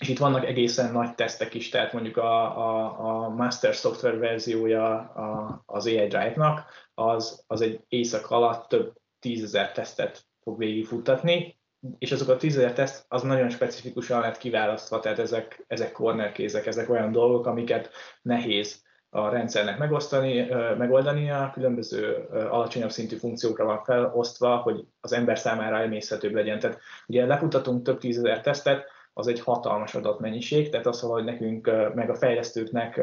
és 0.00 0.08
itt 0.08 0.18
vannak 0.18 0.44
egészen 0.44 0.92
nagy 0.92 1.14
tesztek 1.14 1.54
is, 1.54 1.68
tehát 1.68 1.92
mondjuk 1.92 2.16
a, 2.16 2.58
a, 2.58 3.24
a 3.24 3.28
master 3.28 3.74
software 3.74 4.16
verziója 4.16 4.98
a, 4.98 5.62
az 5.66 5.86
AI 5.86 6.06
Drive-nak, 6.06 6.64
az, 6.94 7.44
az 7.46 7.60
egy 7.60 7.80
éjszak 7.88 8.30
alatt 8.30 8.68
több 8.68 8.92
tízezer 9.18 9.72
tesztet 9.72 10.27
fog 10.48 10.58
végigfuttatni, 10.58 11.56
és 11.98 12.12
azok 12.12 12.28
a 12.28 12.36
tízezer 12.36 12.72
teszt 12.72 13.04
az 13.08 13.22
nagyon 13.22 13.50
specifikusan 13.50 14.20
lett 14.20 14.38
kiválasztva, 14.38 15.00
tehát 15.00 15.18
ezek, 15.18 15.64
ezek 15.66 15.92
corner 15.92 16.32
kézek, 16.32 16.66
ezek 16.66 16.90
olyan 16.90 17.12
dolgok, 17.12 17.46
amiket 17.46 17.90
nehéz 18.22 18.82
a 19.10 19.28
rendszernek 19.28 19.78
megosztani, 19.78 20.46
megoldani, 20.78 21.30
a 21.30 21.50
különböző 21.54 22.28
alacsonyabb 22.50 22.90
szintű 22.90 23.16
funkciókra 23.16 23.64
van 23.64 23.84
felosztva, 23.84 24.56
hogy 24.56 24.84
az 25.00 25.12
ember 25.12 25.38
számára 25.38 25.80
emészhetőbb 25.80 26.34
legyen. 26.34 26.58
Tehát 26.58 26.78
ugye 27.06 27.26
lefutatunk 27.26 27.82
több 27.82 27.98
tízezer 27.98 28.40
tesztet, 28.40 28.86
az 29.12 29.26
egy 29.26 29.40
hatalmas 29.40 29.94
adatmennyiség, 29.94 30.70
tehát 30.70 30.86
az, 30.86 31.00
hogy 31.00 31.24
nekünk, 31.24 31.70
meg 31.94 32.10
a 32.10 32.14
fejlesztőknek 32.14 33.00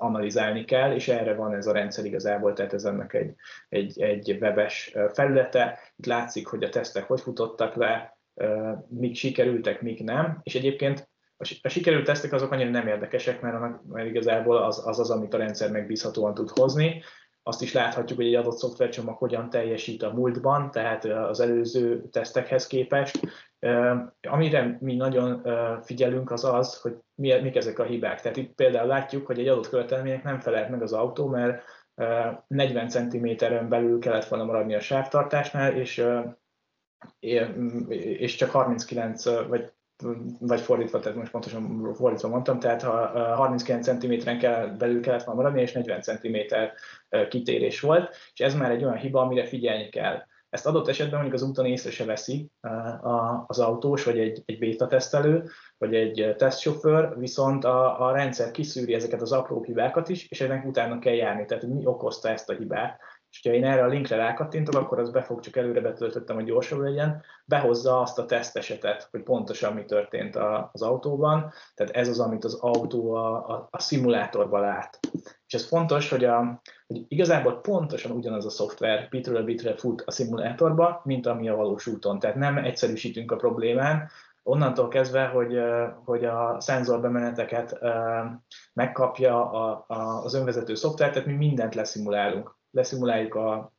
analizálni 0.00 0.64
kell, 0.64 0.94
és 0.94 1.08
erre 1.08 1.34
van 1.34 1.54
ez 1.54 1.66
a 1.66 1.72
rendszer 1.72 2.04
igazából, 2.04 2.52
tehát 2.52 2.72
ez 2.72 2.84
ennek 2.84 3.14
egy, 3.14 3.34
egy, 3.68 4.00
egy 4.00 4.36
webes 4.40 4.94
felülete. 5.12 5.78
Itt 5.96 6.06
látszik, 6.06 6.46
hogy 6.46 6.64
a 6.64 6.68
tesztek 6.68 7.06
hogy 7.06 7.20
futottak 7.20 7.74
le, 7.74 8.18
mik 8.88 9.14
sikerültek, 9.14 9.82
mik 9.82 10.02
nem, 10.02 10.40
és 10.42 10.54
egyébként 10.54 11.08
a 11.62 11.68
sikerült 11.68 12.04
tesztek 12.04 12.32
azok 12.32 12.52
annyira 12.52 12.70
nem 12.70 12.86
érdekesek, 12.86 13.40
mert, 13.40 13.84
mert 13.88 14.08
igazából 14.08 14.56
az, 14.56 14.86
az 14.86 14.98
az, 14.98 15.10
amit 15.10 15.34
a 15.34 15.38
rendszer 15.38 15.70
megbízhatóan 15.70 16.34
tud 16.34 16.50
hozni. 16.50 17.02
Azt 17.42 17.62
is 17.62 17.72
láthatjuk, 17.72 18.18
hogy 18.18 18.26
egy 18.26 18.34
adott 18.34 18.58
szoftvercsomag 18.58 19.16
hogyan 19.16 19.50
teljesít 19.50 20.02
a 20.02 20.12
múltban, 20.12 20.70
tehát 20.70 21.04
az 21.04 21.40
előző 21.40 22.08
tesztekhez 22.10 22.66
képest, 22.66 23.20
Amire 24.20 24.76
mi 24.80 24.96
nagyon 24.96 25.42
figyelünk 25.82 26.30
az 26.30 26.44
az, 26.44 26.80
hogy 26.80 26.96
mik 27.14 27.56
ezek 27.56 27.78
a 27.78 27.84
hibák. 27.84 28.20
Tehát 28.20 28.36
itt 28.36 28.54
például 28.54 28.86
látjuk, 28.86 29.26
hogy 29.26 29.38
egy 29.38 29.48
adott 29.48 29.68
követelménynek 29.68 30.22
nem 30.22 30.40
felelt 30.40 30.68
meg 30.68 30.82
az 30.82 30.92
autó, 30.92 31.26
mert 31.26 31.62
40 32.46 32.88
cm-en 32.88 33.68
belül 33.68 33.98
kellett 33.98 34.28
volna 34.28 34.44
maradni 34.44 34.74
a 34.74 34.80
sávtartásnál, 34.80 35.76
és, 35.76 36.04
és 37.98 38.34
csak 38.34 38.50
39 38.50 39.24
vagy 39.24 39.72
vagy 40.40 40.60
fordítva, 40.60 40.98
tehát 40.98 41.18
most 41.18 41.30
pontosan 41.30 41.94
fordítva 41.94 42.28
mondtam, 42.28 42.58
tehát 42.58 42.82
ha 42.82 43.34
39 43.34 43.86
cm-en 43.86 44.38
kell, 44.38 44.66
belül 44.66 45.00
kellett 45.00 45.24
volna 45.24 45.40
maradni, 45.40 45.60
és 45.60 45.72
40 45.72 46.00
cm 46.00 46.36
kitérés 47.28 47.80
volt, 47.80 48.16
és 48.34 48.40
ez 48.40 48.54
már 48.54 48.70
egy 48.70 48.84
olyan 48.84 48.96
hiba, 48.96 49.20
amire 49.20 49.44
figyelni 49.44 49.88
kell. 49.88 50.22
Ezt 50.50 50.66
adott 50.66 50.88
esetben 50.88 51.20
mondjuk 51.20 51.42
az 51.42 51.48
úton 51.48 51.66
észre 51.66 51.90
se 51.90 52.04
veszi 52.04 52.50
az 53.46 53.58
autós, 53.58 54.04
vagy 54.04 54.18
egy, 54.18 54.42
egy 54.46 54.58
beta 54.58 54.86
tesztelő, 54.86 55.50
vagy 55.78 55.94
egy 55.94 56.34
tesztsofőr, 56.36 57.18
viszont 57.18 57.64
a, 57.64 58.06
a 58.06 58.12
rendszer 58.12 58.50
kiszűri 58.50 58.94
ezeket 58.94 59.20
az 59.22 59.32
apró 59.32 59.62
hibákat 59.62 60.08
is, 60.08 60.28
és 60.28 60.40
ennek 60.40 60.64
utána 60.64 60.98
kell 60.98 61.14
járni, 61.14 61.44
tehát 61.44 61.66
mi 61.66 61.86
okozta 61.86 62.28
ezt 62.28 62.50
a 62.50 62.54
hibát. 62.54 63.00
És 63.30 63.40
ha 63.42 63.54
én 63.54 63.64
erre 63.64 63.84
a 63.84 63.88
linkre 63.88 64.16
rákattintok, 64.16 64.74
akkor 64.74 64.98
az 64.98 65.10
be 65.10 65.22
fog, 65.22 65.40
csak 65.40 65.56
előre 65.56 65.80
betöltöttem, 65.80 66.36
hogy 66.36 66.44
gyorsabb 66.44 66.80
legyen, 66.80 67.22
behozza 67.44 68.00
azt 68.00 68.18
a 68.18 68.26
tesztesetet, 68.26 69.08
hogy 69.10 69.22
pontosan 69.22 69.72
mi 69.72 69.84
történt 69.84 70.36
az 70.72 70.82
autóban. 70.82 71.52
Tehát 71.74 71.92
ez 71.92 72.08
az, 72.08 72.20
amit 72.20 72.44
az 72.44 72.54
autó 72.54 73.14
a, 73.14 73.48
a, 73.48 73.68
a 73.70 73.80
szimulátorban 73.80 74.60
lát. 74.60 74.98
És 75.46 75.54
ez 75.54 75.66
fontos, 75.66 76.08
hogy, 76.10 76.24
a, 76.24 76.60
hogy 76.86 77.04
igazából 77.08 77.60
pontosan 77.60 78.10
ugyanaz 78.10 78.46
a 78.46 78.50
szoftver 78.50 79.08
bitről 79.10 79.44
bitre 79.44 79.76
fut 79.76 80.02
a 80.06 80.10
szimulátorba, 80.10 81.00
mint 81.04 81.26
ami 81.26 81.48
a 81.48 81.56
valós 81.56 81.86
úton. 81.86 82.18
Tehát 82.18 82.36
nem 82.36 82.56
egyszerűsítünk 82.56 83.32
a 83.32 83.36
problémán, 83.36 84.08
onnantól 84.42 84.88
kezdve, 84.88 85.26
hogy, 85.26 85.58
hogy 86.04 86.24
a 86.24 86.60
szenzorbemeneteket 86.60 87.78
megkapja 88.72 89.50
a, 89.50 89.84
a, 89.86 90.24
az 90.24 90.34
önvezető 90.34 90.74
szoftver, 90.74 91.10
tehát 91.10 91.28
mi 91.28 91.34
mindent 91.34 91.74
leszimulálunk. 91.74 92.58
Leszimuláljuk 92.70 93.34
a, 93.34 93.72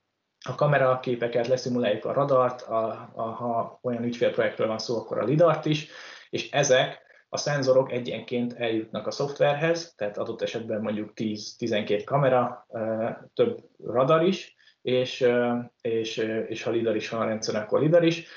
a 0.45 0.55
kameraképeket, 0.55 1.47
leszimuláljuk 1.47 2.05
a 2.05 2.13
radart, 2.13 2.61
a, 2.61 3.09
a, 3.13 3.21
ha 3.21 3.79
olyan 3.81 4.03
ügyfélprojektről 4.03 4.67
van 4.67 4.79
szó, 4.79 4.97
akkor 4.97 5.19
a 5.19 5.25
lidart 5.25 5.65
is, 5.65 5.89
és 6.29 6.51
ezek 6.51 7.01
a 7.29 7.37
szenzorok 7.37 7.91
egyenként 7.91 8.53
eljutnak 8.53 9.07
a 9.07 9.11
szoftverhez, 9.11 9.93
tehát 9.95 10.17
adott 10.17 10.41
esetben 10.41 10.81
mondjuk 10.81 11.11
10-12 11.15 12.01
kamera, 12.05 12.67
több 13.33 13.59
radar 13.83 14.23
is, 14.23 14.55
és, 14.81 15.27
és, 15.81 16.17
és 16.47 16.63
ha 16.63 16.71
lidar 16.71 16.95
is 16.95 17.09
van 17.09 17.21
a 17.21 17.25
rendszeren, 17.25 17.61
akkor 17.61 17.81
lidar 17.81 18.03
is, 18.03 18.27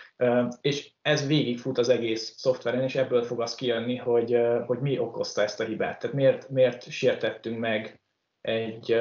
és 0.61 0.93
ez 1.03 1.27
végigfut 1.27 1.79
az 1.79 1.89
egész 1.89 2.35
szoftveren, 2.37 2.83
és 2.83 2.95
ebből 2.95 3.23
fog 3.23 3.41
az 3.41 3.55
kijönni, 3.55 3.97
hogy, 3.97 4.39
hogy 4.67 4.79
mi 4.79 4.99
okozta 4.99 5.43
ezt 5.43 5.61
a 5.61 5.65
hibát. 5.65 5.99
Tehát 5.99 6.17
miért, 6.17 6.49
miért 6.49 6.91
sértettünk 6.91 7.59
meg 7.59 8.01
egy, 8.41 8.97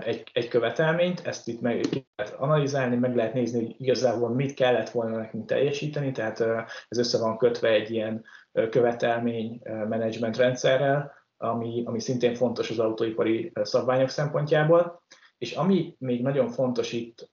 egy, 0.00 0.30
egy 0.32 0.48
követelményt, 0.48 1.26
ezt 1.26 1.48
itt 1.48 1.60
meg 1.60 1.84
lehet 2.16 2.34
analizálni, 2.34 2.96
meg 2.96 3.16
lehet 3.16 3.34
nézni, 3.34 3.64
hogy 3.64 3.74
igazából 3.78 4.28
mit 4.28 4.54
kellett 4.54 4.90
volna 4.90 5.16
nekünk 5.16 5.46
teljesíteni, 5.46 6.12
tehát 6.12 6.40
ez 6.88 6.98
össze 6.98 7.18
van 7.18 7.38
kötve 7.38 7.68
egy 7.68 7.90
ilyen 7.90 8.24
követelmény 8.70 9.60
menedzsment 9.88 10.36
rendszerrel, 10.36 11.12
ami, 11.36 11.82
ami 11.86 12.00
szintén 12.00 12.34
fontos 12.34 12.70
az 12.70 12.78
autóipari 12.78 13.52
szabványok 13.62 14.08
szempontjából. 14.08 15.02
És 15.38 15.52
ami 15.52 15.96
még 15.98 16.22
nagyon 16.22 16.48
fontos 16.48 16.92
itt, 16.92 17.30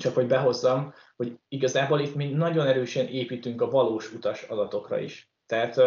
csak 0.00 0.14
hogy 0.14 0.26
behozzam, 0.26 0.94
hogy 1.16 1.38
igazából 1.48 2.00
itt 2.00 2.14
mi 2.14 2.30
nagyon 2.32 2.66
erősen 2.66 3.06
építünk 3.06 3.60
a 3.62 3.70
valós 3.70 4.12
utas 4.12 4.42
adatokra 4.42 4.98
is. 4.98 5.29
Tehát 5.50 5.78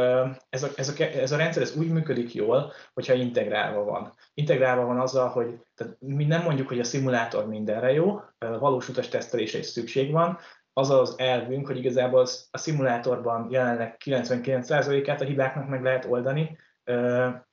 ez 0.49 0.63
a, 0.63 0.69
ez, 0.75 0.89
a, 0.89 1.03
ez 1.03 1.31
a 1.31 1.37
rendszer 1.37 1.61
ez 1.61 1.77
úgy 1.77 1.89
működik 1.89 2.33
jól, 2.33 2.71
hogyha 2.93 3.13
integrálva 3.13 3.83
van. 3.83 4.13
Integrálva 4.33 4.85
van 4.85 4.99
azzal, 4.99 5.27
hogy 5.27 5.59
tehát 5.75 5.95
mi 5.99 6.25
nem 6.25 6.43
mondjuk, 6.43 6.67
hogy 6.67 6.79
a 6.79 6.83
szimulátor 6.83 7.47
mindenre 7.47 7.91
jó, 7.91 8.19
valós 8.37 8.89
utas 8.89 9.07
tesztelésre 9.07 9.59
is 9.59 9.65
szükség 9.65 10.11
van, 10.11 10.37
az 10.73 10.89
az 10.89 11.13
elvünk, 11.17 11.67
hogy 11.67 11.77
igazából 11.77 12.27
a 12.51 12.57
szimulátorban 12.57 13.47
jelenleg 13.51 13.97
99%-át 14.05 15.21
a 15.21 15.25
hibáknak 15.25 15.67
meg 15.67 15.83
lehet 15.83 16.05
oldani, 16.05 16.57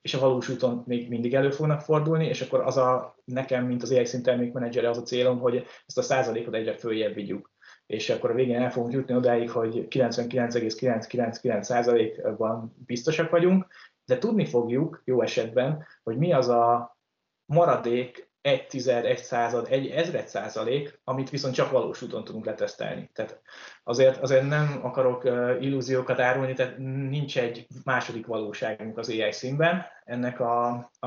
és 0.03 0.15
a 0.15 0.21
valós 0.21 0.49
úton 0.49 0.83
még 0.87 1.09
mindig 1.09 1.35
elő 1.35 1.51
fognak 1.51 1.81
fordulni, 1.81 2.27
és 2.27 2.41
akkor 2.41 2.61
az 2.61 2.77
a 2.77 3.17
nekem, 3.25 3.67
mint 3.67 3.83
az 3.83 3.93
AI 3.93 4.05
szint 4.05 4.23
termékmenedzsere 4.23 4.89
az 4.89 4.99
a 4.99 5.03
célom, 5.03 5.39
hogy 5.39 5.67
ezt 5.87 5.99
a 5.99 6.03
százalékot 6.03 6.55
egyre 6.55 6.75
följebb 6.75 7.15
vigyük. 7.15 7.50
És 7.91 8.11
akkor 8.11 8.31
a 8.31 8.35
végén 8.35 8.63
el 8.63 8.71
fogunk 8.71 8.93
jutni 8.93 9.15
odáig, 9.15 9.51
hogy 9.51 9.87
99,999%-ban 9.91 12.75
biztosak 12.87 13.31
vagyunk, 13.31 13.67
de 14.05 14.19
tudni 14.19 14.45
fogjuk 14.45 15.03
jó 15.05 15.23
esetben, 15.23 15.87
hogy 16.03 16.17
mi 16.17 16.33
az 16.33 16.49
a 16.49 16.97
maradék 17.45 18.30
egy 18.43 18.67
tized, 18.67 19.05
egy 19.05 19.19
század, 19.19 19.67
egy 19.71 19.87
ezred 19.87 20.29
százalék, 20.29 21.01
amit 21.05 21.31
viszont 21.31 21.55
csak 21.55 21.71
valós 21.71 22.03
úton 22.03 22.25
tudunk 22.25 22.45
letesztelni. 22.45 23.11
Tehát 23.15 23.41
azért, 23.85 24.23
azért 24.23 24.49
nem 24.49 24.81
akarok 24.83 25.25
illúziókat 25.61 26.21
árulni, 26.21 26.53
tehát 26.53 26.79
nincs 26.79 27.39
egy 27.39 27.67
második 27.85 28.27
valóságunk 28.27 28.99
az 28.99 29.09
AI 29.09 29.33
színben. 29.33 29.83
Ennek 30.05 30.41
a, 30.41 30.69
a, 30.99 31.07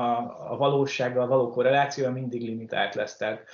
a 0.50 0.56
valósággal 0.56 1.26
való 1.26 1.50
korrelációja 1.50 2.10
mindig 2.10 2.42
limitált 2.42 2.94
lesz. 2.94 3.16
Tehát 3.16 3.44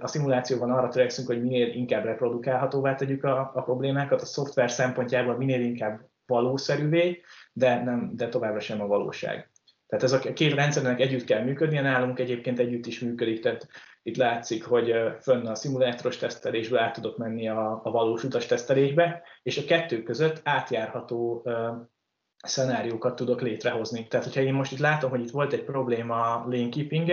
a 0.00 0.06
szimulációban 0.06 0.70
arra 0.70 0.88
törekszünk, 0.88 1.26
hogy 1.26 1.42
minél 1.42 1.68
inkább 1.68 2.04
reprodukálhatóvá 2.04 2.94
tegyük 2.94 3.24
a, 3.24 3.50
a 3.54 3.62
problémákat, 3.62 4.20
a 4.22 4.26
szoftver 4.26 4.70
szempontjából 4.70 5.36
minél 5.36 5.60
inkább 5.60 6.10
valószerűvé, 6.26 7.20
de, 7.52 7.82
nem, 7.82 8.10
de 8.14 8.28
továbbra 8.28 8.60
sem 8.60 8.80
a 8.80 8.86
valóság. 8.86 9.51
Tehát 9.92 10.06
ez 10.06 10.12
a 10.12 10.32
két 10.32 10.54
rendszernek 10.54 11.00
együtt 11.00 11.24
kell 11.24 11.42
működnie, 11.42 11.80
nálunk 11.80 12.18
egyébként 12.18 12.58
együtt 12.58 12.86
is 12.86 13.00
működik, 13.00 13.40
tehát 13.40 13.68
itt 14.02 14.16
látszik, 14.16 14.64
hogy 14.64 14.94
fönn 15.20 15.46
a 15.46 15.54
szimulátoros 15.54 16.16
tesztelésből 16.16 16.78
át 16.78 16.94
tudok 16.94 17.16
menni 17.16 17.48
a, 17.48 17.80
a 17.84 17.90
valós 17.90 18.24
utas 18.24 18.46
tesztelésbe, 18.46 19.22
és 19.42 19.58
a 19.58 19.64
kettő 19.64 20.02
között 20.02 20.40
átjárható 20.44 21.46
szenáriókat 22.36 23.16
tudok 23.16 23.40
létrehozni. 23.40 24.06
Tehát, 24.06 24.26
hogyha 24.26 24.40
én 24.40 24.54
most 24.54 24.72
itt 24.72 24.78
látom, 24.78 25.10
hogy 25.10 25.20
itt 25.20 25.30
volt 25.30 25.52
egy 25.52 25.64
probléma 25.64 26.34
a 26.34 26.44
lane 26.48 26.68
keeping 26.68 27.12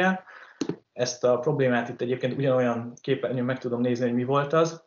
ezt 0.94 1.24
a 1.24 1.40
problémát 1.40 1.90
itt 1.90 2.02
egyébként 2.02 2.38
ugyanolyan 2.38 2.94
képernyőn 3.02 3.46
meg 3.46 3.60
tudom 3.60 3.82
nézni, 3.82 4.06
hogy 4.06 4.16
mi 4.16 4.24
volt 4.24 4.54
az, 4.54 4.84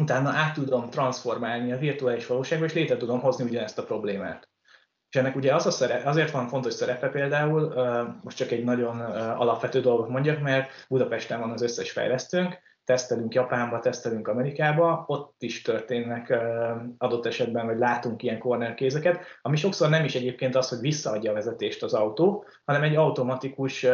utána 0.00 0.30
át 0.30 0.54
tudom 0.54 0.90
transformálni 0.90 1.72
a 1.72 1.78
virtuális 1.78 2.26
valóságba, 2.26 2.64
és 2.64 2.72
létre 2.72 2.96
tudom 2.96 3.20
hozni 3.20 3.44
ugyanezt 3.44 3.78
a 3.78 3.84
problémát. 3.84 4.51
És 5.12 5.18
ennek 5.18 5.36
ugye 5.36 5.54
az 5.54 5.66
a 5.66 5.70
szerep, 5.70 6.06
azért 6.06 6.30
van 6.30 6.48
fontos 6.48 6.74
szerepe 6.74 7.08
például, 7.08 7.74
most 8.22 8.36
csak 8.36 8.50
egy 8.50 8.64
nagyon 8.64 9.00
alapvető 9.36 9.80
dolgot 9.80 10.08
mondjak, 10.08 10.40
mert 10.40 10.86
Budapesten 10.88 11.40
van 11.40 11.50
az 11.50 11.62
összes 11.62 11.90
fejlesztőnk, 11.90 12.58
tesztelünk 12.84 13.34
Japánba, 13.34 13.78
tesztelünk 13.78 14.28
Amerikába, 14.28 15.04
ott 15.06 15.42
is 15.42 15.62
történnek 15.62 16.34
adott 16.98 17.26
esetben, 17.26 17.66
vagy 17.66 17.78
látunk 17.78 18.22
ilyen 18.22 18.38
corner 18.38 18.74
kézeket, 18.74 19.24
ami 19.42 19.56
sokszor 19.56 19.88
nem 19.88 20.04
is 20.04 20.14
egyébként 20.14 20.54
az, 20.54 20.68
hogy 20.68 20.80
visszaadja 20.80 21.30
a 21.30 21.34
vezetést 21.34 21.82
az 21.82 21.94
autó, 21.94 22.44
hanem 22.64 22.82
egy 22.82 22.96
automatikus 22.96 23.86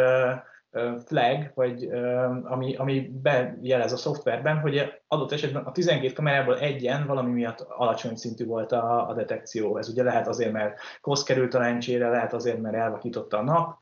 flag, 1.06 1.52
vagy 1.54 1.88
ami, 2.44 2.76
ami 2.76 3.10
bejelez 3.22 3.92
a 3.92 3.96
szoftverben, 3.96 4.58
hogy 4.58 5.02
adott 5.06 5.32
esetben 5.32 5.64
a 5.64 5.72
12 5.72 6.12
kamerából 6.12 6.58
egyen 6.58 7.06
valami 7.06 7.30
miatt 7.30 7.60
alacsony 7.60 8.16
szintű 8.16 8.46
volt 8.46 8.72
a, 8.72 9.08
a 9.08 9.14
detekció. 9.14 9.76
Ez 9.76 9.88
ugye 9.88 10.02
lehet 10.02 10.28
azért, 10.28 10.52
mert 10.52 10.78
kosz 11.00 11.22
került 11.22 11.54
a 11.54 11.58
lencsére, 11.58 12.08
lehet 12.08 12.32
azért, 12.32 12.60
mert 12.60 12.76
elvakította 12.76 13.38
a 13.38 13.42
nap, 13.42 13.78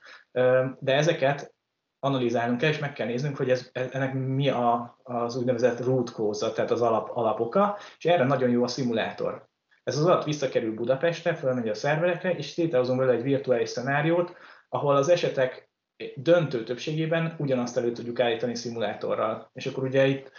de 0.78 0.94
ezeket 0.94 1.54
analizálnunk 1.98 2.60
kell, 2.60 2.70
és 2.70 2.78
meg 2.78 2.92
kell 2.92 3.06
néznünk, 3.06 3.36
hogy 3.36 3.50
ez, 3.50 3.70
ennek 3.72 4.14
mi 4.14 4.48
a, 4.48 4.98
az 5.02 5.36
úgynevezett 5.36 5.84
root 5.84 6.10
cause 6.10 6.50
tehát 6.50 6.70
az 6.70 6.82
alap, 6.82 7.10
alapoka, 7.14 7.78
és 7.98 8.04
erre 8.04 8.24
nagyon 8.24 8.50
jó 8.50 8.62
a 8.62 8.68
szimulátor. 8.68 9.48
Ez 9.84 9.98
az 9.98 10.04
adat 10.04 10.24
visszakerül 10.24 10.74
Budapestre, 10.74 11.34
fölmegy 11.34 11.68
a 11.68 11.74
szerverekre, 11.74 12.30
és 12.30 12.56
létrehozunk 12.56 12.98
vele 12.98 13.12
egy 13.12 13.22
virtuális 13.22 13.68
szenáriót, 13.68 14.34
ahol 14.68 14.96
az 14.96 15.08
esetek 15.08 15.65
döntő 16.14 16.64
többségében 16.64 17.34
ugyanazt 17.38 17.76
elő 17.76 17.92
tudjuk 17.92 18.20
állítani 18.20 18.54
szimulátorral. 18.54 19.50
És 19.52 19.66
akkor 19.66 19.84
ugye 19.84 20.06
itt 20.06 20.30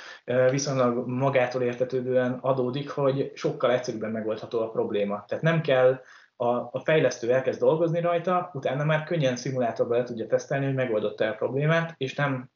viszonylag 0.50 1.08
magától 1.08 1.62
értetődően 1.62 2.38
adódik, 2.42 2.90
hogy 2.90 3.32
sokkal 3.34 3.72
egyszerűbben 3.72 4.12
megoldható 4.12 4.60
a 4.60 4.70
probléma. 4.70 5.26
Tehát 5.28 5.44
nem 5.44 5.62
kell 5.62 6.02
a, 6.36 6.48
a 6.48 6.82
fejlesztő 6.84 7.34
elkezd 7.34 7.60
dolgozni 7.60 8.00
rajta, 8.00 8.52
utána 8.54 8.84
már 8.84 9.04
könnyen 9.04 9.36
szimulátorba 9.36 9.96
le 9.96 10.04
tudja 10.04 10.28
tesztelni, 10.28 10.66
hogy 10.66 10.76
megoldotta 10.76 11.26
a 11.26 11.34
problémát, 11.34 11.94
és 11.98 12.16
nem 12.16 12.50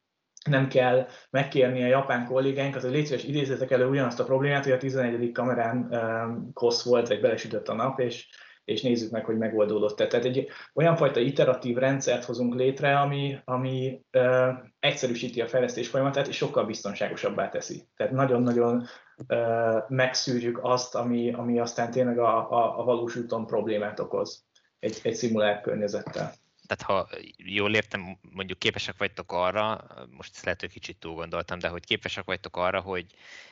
nem 0.50 0.68
kell 0.68 1.08
megkérni 1.30 1.84
a 1.84 1.88
japán 1.88 2.26
kollégáinkat, 2.26 2.82
hogy 2.82 2.92
légy 2.92 3.06
szíves, 3.06 3.24
idézzetek 3.24 3.72
elő 3.72 3.88
ugyanazt 3.88 4.20
a 4.20 4.24
problémát, 4.24 4.64
hogy 4.64 4.74
a 4.74 4.78
11. 4.78 5.32
kamerán 5.32 5.88
um, 5.92 6.54
kosz 6.54 6.84
volt, 6.84 7.08
vagy 7.08 7.22
belesütött 7.22 7.68
a 7.68 7.74
nap, 7.74 8.00
és 8.00 8.28
és 8.66 8.82
nézzük 8.82 9.12
meg, 9.12 9.26
hogy 9.26 9.38
megoldódott. 9.38 9.96
Tehát 9.96 10.14
egy 10.14 10.48
olyan 10.74 10.96
fajta 10.96 11.20
iteratív 11.20 11.78
rendszert 11.78 12.24
hozunk 12.24 12.56
létre, 12.56 13.00
ami, 13.00 13.38
ami 13.46 14.02
ö, 14.12 14.50
egyszerűsíti 14.80 15.42
a 15.42 15.48
fejlesztés 15.48 15.88
folyamatát, 15.88 16.28
és 16.28 16.36
sokkal 16.36 16.66
biztonságosabbá 16.66 17.50
teszi. 17.50 17.88
Tehát 17.96 18.14
nagyon-nagyon 18.14 18.86
ö, 19.28 19.78
megszűrjük 19.88 20.60
azt, 20.62 20.96
ami, 20.96 21.34
ami 21.34 21.60
aztán 21.60 21.92
tényleg 21.92 22.20
a, 22.20 22.52
a, 22.52 22.80
a 22.80 22.84
valós 22.84 23.16
úton 23.16 23.46
problémát 23.46 24.00
okoz 24.00 24.46
egy, 24.80 25.00
egy 25.04 25.16
szimulált 25.16 25.62
környezettel 25.62 26.32
tehát 26.66 26.82
ha 26.84 27.10
jól 27.38 27.76
értem, 27.76 28.18
mondjuk 28.32 28.60
képesek 28.60 28.98
vagytok 28.98 29.32
arra, 29.32 29.88
most 30.10 30.32
ezt 30.34 30.44
lehet, 30.44 30.60
hogy 30.60 30.72
kicsit 30.72 30.98
túl 30.98 31.14
gondoltam, 31.14 31.60
de 31.60 31.68
hogy 31.68 31.86
képesek 31.86 32.26
vagytok 32.26 32.58
arra, 32.58 32.82
hogy 32.82 33.06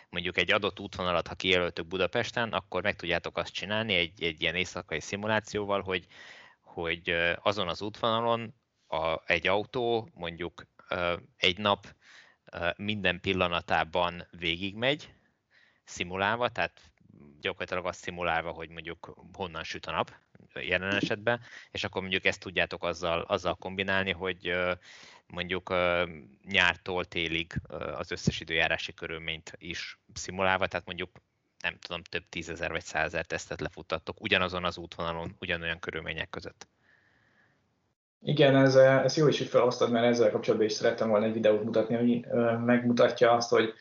mondjuk 0.10 0.38
egy 0.38 0.52
adott 0.52 0.80
útvonalat, 0.80 1.28
ha 1.28 1.36
kijelöltök 1.36 1.88
Budapesten, 1.88 2.54
akkor 2.54 2.82
meg 2.82 2.96
tudjátok 2.96 3.38
azt 3.38 3.54
csinálni 3.54 3.94
egy, 3.94 4.24
egy 4.24 4.42
ilyen 4.42 4.56
éjszakai 4.56 5.00
szimulációval, 5.00 5.82
hogy, 5.82 6.08
hogy 6.62 7.16
azon 7.42 7.68
az 7.68 7.82
útvonalon 7.82 8.54
a, 8.88 9.22
egy 9.26 9.48
autó 9.48 10.10
mondjuk 10.14 10.68
egy 11.38 11.58
nap 11.58 11.96
minden 12.76 13.20
pillanatában 13.22 14.28
végigmegy, 14.32 15.14
szimulálva, 15.84 16.50
tehát 16.50 16.82
gyakorlatilag 17.40 17.86
azt 17.86 18.00
szimulálva, 18.00 18.52
hogy 18.52 18.70
mondjuk 18.70 19.16
honnan 19.34 19.64
süt 19.64 19.86
a 19.86 19.92
nap 19.92 20.16
jelen 20.54 20.96
esetben, 20.96 21.40
és 21.72 21.84
akkor 21.84 22.02
mondjuk 22.02 22.26
ezt 22.26 22.40
tudjátok 22.40 22.84
azzal, 22.84 23.22
azzal 23.22 23.56
kombinálni, 23.56 24.12
hogy 24.12 24.54
mondjuk 25.28 25.74
nyártól 26.50 27.06
télig 27.06 27.54
az 27.98 28.12
összes 28.12 28.40
időjárási 28.40 28.94
körülményt 28.94 29.54
is 29.58 30.00
szimulálva, 30.14 30.68
tehát 30.68 30.86
mondjuk 30.86 31.10
nem 31.62 31.78
tudom, 31.80 32.04
több 32.04 32.24
tízezer 32.30 32.72
vagy 32.72 32.84
százezer 32.84 33.26
tesztet 33.26 33.62
lefuttattok 33.62 34.22
ugyanazon 34.22 34.66
az 34.66 34.78
útvonalon, 34.78 35.36
ugyanolyan 35.40 35.80
körülmények 35.80 36.30
között. 36.30 36.68
Igen, 38.22 38.56
ez, 38.56 38.76
ez 38.76 39.18
jó 39.18 39.28
is, 39.28 39.38
hogy 39.38 39.48
felhoztad, 39.48 39.92
mert 39.92 40.06
ezzel 40.06 40.32
kapcsolatban 40.32 40.68
is 40.68 40.74
szerettem 40.74 41.10
volna 41.10 41.26
egy 41.26 41.34
videót 41.34 41.64
mutatni, 41.64 41.96
ami 41.96 42.26
megmutatja 42.66 43.32
azt, 43.32 43.50
hogy 43.50 43.74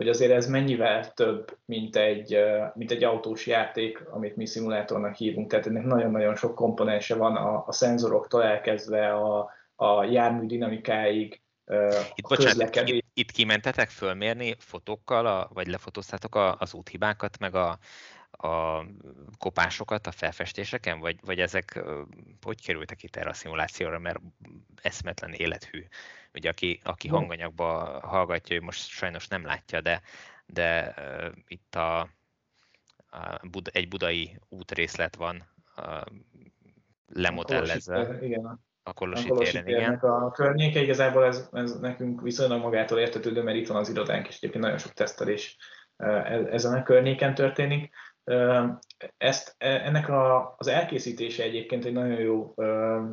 hogy 0.00 0.08
azért 0.08 0.32
ez 0.32 0.46
mennyivel 0.46 1.12
több, 1.12 1.56
mint 1.64 1.96
egy, 1.96 2.38
mint 2.74 2.90
egy 2.90 3.04
autós 3.04 3.46
játék, 3.46 4.02
amit 4.10 4.36
mi 4.36 4.46
szimulátornak 4.46 5.14
hívunk. 5.14 5.50
Tehát 5.50 5.66
ennek 5.66 5.84
nagyon-nagyon 5.84 6.36
sok 6.36 6.54
komponense 6.54 7.14
van 7.14 7.36
a, 7.36 7.64
a 7.66 7.72
szenzoroktól 7.72 8.42
elkezdve 8.42 9.12
a, 9.12 9.50
a 9.76 10.04
jármű 10.04 10.46
dinamikáig, 10.46 11.40
itt, 12.14 12.28
bocsánat, 12.28 12.76
itt, 12.88 13.04
itt 13.14 13.30
kimentetek 13.30 13.88
fölmérni 13.88 14.56
fotókkal, 14.58 15.26
a, 15.26 15.50
vagy 15.52 15.66
lefotóztátok 15.66 16.34
a, 16.34 16.56
az 16.58 16.74
úthibákat, 16.74 17.38
meg 17.38 17.54
a, 17.54 17.78
a 18.30 18.84
kopásokat 19.38 20.06
a 20.06 20.10
felfestéseken, 20.10 21.00
vagy, 21.00 21.16
vagy 21.24 21.40
ezek 21.40 21.84
hogy 22.42 22.64
kerültek 22.64 23.02
itt 23.02 23.16
erre 23.16 23.30
a 23.30 23.34
szimulációra, 23.34 23.98
mert 23.98 24.20
eszmetlen 24.82 25.32
élethű. 25.32 25.84
Ugye 26.34 26.48
aki, 26.48 26.80
aki 26.84 27.08
hanganyagba 27.08 28.00
hallgatja, 28.02 28.56
ő 28.56 28.60
most 28.60 28.88
sajnos 28.88 29.28
nem 29.28 29.44
látja, 29.44 29.80
de, 29.80 30.00
de 30.46 30.94
uh, 30.98 31.32
itt 31.46 31.74
a, 31.74 32.00
a 33.10 33.40
Bud, 33.50 33.68
egy 33.72 33.88
budai 33.88 34.38
útrészlet 34.48 35.16
van 35.16 35.48
uh, 35.76 36.00
lemodellezve. 37.06 37.98
A 37.98 38.24
igen. 38.24 38.68
A 38.82 38.92
Kolosi, 38.92 39.28
a 39.28 39.34
téren, 39.34 39.68
igen. 39.68 39.94
A 39.94 40.30
környéke 40.30 40.80
igazából 40.80 41.24
ez, 41.24 41.48
ez 41.52 41.78
nekünk 41.78 42.20
viszonylag 42.20 42.60
magától 42.60 42.98
értetődő, 42.98 43.42
mert 43.42 43.56
itt 43.56 43.66
van 43.66 43.76
az 43.76 43.88
irodánk, 43.88 44.28
és 44.28 44.36
egyébként 44.36 44.64
nagyon 44.64 44.78
sok 44.78 44.92
tesztelés 44.92 45.56
ezen 46.50 46.74
a 46.74 46.82
környéken 46.82 47.34
történik. 47.34 47.94
Ezt, 49.16 49.54
e, 49.58 49.68
ennek 49.68 50.08
a, 50.08 50.54
az 50.58 50.66
elkészítése 50.66 51.42
egyébként 51.42 51.84
egy 51.84 51.92
nagyon 51.92 52.20
jó 52.20 52.54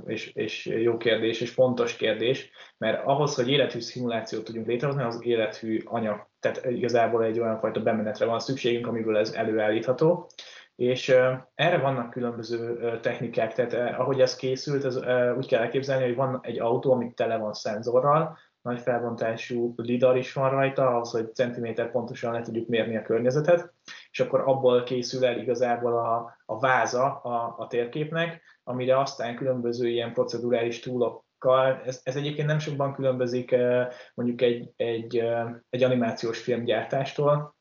és, 0.06 0.34
és 0.34 0.66
jó 0.66 0.98
kérdés, 0.98 1.42
és 1.42 1.50
fontos 1.50 1.96
kérdés, 1.96 2.50
mert 2.78 3.06
ahhoz, 3.06 3.36
hogy 3.36 3.50
élethű 3.50 3.80
szimulációt 3.80 4.44
tudjunk 4.44 4.68
létrehozni, 4.68 5.04
az 5.04 5.20
élethű 5.24 5.82
anyag, 5.86 6.28
tehát 6.40 6.66
igazából 6.66 7.24
egy 7.24 7.40
olyan 7.40 7.60
fajta 7.60 7.82
bemenetre 7.82 8.26
van 8.26 8.40
szükségünk, 8.40 8.88
amiből 8.88 9.18
ez 9.18 9.32
előállítható. 9.32 10.30
És 10.76 11.10
erre 11.56 11.78
vannak 11.78 12.10
különböző 12.10 12.80
technikák, 13.02 13.54
tehát 13.54 14.00
ahogy 14.00 14.22
ez 14.22 14.36
készült, 14.36 14.86
ez 14.86 14.96
úgy 15.38 15.48
kell 15.48 15.62
elképzelni, 15.62 16.06
hogy 16.06 16.16
van 16.16 16.40
egy 16.42 16.60
autó, 16.60 16.92
ami 16.92 17.14
tele 17.14 17.38
van 17.38 17.54
szenzorral, 17.54 18.38
nagy 18.62 18.80
felbontású 18.80 19.74
lidar 19.76 20.18
is 20.18 20.34
van 20.34 20.50
rajta, 20.50 20.88
ahhoz, 20.88 21.12
hogy 21.12 21.36
centiméter 21.36 21.92
pontosan 21.92 22.34
le 22.34 22.42
tudjuk 22.42 22.68
mérni 22.68 22.98
a 22.98 23.02
környezetet, 23.02 23.74
és 24.18 24.24
akkor 24.24 24.40
abból 24.46 24.84
készül 24.84 25.26
el 25.26 25.40
igazából 25.40 25.94
a, 25.94 26.38
a 26.46 26.60
váza 26.60 27.16
a, 27.16 27.56
a 27.58 27.68
térképnek, 27.68 28.42
amire 28.64 29.00
aztán 29.00 29.36
különböző 29.36 29.88
ilyen 29.88 30.14
procedurális 30.14 30.80
túlokkal, 30.80 31.82
ez, 31.86 32.02
ez 32.04 32.16
egyébként 32.16 32.48
nem 32.48 32.60
sokban 32.60 32.94
különbözik 32.94 33.52
eh, 33.52 33.88
mondjuk 34.14 34.42
egy, 34.42 34.72
egy, 34.76 35.18
eh, 35.18 35.46
egy 35.70 35.84
animációs 35.84 36.40
filmgyártástól, 36.40 37.57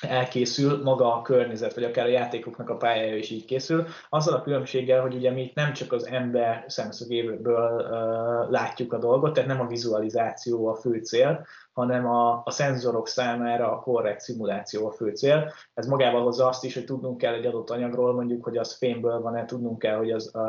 elkészül 0.00 0.82
maga 0.82 1.14
a 1.14 1.22
környezet, 1.22 1.74
vagy 1.74 1.84
akár 1.84 2.06
a 2.06 2.08
játékoknak 2.08 2.68
a 2.68 2.76
pályája 2.76 3.16
is 3.16 3.30
így 3.30 3.44
készül, 3.44 3.86
azzal 4.08 4.34
a 4.34 4.42
különbséggel, 4.42 5.00
hogy 5.00 5.14
ugye 5.14 5.30
mi 5.30 5.42
itt 5.42 5.54
nem 5.54 5.72
csak 5.72 5.92
az 5.92 6.06
ember 6.06 6.64
szemszögéből 6.66 7.74
uh, 7.74 8.50
látjuk 8.50 8.92
a 8.92 8.98
dolgot, 8.98 9.32
tehát 9.32 9.48
nem 9.48 9.60
a 9.60 9.66
vizualizáció 9.66 10.66
a 10.66 10.74
fő 10.74 10.98
cél, 10.98 11.46
hanem 11.72 12.06
a, 12.06 12.42
a 12.44 12.50
szenzorok 12.50 13.08
számára 13.08 13.72
a 13.72 13.80
korrekt 13.80 14.20
szimuláció 14.20 14.86
a 14.86 14.90
fő 14.90 15.10
cél. 15.10 15.52
Ez 15.74 15.86
magával 15.86 16.22
hozza 16.22 16.48
azt 16.48 16.64
is, 16.64 16.74
hogy 16.74 16.84
tudnunk 16.84 17.18
kell 17.18 17.34
egy 17.34 17.46
adott 17.46 17.70
anyagról, 17.70 18.14
mondjuk, 18.14 18.44
hogy 18.44 18.56
az 18.56 18.76
fémből 18.76 19.20
van-e, 19.20 19.44
tudnunk 19.44 19.78
kell, 19.78 19.96
hogy 19.96 20.10
az, 20.10 20.30
uh, 20.34 20.42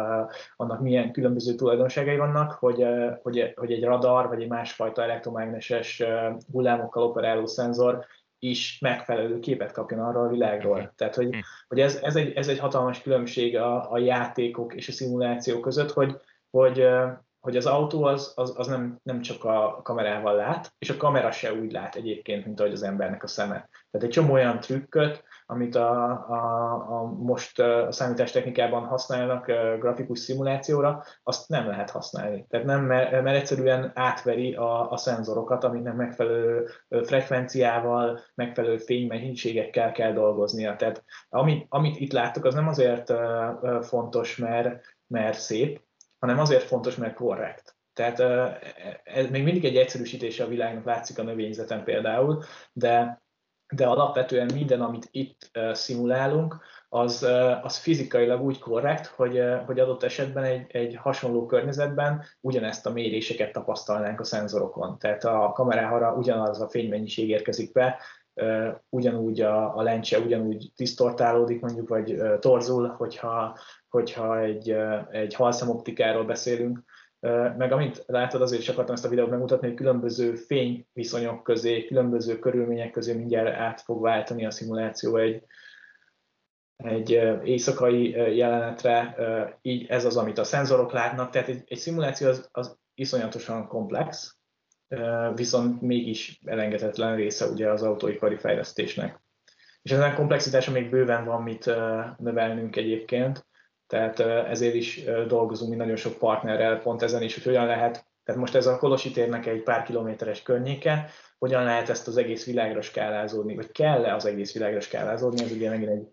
annak 0.56 0.82
milyen 0.82 1.12
különböző 1.12 1.56
tulajdonságai 1.56 2.18
vannak, 2.18 2.52
hogy, 2.52 2.84
uh, 2.84 3.12
hogy, 3.22 3.54
hogy 3.56 3.72
egy 3.72 3.84
radar 3.84 4.28
vagy 4.28 4.42
egy 4.42 4.50
másfajta 4.50 5.04
elektromágneses 5.04 6.00
uh, 6.00 6.38
hullámokkal 6.52 7.04
operáló 7.04 7.46
szenzor 7.46 8.06
is 8.44 8.80
megfelelő 8.80 9.40
képet 9.40 9.72
kapjon 9.72 10.00
arra 10.00 10.22
a 10.22 10.30
világról. 10.30 10.82
Mm. 10.82 10.86
Tehát, 10.96 11.16
hogy, 11.16 11.28
mm. 11.28 11.40
hogy 11.68 11.80
ez, 11.80 11.96
ez, 11.96 12.16
egy, 12.16 12.34
ez 12.34 12.48
egy 12.48 12.60
hatalmas 12.60 13.02
különbség 13.02 13.58
a, 13.58 13.92
a 13.92 13.98
játékok 13.98 14.74
és 14.74 14.88
a 14.88 14.92
szimuláció 14.92 15.60
között, 15.60 15.92
hogy, 15.92 16.16
hogy 16.50 16.88
hogy 17.42 17.58
az 17.58 17.66
autó 17.66 18.04
az, 18.04 18.34
az, 18.36 18.54
az 18.58 18.68
nem, 18.68 19.00
nem 19.04 19.22
csak 19.22 19.44
a 19.44 19.80
kamerával 19.84 20.36
lát, 20.36 20.74
és 20.80 20.90
a 20.90 20.98
kamera 20.98 21.32
se 21.32 21.54
úgy 21.54 21.72
lát 21.72 21.96
egyébként, 21.96 22.46
mint 22.46 22.60
ahogy 22.60 22.72
az 22.72 22.84
embernek 22.84 23.24
a 23.24 23.28
szeme. 23.28 23.70
Tehát 23.92 24.08
egy 24.08 24.14
csomó 24.14 24.34
olyan 24.34 24.60
trükköt, 24.60 25.24
amit 25.46 25.76
a, 25.76 26.10
a, 26.30 26.74
a 26.74 27.04
most 27.04 27.60
a 27.60 27.92
számítástechnikában 27.92 28.86
használnak 28.86 29.46
grafikus 29.80 30.20
szimulációra, 30.20 31.04
azt 31.24 31.50
nem 31.50 31.68
lehet 31.68 31.90
használni. 31.90 32.46
Tehát 32.50 32.66
nem, 32.66 32.86
mert, 32.86 33.12
mert 33.12 33.38
egyszerűen 33.38 33.92
átveri 33.96 34.56
a, 34.56 34.92
a 34.92 34.98
szenzorokat, 34.98 35.64
amiknek 35.64 35.96
megfelelő 35.96 36.68
frekvenciával, 37.04 38.20
megfelelő 38.36 38.78
fénymennyiségekkel 38.78 39.92
kell 39.92 40.14
dolgoznia. 40.14 40.76
Tehát 40.76 41.04
amit, 41.30 41.66
amit 41.70 42.00
itt 42.00 42.12
láttuk, 42.12 42.46
az 42.46 42.54
nem 42.54 42.68
azért 42.68 43.14
fontos, 43.82 44.38
mert, 44.38 44.82
mert 45.08 45.40
szép, 45.40 45.82
hanem 46.22 46.40
azért 46.40 46.64
fontos, 46.64 46.96
mert 46.96 47.14
korrekt. 47.14 47.76
Tehát 47.94 48.20
ez 49.04 49.30
még 49.30 49.44
mindig 49.44 49.66
egy 49.66 49.78
egyszerűsítése 49.78 50.44
a 50.44 50.48
világnak 50.48 50.86
látszik 50.86 51.20
a 51.20 51.24
növényzeten 51.24 51.84
például, 51.84 52.44
de, 52.74 53.22
de 53.74 53.88
alapvetően 53.88 54.50
minden, 54.54 54.82
amit 54.82 55.08
itt 55.12 55.52
szimulálunk, 55.72 56.60
az, 56.90 57.28
az 57.62 57.78
fizikailag 57.78 58.42
úgy 58.42 58.60
korrekt, 58.60 59.06
hogy, 59.06 59.44
hogy 59.66 59.80
adott 59.80 60.04
esetben 60.04 60.44
egy, 60.44 60.66
egy 60.72 60.96
hasonló 60.96 61.46
környezetben 61.46 62.24
ugyanezt 62.42 62.86
a 62.86 62.92
méréseket 62.92 63.52
tapasztalnánk 63.52 64.20
a 64.20 64.24
szenzorokon. 64.24 65.00
Tehát 65.00 65.24
a 65.24 65.52
kamerára 65.54 66.14
ugyanaz 66.14 66.62
a 66.62 66.70
fénymennyiség 66.70 67.30
érkezik 67.30 67.72
be, 67.72 68.00
ugyanúgy 68.90 69.42
a, 69.42 69.78
a 69.78 69.82
lencse 69.82 70.20
ugyanúgy 70.20 70.72
tisztortálódik 70.76 71.62
mondjuk, 71.62 71.90
vagy 71.90 72.22
torzul, 72.40 72.88
hogyha, 72.88 73.58
hogyha 73.90 74.40
egy, 74.40 74.76
egy 75.12 75.34
halszemoptikáról 75.34 76.26
beszélünk, 76.26 76.84
meg 77.58 77.72
amit 77.72 78.04
látod, 78.08 78.42
azért 78.42 78.62
is 78.62 78.70
akartam 78.70 78.96
ezt 78.96 79.06
a 79.06 79.10
videót 79.10 79.30
megmutatni, 79.30 79.68
hogy 79.68 79.76
különböző 79.76 80.36
fényviszonyok 80.36 81.44
közé, 81.44 81.86
különböző 81.86 82.40
körülmények 82.40 82.92
közé 82.92 83.14
mindjárt 83.14 83.56
át 83.56 83.82
fog 83.82 84.02
váltani 84.02 84.46
a 84.46 84.52
szimuláció 84.52 85.18
egy, 85.18 85.44
egy 86.76 87.10
éjszakai 87.44 88.10
jelenetre, 88.38 89.16
így 89.62 89.86
ez 89.90 90.06
az, 90.06 90.18
amit 90.18 90.38
a 90.38 90.44
szenzorok 90.44 90.92
látnak, 90.92 91.30
tehát 91.30 91.48
egy, 91.48 91.64
egy 91.68 91.78
szimuláció 91.78 92.28
az, 92.28 92.50
az 92.52 92.78
iszonyatosan 92.94 93.68
komplex, 93.68 94.41
viszont 95.36 95.82
mégis 95.82 96.40
elengedhetetlen 96.46 97.16
része 97.16 97.46
ugye 97.46 97.70
az 97.70 97.84
autóipari 97.84 98.36
fejlesztésnek. 98.36 99.20
És 99.82 99.92
ezen 99.92 100.16
komplexitása 100.16 100.72
még 100.72 100.90
bőven 100.90 101.26
van 101.26 101.44
mit 101.44 101.66
növelnünk 102.18 102.76
egyébként, 102.76 103.46
tehát 103.88 104.20
ezért 104.50 104.76
is 104.76 105.04
dolgozunk 105.28 105.72
mi 105.72 105.76
nagyon 105.76 105.96
sok 105.96 106.18
partnerrel 106.18 106.80
pont 106.80 107.02
ezen 107.02 107.22
is, 107.22 107.34
hogy 107.34 107.44
hogyan 107.44 107.66
lehet, 107.66 108.06
tehát 108.24 108.42
most 108.42 108.56
ez 108.56 108.66
a 108.66 108.78
Kolosi 108.78 109.12
térnek 109.12 109.46
egy 109.46 109.64
pár 109.64 109.84
kilométeres 109.84 110.42
környéke, 110.42 111.10
hogyan 111.38 111.64
lehet 111.64 111.90
ezt 111.90 112.08
az 112.08 112.18
egész 112.18 112.46
világra 112.46 112.82
skálázódni, 112.82 113.56
vagy 113.56 113.72
kell-e 113.72 114.16
az 114.16 114.26
egész 114.26 114.54
világra 114.54 114.80
skálázódni, 114.80 115.44
ez 115.44 115.52
ugye 115.52 115.70
megint 115.70 115.90
egy, 115.90 116.08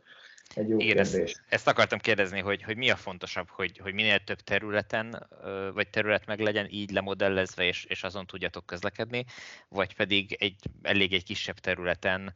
egy 0.55 0.69
jó 0.69 0.79
Igen, 0.79 0.97
kérdés. 0.97 1.31
Ezt, 1.31 1.43
ezt 1.49 1.69
akartam 1.69 1.99
kérdezni, 1.99 2.41
hogy, 2.41 2.63
hogy 2.63 2.77
mi 2.77 2.91
a 2.91 2.97
fontosabb, 2.97 3.49
hogy, 3.49 3.79
hogy 3.79 3.95
minél 3.95 4.19
több 4.19 4.41
területen, 4.41 5.29
vagy 5.75 5.89
terület 5.89 6.27
meg 6.27 6.41
legyen 6.41 6.67
így 6.71 6.91
lemodellezve, 6.91 7.65
és, 7.65 7.85
és 7.85 8.03
azon 8.03 8.27
tudjatok 8.27 8.67
közlekedni, 8.67 9.25
vagy 9.69 9.95
pedig 9.95 10.37
egy 10.39 10.57
elég 10.83 11.13
egy 11.13 11.25
kisebb 11.25 11.59
területen 11.59 12.35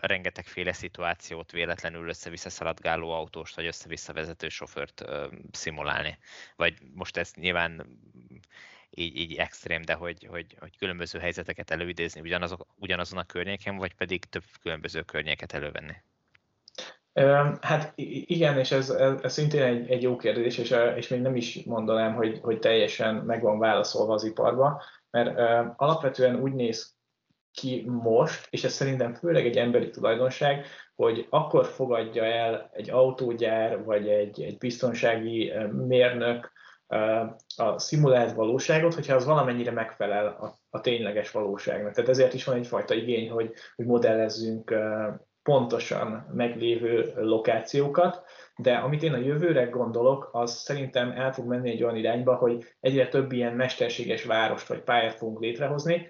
rengetegféle 0.00 0.72
szituációt 0.72 1.50
véletlenül 1.50 2.08
össze-vissza 2.08 2.50
szaladgáló 2.50 3.10
autóst, 3.10 3.54
vagy 3.54 3.66
össze-vissza 3.66 4.12
vezető 4.12 4.48
sofőrt 4.48 5.04
szimulálni. 5.50 6.18
Vagy 6.56 6.78
most 6.94 7.16
ez 7.16 7.32
nyilván 7.34 7.98
így, 8.90 9.16
így 9.16 9.34
extrém, 9.34 9.82
de 9.82 9.94
hogy, 9.94 10.26
hogy, 10.30 10.56
hogy 10.58 10.76
különböző 10.76 11.18
helyzeteket 11.18 11.70
előidézni 11.70 12.20
ugyanazok, 12.20 12.66
ugyanazon 12.74 13.18
a 13.18 13.24
környéken, 13.24 13.76
vagy 13.76 13.94
pedig 13.94 14.24
több 14.24 14.44
különböző 14.62 15.02
környéket 15.02 15.52
elővenni? 15.52 15.94
Hát 17.60 17.92
igen, 18.26 18.58
és 18.58 18.72
ez, 18.72 18.90
ez, 18.90 19.20
ez 19.22 19.32
szintén 19.32 19.62
egy, 19.62 19.90
egy 19.90 20.02
jó 20.02 20.16
kérdés, 20.16 20.58
és, 20.58 20.74
és 20.96 21.08
még 21.08 21.20
nem 21.20 21.36
is 21.36 21.64
mondanám, 21.64 22.14
hogy, 22.14 22.38
hogy 22.42 22.58
teljesen 22.58 23.14
meg 23.14 23.42
van 23.42 23.58
válaszolva 23.58 24.14
az 24.14 24.24
iparba, 24.24 24.82
mert 25.10 25.38
uh, 25.38 25.74
alapvetően 25.76 26.40
úgy 26.40 26.52
néz 26.52 26.96
ki 27.52 27.84
most, 27.88 28.46
és 28.50 28.64
ez 28.64 28.72
szerintem 28.72 29.14
főleg 29.14 29.46
egy 29.46 29.56
emberi 29.56 29.90
tulajdonság, 29.90 30.66
hogy 30.94 31.26
akkor 31.30 31.66
fogadja 31.66 32.24
el 32.24 32.70
egy 32.72 32.90
autógyár 32.90 33.84
vagy 33.84 34.08
egy, 34.08 34.42
egy 34.42 34.58
biztonsági 34.58 35.52
mérnök 35.72 36.52
a 37.56 37.78
szimulált 37.78 38.34
valóságot, 38.34 38.94
hogyha 38.94 39.14
az 39.14 39.24
valamennyire 39.24 39.70
megfelel 39.70 40.26
a, 40.26 40.58
a 40.70 40.80
tényleges 40.80 41.30
valóságnak. 41.30 41.92
Tehát 41.92 42.10
ezért 42.10 42.34
is 42.34 42.44
van 42.44 42.56
egyfajta 42.56 42.94
igény, 42.94 43.30
hogy, 43.30 43.52
hogy 43.76 43.86
modellezzünk 43.86 44.74
pontosan 45.48 46.26
meglévő 46.32 47.12
lokációkat, 47.16 48.22
de 48.56 48.74
amit 48.74 49.02
én 49.02 49.12
a 49.12 49.16
jövőre 49.16 49.64
gondolok, 49.64 50.28
az 50.32 50.52
szerintem 50.52 51.10
el 51.10 51.32
fog 51.32 51.46
menni 51.46 51.70
egy 51.70 51.82
olyan 51.82 51.96
irányba, 51.96 52.34
hogy 52.34 52.64
egyre 52.80 53.08
több 53.08 53.32
ilyen 53.32 53.54
mesterséges 53.54 54.24
várost 54.24 54.66
vagy 54.66 54.80
pályát 54.80 55.14
fogunk 55.14 55.40
létrehozni, 55.40 56.06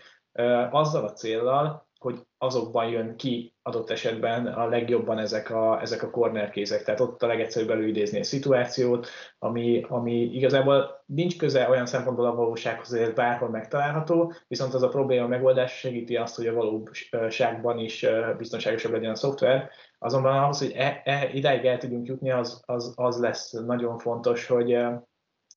azzal 0.70 1.04
a 1.04 1.12
céllal, 1.12 1.87
hogy 1.98 2.26
azokban 2.38 2.88
jön 2.88 3.16
ki 3.16 3.54
adott 3.62 3.90
esetben 3.90 4.46
a 4.46 4.68
legjobban 4.68 5.18
ezek 5.18 5.50
a, 5.50 5.80
ezek 5.80 6.02
a 6.02 6.10
cornerkézek. 6.10 6.82
Tehát 6.82 7.00
ott 7.00 7.22
a 7.22 7.26
legegyszerűbb 7.26 7.70
előidézni 7.70 8.18
a 8.18 8.24
szituációt, 8.24 9.08
ami, 9.38 9.84
ami 9.88 10.12
igazából 10.12 11.02
nincs 11.06 11.36
köze 11.36 11.68
olyan 11.68 11.86
szempontból 11.86 12.26
a 12.26 12.34
valósághoz, 12.34 12.88
hogy 12.88 12.98
ez 12.98 13.12
bárhol 13.12 13.48
megtalálható, 13.48 14.32
viszont 14.48 14.74
az 14.74 14.82
a 14.82 14.88
probléma 14.88 15.26
megoldás 15.26 15.78
segíti 15.78 16.16
azt, 16.16 16.36
hogy 16.36 16.46
a 16.46 16.54
valóságban 16.54 17.78
is 17.78 18.06
biztonságosabb 18.36 18.92
legyen 18.92 19.10
a 19.10 19.14
szoftver. 19.14 19.70
Azonban 19.98 20.42
ahhoz, 20.42 20.58
hogy 20.58 20.72
e, 20.72 21.00
e, 21.04 21.30
idáig 21.32 21.64
el 21.64 21.78
tudjunk 21.78 22.06
jutni, 22.06 22.30
az, 22.30 22.62
az, 22.66 22.92
az 22.96 23.20
lesz 23.20 23.52
nagyon 23.52 23.98
fontos, 23.98 24.46
hogy, 24.46 24.78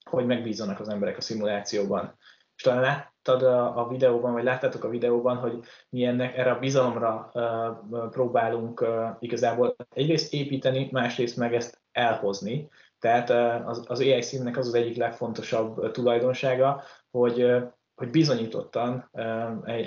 hogy 0.09 0.25
megbízzanak 0.25 0.79
az 0.79 0.89
emberek 0.89 1.17
a 1.17 1.21
szimulációban. 1.21 2.17
És 2.61 2.67
talán 2.67 2.81
láttad 2.81 3.43
a, 3.43 3.79
a 3.79 3.87
videóban, 3.87 4.33
vagy 4.33 4.43
láttátok 4.43 4.83
a 4.83 4.89
videóban, 4.89 5.37
hogy 5.37 5.59
mi 5.89 6.05
ennek, 6.05 6.37
erre 6.37 6.51
a 6.51 6.59
bizalomra 6.59 7.31
uh, 7.33 8.09
próbálunk 8.09 8.81
uh, 8.81 9.05
igazából 9.19 9.75
egyrészt 9.89 10.33
építeni, 10.33 10.89
másrészt 10.91 11.37
meg 11.37 11.53
ezt 11.53 11.81
elhozni. 11.91 12.69
Tehát 12.99 13.29
uh, 13.29 13.67
az, 13.67 13.83
az 13.87 13.99
AI 13.99 14.21
színnek 14.21 14.57
az 14.57 14.67
az 14.67 14.73
egyik 14.73 14.97
legfontosabb 14.97 15.91
tulajdonsága, 15.91 16.83
hogy 17.11 17.63
hogy 17.95 18.11
bizonyítottan, 18.11 19.09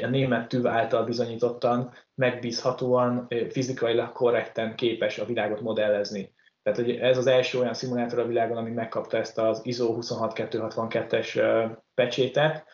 a 0.03 0.07
német 0.11 0.49
tűv 0.49 0.66
által 0.66 1.05
bizonyítottan, 1.05 1.93
megbízhatóan, 2.14 3.27
fizikailag 3.51 4.12
korrekten 4.12 4.77
képes 4.77 5.18
a 5.18 5.25
világot 5.25 5.61
modellezni. 5.61 6.35
Tehát 6.65 6.79
hogy 6.79 6.91
ez 6.91 7.19
az 7.19 7.27
első 7.27 7.59
olyan 7.59 7.75
szimulátor 7.75 8.19
a 8.19 8.27
világon, 8.27 8.57
ami 8.57 8.71
megkapta 8.71 9.17
ezt 9.17 9.39
az 9.39 9.61
ISO 9.62 9.97
26262-es 10.01 11.71
pecsétet, 11.95 12.67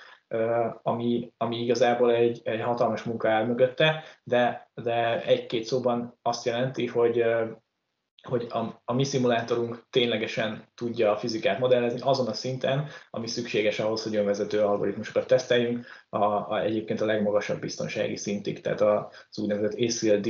ami, 0.82 1.32
ami 1.36 1.56
igazából 1.56 2.14
egy, 2.14 2.40
egy 2.44 2.60
hatalmas 2.60 3.02
munka 3.02 3.28
áll 3.28 3.44
mögötte, 3.44 4.04
de, 4.24 4.70
de 4.74 5.22
egy-két 5.24 5.64
szóban 5.64 6.18
azt 6.22 6.44
jelenti, 6.44 6.86
hogy 6.86 7.24
hogy 8.28 8.46
a, 8.50 8.82
a 8.84 8.92
mi 8.92 9.04
szimulátorunk 9.04 9.84
ténylegesen 9.90 10.68
tudja 10.74 11.10
a 11.10 11.16
fizikát 11.16 11.58
modellezni 11.58 12.00
azon 12.02 12.26
a 12.26 12.32
szinten, 12.32 12.86
ami 13.10 13.26
szükséges 13.26 13.78
ahhoz, 13.78 14.02
hogy 14.02 14.16
önvezető 14.16 14.60
algoritmusokat 14.60 15.26
teszteljünk, 15.26 15.86
a, 16.08 16.24
a, 16.24 16.60
egyébként 16.60 17.00
a 17.00 17.04
legmagasabb 17.04 17.60
biztonsági 17.60 18.16
szintig, 18.16 18.60
tehát 18.60 18.80
az 18.80 19.38
úgynevezett 19.38 19.78
ACLD 19.80 20.28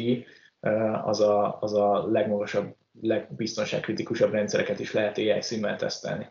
az 1.05 1.21
a, 1.21 1.59
az 1.61 1.75
a 1.75 2.11
legmagasabb, 2.11 2.77
legbiztonságkritikusabb 3.01 4.33
rendszereket 4.33 4.81
is 4.81 4.93
lehet 4.93 5.19
AI 5.19 5.43
színvel 5.43 5.77
tesztelni 5.77 6.31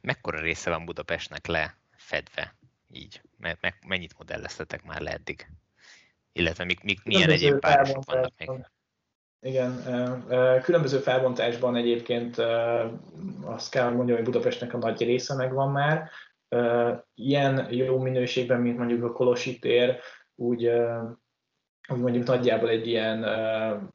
mekkora 0.00 0.40
része 0.40 0.70
van 0.70 0.84
Budapestnek 0.84 1.46
lefedve 1.46 2.54
így? 2.92 3.20
Mert 3.38 3.60
me, 3.60 3.74
mennyit 3.86 4.18
modelleztetek 4.18 4.84
már 4.84 5.00
le 5.00 5.10
eddig? 5.10 5.46
Illetve 6.32 6.64
mi, 6.64 6.74
mi, 6.82 6.96
milyen 7.04 7.30
egyéb 7.30 7.60
városok 7.60 8.04
vannak 8.04 8.32
még? 8.38 8.50
Igen, 9.40 9.84
különböző 10.62 10.98
felbontásban 10.98 11.76
egyébként 11.76 12.38
azt 13.42 13.70
kell 13.70 13.90
mondjam, 13.90 14.16
hogy 14.16 14.26
Budapestnek 14.26 14.74
a 14.74 14.78
nagy 14.78 15.00
része 15.00 15.34
megvan 15.34 15.70
már. 15.70 16.10
Ilyen 17.14 17.72
jó 17.72 17.98
minőségben, 17.98 18.60
mint 18.60 18.78
mondjuk 18.78 19.04
a 19.04 19.12
Kolosi 19.12 19.58
tér, 19.58 19.98
úgy, 20.34 20.70
úgy 21.88 22.00
mondjuk 22.00 22.26
nagyjából 22.26 22.68
egy 22.68 22.86
ilyen 22.86 23.26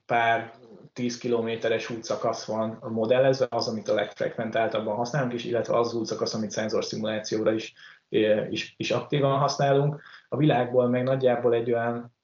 pár 0.05 0.53
10 0.93 1.17
kilométeres 1.17 1.89
útszakasz 1.89 2.45
van 2.45 2.83
modellezve, 2.89 3.47
az, 3.49 3.67
amit 3.67 3.89
a 3.89 3.93
legfrekventáltabban 3.93 4.95
használunk, 4.95 5.33
és 5.33 5.45
illetve 5.45 5.77
az 5.77 5.93
útszakasz, 5.93 6.33
amit 6.33 6.51
szenzorszimulációra 6.51 7.51
is, 7.51 7.73
is, 8.49 8.73
is 8.77 8.91
aktívan 8.91 9.37
használunk. 9.37 10.01
A 10.29 10.37
világból 10.37 10.87
meg 10.87 11.03
nagyjából 11.03 11.53
egy 11.53 11.71
olyan 11.71 12.15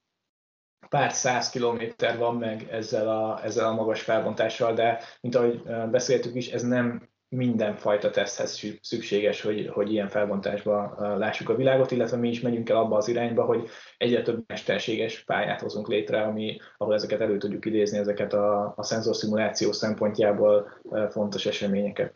pár 0.88 1.12
száz 1.12 1.50
kilométer 1.50 2.18
van 2.18 2.36
meg 2.36 2.68
ezzel 2.70 3.08
a, 3.08 3.44
ezzel 3.44 3.66
a 3.66 3.74
magas 3.74 4.02
felbontással, 4.02 4.74
de 4.74 5.00
mint 5.20 5.34
ahogy 5.34 5.62
beszéltük 5.90 6.34
is, 6.34 6.48
ez 6.48 6.62
nem 6.62 7.08
mindenfajta 7.30 8.10
teszthez 8.10 8.66
szükséges, 8.82 9.40
hogy, 9.40 9.68
hogy 9.68 9.92
ilyen 9.92 10.08
felbontásba 10.08 10.94
lássuk 11.18 11.48
a 11.48 11.54
világot, 11.54 11.90
illetve 11.90 12.16
mi 12.16 12.28
is 12.28 12.40
megyünk 12.40 12.68
el 12.68 12.76
abba 12.76 12.96
az 12.96 13.08
irányba, 13.08 13.44
hogy 13.44 13.68
egyre 13.98 14.22
több 14.22 14.44
mesterséges 14.46 15.24
pályát 15.24 15.60
hozunk 15.60 15.88
létre, 15.88 16.22
ami, 16.22 16.58
ahol 16.76 16.94
ezeket 16.94 17.20
elő 17.20 17.38
tudjuk 17.38 17.64
idézni, 17.64 17.98
ezeket 17.98 18.32
a, 18.32 18.72
a 18.76 18.82
szenzorszimuláció 18.82 19.72
szempontjából 19.72 20.80
fontos 21.10 21.46
eseményeket. 21.46 22.14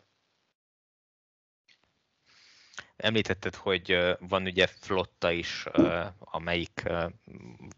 Említetted, 2.95 3.55
hogy 3.55 4.15
van 4.19 4.43
ugye 4.43 4.67
flotta 4.67 5.31
is, 5.31 5.65
amelyik 6.19 6.83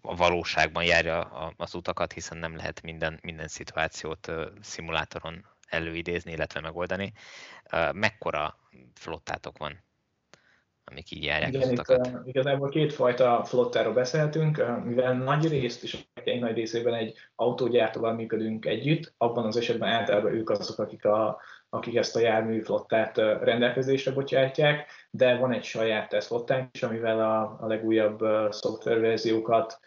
a 0.01 0.15
valóságban 0.15 0.83
járja 0.83 1.19
az 1.57 1.75
utakat, 1.75 2.13
hiszen 2.13 2.37
nem 2.37 2.55
lehet 2.55 2.81
minden, 2.81 3.19
minden 3.21 3.47
szituációt 3.47 4.31
szimulátoron 4.61 5.45
előidézni, 5.67 6.31
illetve 6.31 6.59
megoldani. 6.59 7.13
Mekkora 7.93 8.55
flottátok 8.93 9.57
van, 9.57 9.85
amik 10.91 11.11
így 11.11 11.23
járják 11.23 11.53
Igen, 11.53 11.69
utakat? 11.69 12.07
Itt, 12.07 12.27
igazából 12.27 12.69
kétfajta 12.69 13.43
flottáról 13.43 13.93
beszéltünk, 13.93 14.83
mivel 14.83 15.13
nagy 15.13 15.47
részt 15.47 15.83
és 15.83 15.97
egy 16.13 16.39
nagy 16.39 16.55
részében 16.55 16.93
egy 16.93 17.15
autógyártóval 17.35 18.13
működünk 18.13 18.65
együtt, 18.65 19.13
abban 19.17 19.45
az 19.45 19.57
esetben 19.57 19.89
általában 19.89 20.33
ők 20.33 20.49
azok, 20.49 20.79
akik, 20.79 21.05
a, 21.05 21.41
akik 21.69 21.95
ezt 21.95 22.15
a 22.15 22.19
jármű 22.19 22.61
flottát 22.61 23.17
rendelkezésre 23.17 24.11
bocsátják, 24.11 24.91
de 25.11 25.37
van 25.37 25.53
egy 25.53 25.63
saját 25.63 26.09
tesztflottánk 26.09 26.69
is, 26.75 26.83
amivel 26.83 27.19
a, 27.19 27.57
a 27.59 27.67
legújabb 27.67 28.19
szoftververziókat 28.49 29.79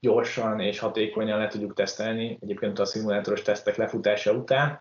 gyorsan 0.00 0.60
és 0.60 0.78
hatékonyan 0.78 1.38
le 1.38 1.46
tudjuk 1.46 1.74
tesztelni, 1.74 2.38
egyébként 2.40 2.78
a 2.78 2.84
szimulátoros 2.84 3.42
tesztek 3.42 3.76
lefutása 3.76 4.32
után, 4.32 4.80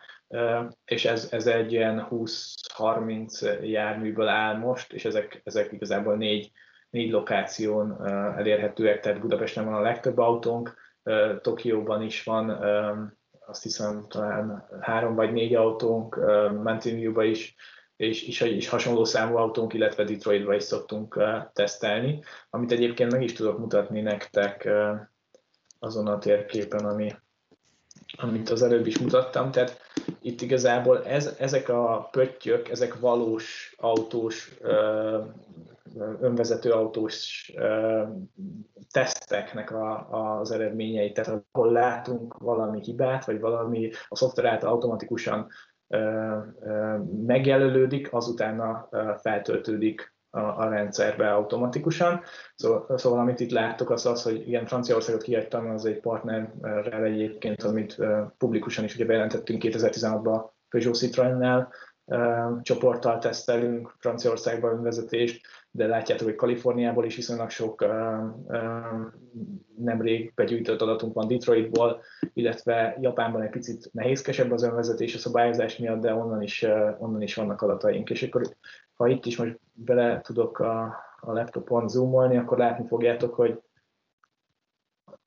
és 0.86 1.06
ez, 1.06 1.28
ez 1.32 1.48
egy 1.48 1.72
ilyen 1.72 2.08
20-30 2.10 3.62
járműből 3.62 4.28
áll 4.28 4.58
most, 4.58 4.94
és 4.94 5.06
ezek, 5.06 5.42
ezek 5.44 5.72
igazából 5.72 6.16
négy, 6.16 6.52
négy 6.90 7.12
lokáción 7.12 8.08
elérhetőek, 8.38 9.00
tehát 9.00 9.20
Budapesten 9.20 9.66
van 9.66 9.74
a 9.74 9.82
legtöbb 9.82 10.18
autónk, 10.18 10.76
Tokióban 11.42 12.02
is 12.02 12.24
van, 12.24 12.50
azt 13.46 13.64
hiszem 13.64 14.06
talán 14.08 14.68
három 14.82 15.16
vagy 15.16 15.34
négy 15.34 15.56
autónk, 15.56 16.16
Mountain 16.64 17.24
is, 17.24 17.56
és, 18.02 18.28
és, 18.28 18.42
és 18.42 18.68
hasonló 18.68 19.04
számú 19.04 19.36
autónk, 19.36 19.74
illetve 19.74 20.04
Detroitba 20.04 20.56
is 20.56 20.64
szoktunk 20.64 21.16
uh, 21.16 21.26
tesztelni, 21.54 22.24
amit 22.50 22.72
egyébként 22.72 23.12
meg 23.12 23.24
is 23.24 23.34
tudok 23.34 23.60
mutatni 23.60 24.02
nektek 24.02 24.64
uh, 24.66 25.00
azon 25.80 26.08
a 26.08 26.18
térképen, 26.18 26.86
ami, 26.86 27.12
amit 28.18 28.50
az 28.50 28.62
előbb 28.62 28.88
is 28.88 29.00
mutattam. 29.00 29.52
Tehát 29.52 29.80
itt 30.22 30.42
igazából 30.42 31.06
ez, 31.06 31.36
ezek 31.40 31.70
a 31.70 32.08
pöttyök, 32.12 32.70
ezek 32.70 33.00
valós 33.00 33.76
autós, 33.78 34.52
uh, 34.62 35.26
önvezető 36.22 36.72
autós 36.72 37.52
teszteknek 38.92 39.72
a, 39.72 40.40
az 40.40 40.52
eredményei. 40.52 41.12
Tehát 41.12 41.44
ahol 41.52 41.72
látunk 41.72 42.38
valami 42.38 42.82
hibát, 42.82 43.26
vagy 43.26 43.40
valami 43.40 43.90
a 44.08 44.16
szoftver 44.16 44.46
által 44.46 44.70
automatikusan 44.70 45.48
megjelölődik, 47.26 48.14
azután 48.14 48.88
feltöltődik 49.22 50.14
a, 50.30 50.70
rendszerbe 50.70 51.34
automatikusan. 51.34 52.22
Szóval, 52.56 52.98
szóval 52.98 53.20
amit 53.20 53.40
itt 53.40 53.52
láttok, 53.52 53.90
az 53.90 54.06
az, 54.06 54.24
hogy 54.24 54.48
igen, 54.48 54.66
Franciaországot 54.66 55.22
kiadtam, 55.22 55.70
az 55.70 55.86
egy 55.86 56.00
partnerrel 56.00 57.04
egyébként, 57.04 57.64
amit 57.64 57.98
publikusan 58.38 58.84
is 58.84 58.96
ugye 58.96 59.06
bejelentettünk 59.06 59.62
2016-ban 59.66 60.44
Peugeot 60.70 60.98
Citroën-nel, 60.98 61.68
csoporttal 62.62 63.18
tesztelünk 63.18 63.96
Franciaországban 64.00 64.72
önvezetést, 64.72 65.48
de 65.72 65.88
látjátok, 65.88 66.28
hogy 66.28 66.36
Kaliforniából 66.36 67.06
is 67.06 67.16
viszonylag 67.16 67.50
sok 67.50 67.86
nemrég 69.78 70.32
begyűjtött 70.36 70.82
adatunk 70.82 71.14
van 71.14 71.28
Detroitból, 71.28 72.02
illetve 72.34 72.98
Japánban 73.02 73.42
egy 73.42 73.50
picit 73.50 73.90
nehézkesebb 73.94 74.52
az 74.52 74.64
önvezetés 74.64 75.16
a 75.16 75.18
szabályozás 75.18 75.78
miatt, 75.78 76.02
de 76.02 76.14
onnan 76.14 76.42
is, 76.42 76.66
onnan 76.98 77.22
is 77.22 77.36
vannak 77.36 77.62
adataink. 77.62 78.10
És 78.10 78.24
akkor, 78.24 78.56
ha 78.94 79.08
itt 79.08 79.26
is 79.26 79.38
most 79.38 79.60
bele 79.74 80.22
tudok 80.22 80.60
a, 80.60 80.84
a 81.20 81.32
laptopon 81.32 81.88
zoomolni, 81.88 82.38
akkor 82.38 82.58
látni 82.58 82.88
fogjátok, 82.88 83.34
hogy 83.34 83.60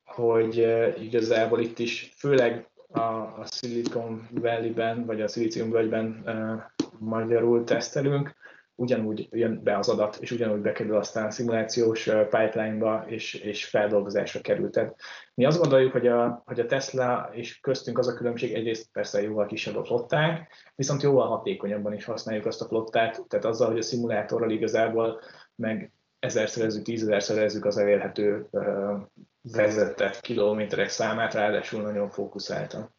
hogy 0.05 0.57
igazából 0.99 1.61
itt 1.61 1.79
is, 1.79 2.13
főleg 2.17 2.69
a, 2.91 3.01
a 3.01 3.45
Silicon 3.51 4.29
Valley-ben, 4.31 5.05
vagy 5.05 5.21
a 5.21 5.29
Silicium 5.29 5.71
völgyben 5.71 6.25
magyarul 6.99 7.65
tesztelünk, 7.65 8.35
ugyanúgy 8.77 9.29
jön 9.31 9.63
be 9.63 9.79
az 9.79 9.89
adat, 9.89 10.17
és 10.21 10.31
ugyanúgy 10.31 10.61
bekerül 10.61 10.97
aztán 10.97 11.27
a 11.27 11.31
szimulációs 11.31 12.05
pipeline-ba, 12.05 13.05
és, 13.07 13.35
és 13.35 13.65
feldolgozásra 13.65 14.41
került. 14.41 14.73
Tehát 14.73 14.97
mi 15.35 15.45
azt 15.45 15.61
gondoljuk, 15.61 15.93
hogy 15.93 16.07
a, 16.07 16.43
hogy 16.47 16.61
a 16.61 16.67
Tesla 16.67 17.31
és 17.33 17.61
köztünk 17.61 17.99
az 17.99 18.09
a 18.09 18.15
különbség, 18.15 18.55
egyrészt 18.55 18.89
persze 18.93 19.23
jóval 19.23 19.47
kisebb 19.47 19.77
a 19.77 19.85
flottánk, 19.85 20.47
viszont 20.75 21.03
jóval 21.03 21.29
hatékonyabban 21.29 21.93
is 21.93 22.05
használjuk 22.05 22.47
azt 22.47 22.61
a 22.61 22.67
flottát, 22.67 23.25
tehát 23.29 23.45
azzal, 23.45 23.69
hogy 23.69 23.79
a 23.79 23.83
szimulátorral 23.83 24.51
igazából 24.51 25.21
meg 25.55 25.93
ezerszerezzük, 26.19 26.85
tízezerszerezzük 26.85 27.65
az 27.65 27.79
elérhető 27.79 28.49
vezetett 29.43 30.21
kilométerek 30.21 30.89
számát, 30.89 31.35
ráadásul 31.35 31.83
nagyon 31.83 32.11
fókuszáltan. 32.11 32.95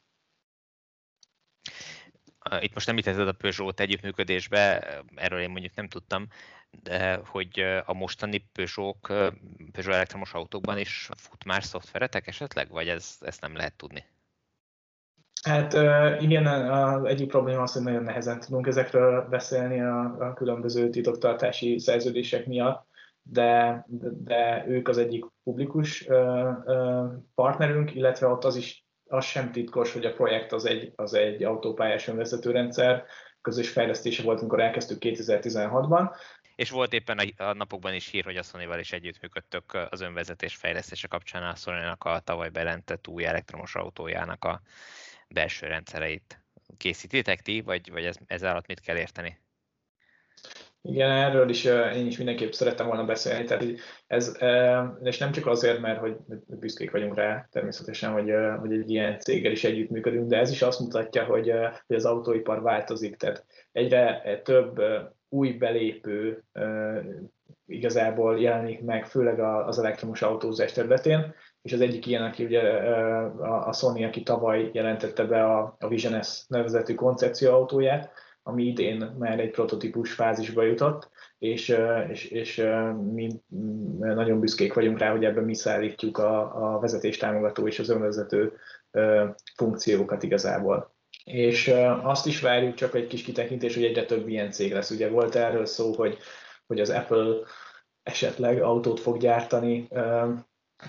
Itt 2.59 2.73
most 2.73 2.89
említetted 2.89 3.27
a 3.27 3.31
Peugeot 3.31 3.79
együttműködésbe, 3.79 4.87
erről 5.15 5.39
én 5.39 5.49
mondjuk 5.49 5.75
nem 5.75 5.87
tudtam, 5.87 6.27
de 6.83 7.19
hogy 7.25 7.59
a 7.85 7.93
mostani 7.93 8.49
Peugeot, 8.51 8.97
Peugeot 9.71 9.95
elektromos 9.95 10.33
autókban 10.33 10.77
is 10.77 11.09
fut 11.17 11.45
már 11.45 11.63
szoftveretek 11.63 12.27
esetleg, 12.27 12.69
vagy 12.69 12.87
ez, 12.87 13.17
ezt 13.19 13.41
nem 13.41 13.55
lehet 13.55 13.73
tudni? 13.73 14.05
Hát 15.43 15.73
igen, 16.21 16.45
az 16.45 17.03
egyik 17.03 17.27
probléma 17.27 17.61
az, 17.61 17.73
hogy 17.73 17.83
nagyon 17.83 18.03
nehezen 18.03 18.39
tudunk 18.39 18.67
ezekről 18.67 19.27
beszélni 19.29 19.81
a, 19.81 20.15
a 20.19 20.33
különböző 20.33 20.89
titoktartási 20.89 21.79
szerződések 21.79 22.45
miatt, 22.45 22.87
de, 23.21 23.85
de 24.23 24.65
ők 24.67 24.87
az 24.87 24.97
egyik 24.97 25.25
publikus 25.43 26.07
partnerünk, 27.35 27.95
illetve 27.95 28.27
ott 28.27 28.43
az 28.43 28.55
is 28.55 28.84
az 29.07 29.25
sem 29.25 29.51
titkos, 29.51 29.93
hogy 29.93 30.05
a 30.05 30.13
projekt 30.13 30.51
az 30.51 30.65
egy, 30.65 30.91
az 30.95 31.13
egy 31.13 31.43
autópályás 31.43 32.07
önvezetőrendszer, 32.07 33.05
közös 33.41 33.69
fejlesztése 33.69 34.23
volt, 34.23 34.39
amikor 34.39 34.59
elkezdtük 34.59 34.97
2016-ban. 35.01 36.15
És 36.55 36.69
volt 36.69 36.93
éppen 36.93 37.33
a 37.37 37.53
napokban 37.53 37.93
is 37.93 38.07
hír, 38.07 38.23
hogy 38.23 38.37
a 38.37 38.43
sony 38.43 38.79
is 38.79 38.91
együttműködtök 38.91 39.87
az 39.89 40.01
önvezetés 40.01 40.55
fejlesztése 40.55 41.07
kapcsán 41.07 41.43
a 41.43 41.55
sony 41.55 41.95
a 41.97 42.19
tavaly 42.19 42.49
bejelentett 42.49 43.07
új 43.07 43.25
elektromos 43.25 43.75
autójának 43.75 44.45
a 44.45 44.61
belső 45.27 45.67
rendszereit. 45.67 46.39
Készítitek 46.77 47.41
ti, 47.41 47.61
vagy, 47.61 47.91
vagy 47.91 48.05
ez, 48.05 48.15
ez 48.27 48.43
alatt 48.43 48.67
mit 48.67 48.79
kell 48.79 48.97
érteni? 48.97 49.39
Igen, 50.87 51.11
erről 51.11 51.49
is 51.49 51.63
én 51.95 52.05
is 52.05 52.17
mindenképp 52.17 52.51
szerettem 52.51 52.87
volna 52.87 53.05
beszélni, 53.05 53.45
tehát 53.45 53.65
ez, 54.07 54.37
és 55.03 55.17
nem 55.17 55.31
csak 55.31 55.47
azért, 55.47 55.79
mert 55.79 55.99
hogy 55.99 56.15
büszkék 56.47 56.91
vagyunk 56.91 57.15
rá 57.15 57.47
természetesen, 57.51 58.11
hogy, 58.11 58.31
hogy 58.59 58.71
egy 58.71 58.89
ilyen 58.89 59.19
céggel 59.19 59.51
is 59.51 59.63
együttműködünk, 59.63 60.27
de 60.27 60.37
ez 60.37 60.51
is 60.51 60.61
azt 60.61 60.79
mutatja, 60.79 61.23
hogy, 61.23 61.51
hogy 61.87 61.95
az 61.95 62.05
autóipar 62.05 62.61
változik, 62.61 63.15
tehát 63.15 63.45
egyre 63.71 64.41
több 64.43 64.81
új 65.29 65.51
belépő 65.51 66.43
igazából 67.67 68.39
jelenik 68.39 68.81
meg, 68.81 69.05
főleg 69.05 69.39
az 69.39 69.79
elektromos 69.79 70.21
autózás 70.21 70.71
területén, 70.71 71.33
és 71.61 71.73
az 71.73 71.81
egyik 71.81 72.05
ilyen, 72.05 72.23
aki 72.23 72.43
ugye 72.45 72.61
a 73.41 73.73
Sony, 73.73 74.03
aki 74.03 74.23
tavaly 74.23 74.69
jelentette 74.73 75.23
be 75.23 75.43
a 75.43 75.77
Vision 75.87 76.21
S 76.23 76.47
nevezetű 76.47 76.95
koncepcióautóját, 76.95 78.11
ami 78.47 78.63
idén 78.63 79.15
már 79.19 79.39
egy 79.39 79.51
prototípus 79.51 80.13
fázisba 80.13 80.63
jutott, 80.63 81.09
és, 81.37 81.77
és, 82.09 82.25
és 82.25 82.63
mi 83.11 83.41
nagyon 83.99 84.39
büszkék 84.39 84.73
vagyunk 84.73 84.97
rá, 84.97 85.11
hogy 85.11 85.25
ebben 85.25 85.43
mi 85.43 85.55
szállítjuk 85.55 86.17
a, 86.17 86.73
a 86.73 86.79
vezetéstámogató 86.79 87.67
és 87.67 87.79
az 87.79 87.89
önvezető 87.89 88.53
funkciókat 89.55 90.23
igazából. 90.23 90.93
És 91.23 91.73
azt 92.01 92.25
is 92.25 92.41
várjuk, 92.41 92.73
csak 92.73 92.95
egy 92.95 93.07
kis 93.07 93.23
kitekintés, 93.23 93.75
hogy 93.75 93.83
egyre 93.83 94.05
több 94.05 94.27
ilyen 94.27 94.51
cég 94.51 94.73
lesz. 94.73 94.89
Ugye 94.91 95.09
volt 95.09 95.35
erről 95.35 95.65
szó, 95.65 95.93
hogy, 95.93 96.17
hogy 96.67 96.79
az 96.79 96.89
Apple 96.89 97.35
esetleg 98.03 98.61
autót 98.61 98.99
fog 98.99 99.17
gyártani, 99.17 99.87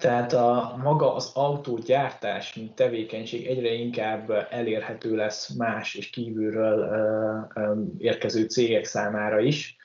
tehát 0.00 0.32
a 0.32 0.78
maga 0.82 1.14
az 1.14 1.30
autógyártás, 1.34 2.54
mint 2.54 2.74
tevékenység 2.74 3.46
egyre 3.46 3.72
inkább 3.72 4.46
elérhető 4.50 5.16
lesz 5.16 5.48
más 5.48 5.94
és 5.94 6.10
kívülről 6.10 6.90
érkező 7.98 8.44
cégek 8.44 8.84
számára 8.84 9.40
is. 9.40 9.76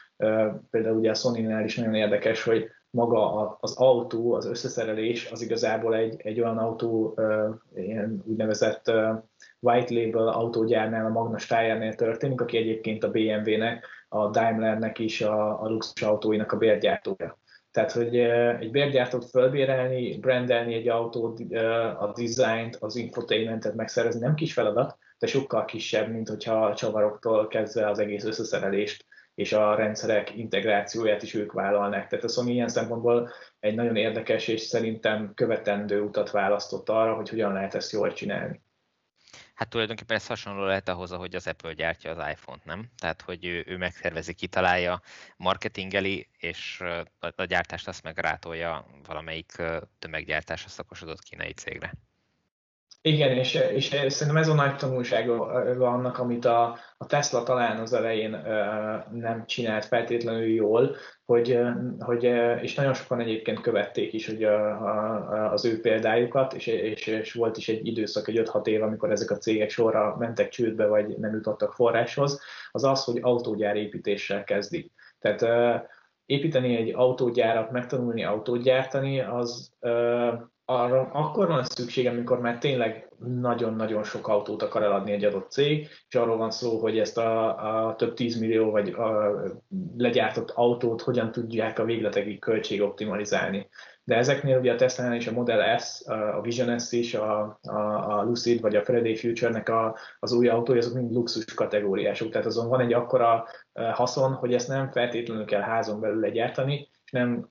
Például 0.70 0.98
ugye 0.98 1.10
a 1.10 1.14
Sony-nál 1.14 1.64
is 1.64 1.76
nagyon 1.76 1.96
érdekes, 1.96 2.44
hogy 2.44 2.70
maga 2.90 3.58
az 3.60 3.76
autó, 3.78 4.34
az 4.34 4.46
összeszerelés 4.46 5.32
az 5.32 5.42
igazából 5.42 5.96
egy, 5.96 6.22
egy 6.22 6.42
olyan 6.42 6.58
autó 6.58 7.20
ilyen 7.76 8.24
úgynevezett 8.26 8.92
white 9.60 9.94
label 9.94 10.28
autógyárnál, 10.28 11.06
a 11.06 11.10
Magna 11.10 11.38
Steyernél 11.38 11.96
történik, 11.96 12.42
aki 12.42 12.58
egyébként 12.58 13.04
a 13.04 13.12
BMW-nek, 13.12 13.88
a 14.10 14.30
Daimlernek 14.30 15.00
is 15.00 15.22
a, 15.22 15.64
a 15.64 15.70
luxus 15.70 16.02
autóinak 16.02 16.52
a 16.52 16.58
bérgyártója. 16.58 17.40
Tehát, 17.72 17.92
hogy 17.92 18.18
egy 18.60 18.72
bérgyártót 18.72 19.30
fölbérelni, 19.30 20.18
brandelni 20.18 20.74
egy 20.74 20.88
autót, 20.88 21.40
a 22.00 22.12
dizájnt, 22.16 22.76
az 22.76 22.96
infotainmentet 22.96 23.76
megszerezni 23.76 24.20
nem 24.20 24.36
kis 24.36 24.54
feladat, 24.54 24.98
de 25.20 25.28
sokkal 25.28 25.66
kisebb, 25.66 26.12
mint 26.12 26.30
hogyha 26.30 26.66
a 26.66 26.76
csavaroktól 26.76 27.48
kezdve 27.48 27.90
az 27.90 28.00
egész 28.00 28.24
összeszerelést 28.24 29.06
és 29.36 29.54
a 29.54 29.76
rendszerek 29.76 30.36
integrációját 30.36 31.24
is 31.24 31.34
ők 31.34 31.52
vállalnak. 31.52 32.08
Tehát 32.08 32.26
a 32.26 32.28
Sony 32.28 32.50
ilyen 32.50 32.68
szempontból 32.68 33.30
egy 33.60 33.76
nagyon 33.76 33.96
érdekes 33.96 34.48
és 34.48 34.62
szerintem 34.62 35.32
követendő 35.34 36.02
utat 36.02 36.32
választott 36.32 36.90
arra, 36.90 37.14
hogy 37.14 37.30
hogyan 37.30 37.54
lehet 37.54 37.76
ezt 37.76 37.92
jól 37.92 38.14
csinálni. 38.14 38.62
Hát 39.62 39.70
tulajdonképpen 39.70 40.16
ez 40.18 40.28
hasonló 40.28 40.66
lehet 40.66 40.90
ahhoz, 40.90 41.12
ahogy 41.12 41.36
az 41.36 41.48
Apple 41.48 41.74
gyártja 41.74 42.12
az 42.12 42.30
iPhone-t, 42.32 42.66
nem? 42.66 42.90
Tehát, 42.98 43.22
hogy 43.22 43.46
ő, 43.46 43.64
ő 43.68 43.78
megszervezi, 43.78 44.34
kitalálja, 44.34 45.02
marketingeli, 45.38 46.28
és 46.38 46.82
a, 47.20 47.34
a 47.36 47.44
gyártást 47.44 47.88
azt 47.88 48.04
meg 48.04 48.18
rátolja 48.18 48.86
valamelyik 49.04 49.62
tömeggyártásra 50.00 50.70
szakosodott 50.70 51.24
kínai 51.24 51.54
cégre. 51.54 51.94
Igen, 53.04 53.38
és, 53.38 53.54
és 53.54 53.86
szerintem 53.86 54.38
ez 54.38 54.48
a 54.48 54.54
nagy 54.54 54.76
tanulsága 54.76 55.46
annak, 55.80 56.18
amit 56.18 56.46
a, 56.46 56.78
a 56.98 57.06
Tesla 57.06 57.44
talán 57.44 57.80
az 57.80 57.94
elején 57.94 58.32
nem 59.12 59.46
csinált 59.46 59.86
feltétlenül 59.86 60.48
jól, 60.48 60.96
hogy, 61.26 61.60
hogy, 62.00 62.24
és 62.62 62.76
nagyon 62.76 62.94
sokan 62.94 63.20
egyébként 63.20 63.62
követték 63.62 64.14
is 64.14 64.26
hogy 64.26 64.44
a, 64.44 64.70
a, 64.70 65.52
az 65.52 65.66
ő 65.66 65.80
példájukat, 65.80 66.54
és, 66.54 66.68
és, 66.68 67.08
és 67.08 67.34
volt 67.34 67.58
is 67.58 67.70
egy 67.70 67.88
időszak, 67.88 68.28
egy 68.28 68.42
5-6 68.46 68.68
év, 68.68 68.84
amikor 68.84 69.12
ezek 69.12 69.32
a 69.32 69.38
cégek 69.38 69.70
sorra 69.70 70.16
mentek 70.20 70.50
csődbe, 70.50 70.86
vagy 70.86 71.18
nem 71.18 71.34
jutottak 71.34 71.74
forráshoz, 71.74 72.42
az 72.72 72.84
az, 72.84 73.04
hogy 73.04 73.20
autógyár 73.22 73.76
építéssel 73.76 74.44
kezdik. 74.44 74.92
Tehát 75.20 75.46
építeni 76.26 76.76
egy 76.76 76.94
autógyárat, 76.94 77.72
megtanulni 77.72 78.24
autót 78.24 78.64
gyártani, 78.64 79.20
az 79.20 79.74
arra 80.72 81.10
akkor 81.12 81.48
van 81.48 81.64
szükség, 81.64 82.08
amikor 82.08 82.40
már 82.40 82.58
tényleg 82.58 83.10
nagyon-nagyon 83.42 84.04
sok 84.04 84.28
autót 84.28 84.62
akar 84.62 84.84
eladni 84.84 85.12
egy 85.12 85.24
adott 85.24 85.52
cég, 85.52 85.88
és 86.08 86.16
arról 86.16 86.38
van 86.38 86.52
szó, 86.52 86.80
hogy 86.80 87.00
ezt 87.00 87.18
a, 87.18 87.88
a 87.88 87.96
több 87.96 88.14
tízmillió 88.14 88.72
vagy 88.72 88.90
a 88.90 89.32
legyártott 89.98 90.52
autót 90.52 91.02
hogyan 91.02 91.32
tudják 91.32 91.80
a 91.80 91.84
végletekig 91.84 92.40
költségoptimalizálni. 92.40 93.70
De 94.04 94.16
ezeknél 94.16 94.60
ugye 94.60 94.74
a 94.74 94.76
Tesla 94.76 95.16
és 95.16 95.28
a 95.28 95.32
Model 95.32 95.78
S, 95.78 96.02
a 96.36 96.42
Vision 96.42 96.80
S 96.80 96.92
is, 96.92 97.14
a, 97.14 97.60
a, 97.62 97.80
a 98.18 98.24
Lucid 98.24 98.62
vagy 98.62 98.76
a 98.76 98.84
Friday 98.84 99.16
Future-nek 99.16 99.70
a, 99.70 99.98
az 100.20 100.32
új 100.32 100.48
autói, 100.48 100.78
azok 100.78 100.94
mind 100.94 101.14
luxus 101.14 101.46
kategóriások. 101.54 102.30
Tehát 102.30 102.48
azon 102.48 102.70
van 102.70 102.80
egy 102.80 102.94
akkora 102.94 103.48
haszon, 103.74 104.34
hogy 104.34 104.54
ezt 104.54 104.68
nem 104.68 104.92
feltétlenül 104.92 105.46
kell 105.46 105.62
házon 105.62 106.00
belül 106.00 106.20
legyártani, 106.20 106.90
nem 107.12 107.50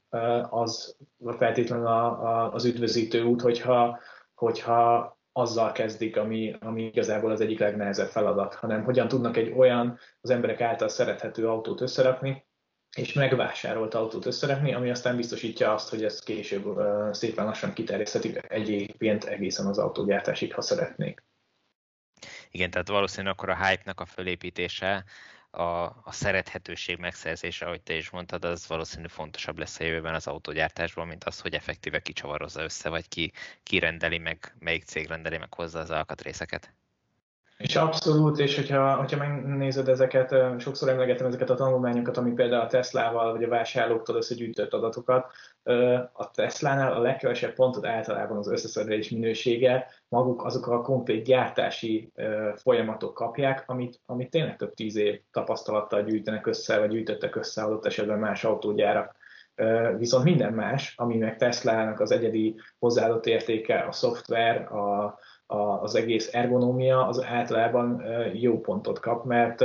az 0.51 0.97
feltétlenül 1.39 1.87
a, 1.87 2.53
az 2.53 2.65
üdvözítő 2.65 3.23
út, 3.23 3.41
hogyha, 3.41 4.01
hogyha 4.35 5.19
azzal 5.33 5.73
kezdik, 5.73 6.17
ami, 6.17 6.57
ami 6.61 6.83
igazából 6.83 7.31
az 7.31 7.41
egyik 7.41 7.59
legnehezebb 7.59 8.09
feladat, 8.09 8.55
hanem 8.55 8.85
hogyan 8.85 9.09
tudnak 9.09 9.37
egy 9.37 9.53
olyan 9.57 9.99
az 10.21 10.31
emberek 10.31 10.61
által 10.61 10.89
szerethető 10.89 11.49
autót 11.49 11.81
összerakni, 11.81 12.49
és 12.97 13.13
megvásárolt 13.13 13.95
autót 13.95 14.27
összerakni, 14.27 14.75
ami 14.75 14.91
aztán 14.91 15.17
biztosítja 15.17 15.73
azt, 15.73 15.89
hogy 15.89 16.05
ezt 16.05 16.25
később 16.25 16.67
uh, 16.67 17.13
szépen 17.13 17.45
lassan 17.45 17.73
kiterjeszthetik 17.73 18.41
egyébként 18.49 19.25
egészen 19.25 19.67
az 19.67 19.79
autógyártásig, 19.79 20.55
ha 20.55 20.61
szeretnék. 20.61 21.23
Igen, 22.51 22.71
tehát 22.71 22.89
valószínűleg 22.89 23.33
akkor 23.33 23.49
a 23.49 23.67
hype-nak 23.67 24.01
a 24.01 24.05
fölépítése 24.05 25.05
a, 25.51 25.83
a 25.83 26.13
szerethetőség 26.13 26.99
megszerzése, 26.99 27.67
ahogy 27.67 27.83
te 27.83 27.95
is 27.95 28.11
mondtad, 28.11 28.45
az 28.45 28.67
valószínű 28.67 29.07
fontosabb 29.07 29.59
lesz 29.59 29.81
a 29.81 29.85
jövőben 29.85 30.15
az 30.15 30.27
autógyártásban, 30.27 31.07
mint 31.07 31.25
az, 31.25 31.41
hogy 31.41 31.55
effektíve 31.55 32.01
kicsavarozza 32.01 32.63
össze, 32.63 32.89
vagy 32.89 33.09
ki, 33.09 33.33
ki 33.63 33.79
rendeli 33.79 34.19
meg, 34.19 34.55
melyik 34.59 34.85
cég 34.85 35.07
rendeli 35.07 35.39
meg 35.39 35.55
hozzá 35.55 35.81
az 35.81 35.91
alkatrészeket. 35.91 36.75
És 37.61 37.77
abszolút, 37.77 38.39
és 38.39 38.57
hogyha, 38.57 38.95
hogyha 38.95 39.17
megnézed 39.17 39.89
ezeket, 39.89 40.35
sokszor 40.59 40.89
emlegetem 40.89 41.27
ezeket 41.27 41.51
a 41.51 41.55
tanulmányokat, 41.55 42.17
ami 42.17 42.31
például 42.33 42.63
a 42.63 42.67
Teslával 42.67 43.33
vagy 43.33 43.45
a 43.45 43.49
vásárlóktól 43.49 44.17
összegyűjtött 44.17 44.73
adatokat, 44.73 45.33
a 46.13 46.31
Tesla-nál 46.31 46.93
a 46.93 47.01
legkevesebb 47.01 47.55
pontot 47.55 47.87
általában 47.87 48.37
az 48.37 48.51
összeszerelés 48.51 49.11
minősége, 49.11 49.87
maguk 50.09 50.45
azok 50.45 50.67
a 50.67 50.81
konkrét 50.81 51.25
gyártási 51.25 52.13
folyamatok 52.55 53.15
kapják, 53.15 53.65
amit, 53.67 54.01
amit 54.07 54.31
tényleg 54.31 54.57
több 54.57 54.75
tíz 54.75 54.97
év 54.97 55.21
tapasztalattal 55.31 56.03
gyűjtenek 56.03 56.47
össze, 56.47 56.79
vagy 56.79 56.91
gyűjtöttek 56.91 57.37
össze 57.37 57.63
adott 57.63 57.87
esetben 57.87 58.19
más 58.19 58.45
autógyárak. 58.45 59.17
Viszont 59.99 60.25
minden 60.25 60.53
más, 60.53 60.95
ami 60.97 61.17
meg 61.17 61.37
Tesla-nak 61.37 62.01
az 62.01 62.11
egyedi 62.11 62.61
hozzáadott 62.79 63.27
értéke, 63.27 63.79
a 63.79 63.93
szoftver, 63.93 64.73
a, 64.73 65.19
az 65.83 65.95
egész 65.95 66.29
ergonómia 66.33 67.07
az 67.07 67.25
általában 67.25 68.03
jó 68.33 68.61
pontot 68.61 69.01
kap, 69.01 69.25
mert 69.25 69.65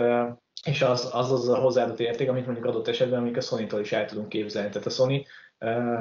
és 0.66 0.82
az 0.82 1.10
az, 1.14 1.32
az 1.32 1.50
a 1.50 1.58
hozzáadott 1.58 2.00
érték, 2.00 2.30
amit 2.30 2.46
mondjuk 2.46 2.66
adott 2.66 2.88
esetben, 2.88 3.20
amik 3.20 3.38
a 3.38 3.42
Sony-tól 3.42 3.80
is 3.80 3.92
el 3.92 4.06
tudunk 4.06 4.30
képzelni. 4.30 4.70
Tehát 4.70 4.88
a 4.88 4.90
Sony 4.90 5.26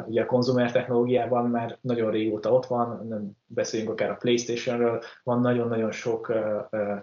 ugye 0.07 0.23
a 0.23 0.27
konzumer 0.27 0.73
technológiában 0.73 1.51
már 1.51 1.79
nagyon 1.81 2.11
régóta 2.11 2.53
ott 2.53 2.67
van, 2.67 3.07
nem 3.09 3.31
beszéljünk 3.47 3.93
akár 3.93 4.11
a 4.11 4.15
Playstation-ről, 4.15 5.03
van 5.23 5.41
nagyon-nagyon 5.41 5.91
sok 5.91 6.33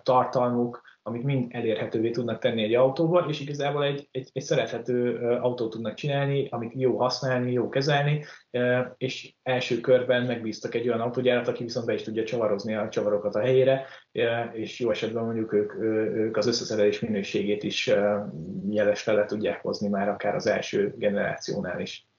tartalmuk, 0.03 0.81
amit 1.03 1.23
mind 1.23 1.45
elérhetővé 1.49 2.09
tudnak 2.09 2.39
tenni 2.39 2.63
egy 2.63 2.73
autóval, 2.73 3.29
és 3.29 3.39
igazából 3.39 3.83
egy, 3.83 4.07
egy, 4.11 4.29
egy 4.33 4.43
szerethető 4.43 5.17
autót 5.41 5.71
tudnak 5.71 5.93
csinálni, 5.93 6.47
amit 6.49 6.73
jó 6.75 6.97
használni, 6.97 7.51
jó 7.51 7.69
kezelni, 7.69 8.25
és 8.97 9.33
első 9.43 9.79
körben 9.79 10.25
megbíztak 10.25 10.75
egy 10.75 10.87
olyan 10.87 11.01
autógyárat, 11.01 11.47
aki 11.47 11.63
viszont 11.63 11.85
be 11.85 11.93
is 11.93 12.01
tudja 12.01 12.23
csavarozni 12.23 12.75
a 12.75 12.89
csavarokat 12.89 13.35
a 13.35 13.39
helyére, 13.39 13.85
és 14.51 14.79
jó 14.79 14.89
esetben 14.89 15.23
mondjuk 15.23 15.53
ők, 15.53 15.73
ők 16.15 16.37
az 16.37 16.47
összeszerelés 16.47 16.99
minőségét 16.99 17.63
is 17.63 17.93
jelesre 18.69 19.13
le 19.13 19.25
tudják 19.25 19.61
hozni 19.61 19.87
már 19.87 20.09
akár 20.09 20.35
az 20.35 20.47
első 20.47 20.93
generációnál 20.97 21.79
is 21.79 22.09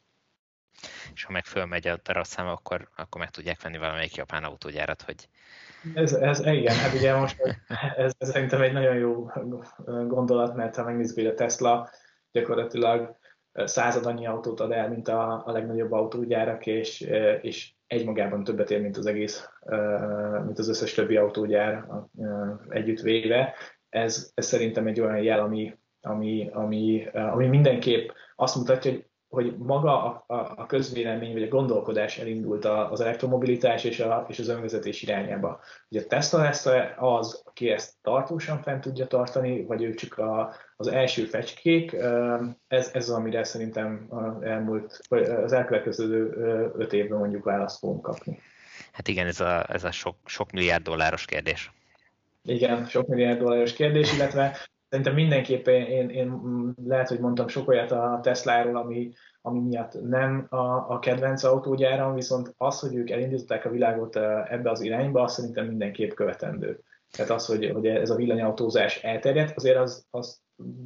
és 1.15 1.25
ha 1.25 1.33
meg 1.33 1.45
fölmegy 1.45 1.89
a 1.89 2.01
darabszám, 2.05 2.47
akkor, 2.47 2.89
akkor 2.97 3.21
meg 3.21 3.31
tudják 3.31 3.63
venni 3.63 3.79
valamelyik 3.79 4.15
japán 4.15 4.45
autógyárat, 4.45 5.03
hogy... 5.03 5.29
Ez, 5.95 6.13
ez 6.13 6.47
igen, 6.47 6.75
hát 6.75 6.95
ugye 6.95 7.17
most 7.17 7.37
ez, 7.97 8.13
ez 8.19 8.29
szerintem 8.29 8.63
egy 8.63 8.73
nagyon 8.73 8.97
jó 8.97 9.31
gondolat, 10.07 10.55
mert 10.55 10.77
ha 10.77 10.85
megnézzük, 10.85 11.17
hogy 11.17 11.27
a 11.27 11.35
Tesla 11.35 11.91
gyakorlatilag 12.33 13.17
század 13.53 14.07
annyi 14.07 14.27
autót 14.27 14.61
ad 14.61 14.73
el, 14.73 14.89
mint 14.89 15.09
a, 15.09 15.43
a 15.47 15.53
legnagyobb 15.53 15.93
autógyárak, 15.93 16.67
és, 16.67 17.01
és 17.41 17.73
egymagában 17.87 18.45
többet 18.45 18.71
ér, 18.71 18.81
mint 18.81 18.97
az 18.97 19.07
egész, 19.07 19.49
mint 20.45 20.59
az 20.59 20.69
összes 20.69 20.95
többi 20.95 21.17
autógyár 21.17 21.87
együtt 22.69 23.01
véve. 23.01 23.55
Ez, 23.89 24.31
ez 24.35 24.47
szerintem 24.47 24.87
egy 24.87 25.01
olyan 25.01 25.23
jel, 25.23 25.41
ami, 25.41 25.79
ami, 26.01 26.51
ami, 26.53 27.07
ami 27.13 27.47
mindenképp 27.47 28.11
azt 28.37 28.57
mutatja, 28.57 28.91
hogy 28.91 29.07
hogy 29.33 29.57
maga 29.59 30.05
a, 30.05 30.25
a, 30.27 30.53
a 30.57 30.67
közvélemény 30.67 31.33
vagy 31.33 31.43
a 31.43 31.49
gondolkodás 31.49 32.19
elindult 32.19 32.65
az 32.65 33.01
elektromobilitás 33.01 33.85
és, 33.85 34.01
a, 34.01 34.27
és 34.29 34.39
az 34.39 34.49
önvezetés 34.49 35.03
irányába. 35.03 35.61
Ugye 35.89 36.01
a 36.01 36.07
Tesla 36.07 36.43
lesz 36.43 36.67
az, 36.97 37.43
aki 37.45 37.71
ezt 37.71 37.93
tartósan 38.03 38.63
fent 38.63 38.81
tudja 38.81 39.07
tartani, 39.07 39.65
vagy 39.65 39.83
ők 39.83 39.95
csak 39.95 40.19
a, 40.19 40.55
az 40.77 40.87
első 40.87 41.25
fecskék. 41.25 41.93
Ez, 42.69 42.91
ez 42.93 43.09
az, 43.09 43.11
amire 43.11 43.45
szerintem 43.45 44.09
elmúlt, 44.41 45.01
az 45.45 45.53
elkövetkező 45.53 46.31
öt 46.77 46.93
évben 46.93 47.19
mondjuk 47.19 47.45
választ 47.45 47.79
fogunk 47.79 48.03
kapni. 48.03 48.39
Hát 48.93 49.09
igen, 49.09 49.27
ez 49.27 49.41
a, 49.41 49.73
ez 49.73 49.85
a 49.85 49.91
sok, 49.91 50.17
sok 50.25 50.51
milliárd 50.51 50.83
dolláros 50.83 51.25
kérdés. 51.25 51.73
Igen, 52.45 52.87
sok 52.87 53.07
milliárd 53.07 53.39
dolláros 53.39 53.73
kérdés, 53.73 54.13
illetve 54.15 54.57
szerintem 54.93 55.15
mindenképpen 55.15 55.83
én, 55.83 56.09
én 56.09 56.41
lehet, 56.85 57.09
hogy 57.09 57.21
mondtam 57.21 57.49
sok 57.49 57.69
olyat 57.69 57.91
a 57.91 58.19
Tesláról, 58.23 58.77
ami, 58.77 59.13
ami 59.41 59.61
miatt 59.61 60.03
nem 60.03 60.47
a, 60.49 60.91
a 60.91 60.99
kedvenc 60.99 61.43
autógyáram, 61.43 62.15
viszont 62.15 62.55
az, 62.57 62.81
hogy 62.81 62.95
ők 62.95 63.11
elindították 63.11 63.65
a 63.65 63.71
világot 63.71 64.17
ebbe 64.49 64.71
az 64.71 64.81
irányba, 64.81 65.23
azt 65.23 65.35
szerintem 65.35 65.67
mindenképp 65.67 66.11
követendő. 66.11 66.81
Tehát 67.11 67.31
az, 67.31 67.47
hogy, 67.47 67.71
hogy 67.71 67.87
ez 67.87 68.11
a 68.11 68.17
villanyautózás 68.17 69.03
elterjedt, 69.03 69.57
azért 69.57 69.79
az, 69.79 70.07
az 70.11 70.41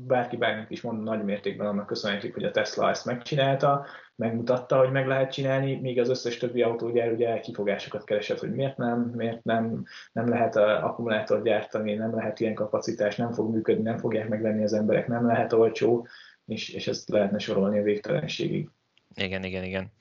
bárki 0.06 0.36
bármit 0.36 0.70
is 0.70 0.80
mond, 0.80 1.02
nagy 1.02 1.24
mértékben 1.24 1.66
annak 1.66 1.86
köszönhetjük, 1.86 2.34
hogy 2.34 2.44
a 2.44 2.50
Tesla 2.50 2.88
ezt 2.88 3.04
megcsinálta, 3.04 3.86
megmutatta, 4.16 4.78
hogy 4.78 4.90
meg 4.90 5.06
lehet 5.06 5.32
csinálni, 5.32 5.74
míg 5.74 6.00
az 6.00 6.08
összes 6.08 6.36
többi 6.36 6.62
autógyár 6.62 7.12
ugye 7.12 7.40
kifogásokat 7.40 8.04
keresett, 8.04 8.38
hogy 8.38 8.54
miért 8.54 8.76
nem, 8.76 9.12
miért 9.14 9.44
nem, 9.44 9.84
nem 10.12 10.28
lehet 10.28 10.56
akkumulátort 10.56 11.42
gyártani, 11.42 11.94
nem 11.94 12.14
lehet 12.14 12.40
ilyen 12.40 12.54
kapacitás, 12.54 13.16
nem 13.16 13.32
fog 13.32 13.52
működni, 13.52 13.82
nem 13.82 13.98
fogják 13.98 14.28
megvenni 14.28 14.62
az 14.62 14.72
emberek, 14.72 15.06
nem 15.06 15.26
lehet 15.26 15.52
olcsó, 15.52 16.06
és, 16.46 16.68
és 16.68 16.86
ezt 16.88 17.08
lehetne 17.08 17.38
sorolni 17.38 17.78
a 17.78 17.82
végtelenségig. 17.82 18.68
Igen, 19.14 19.44
igen, 19.44 19.64
igen. 19.64 19.92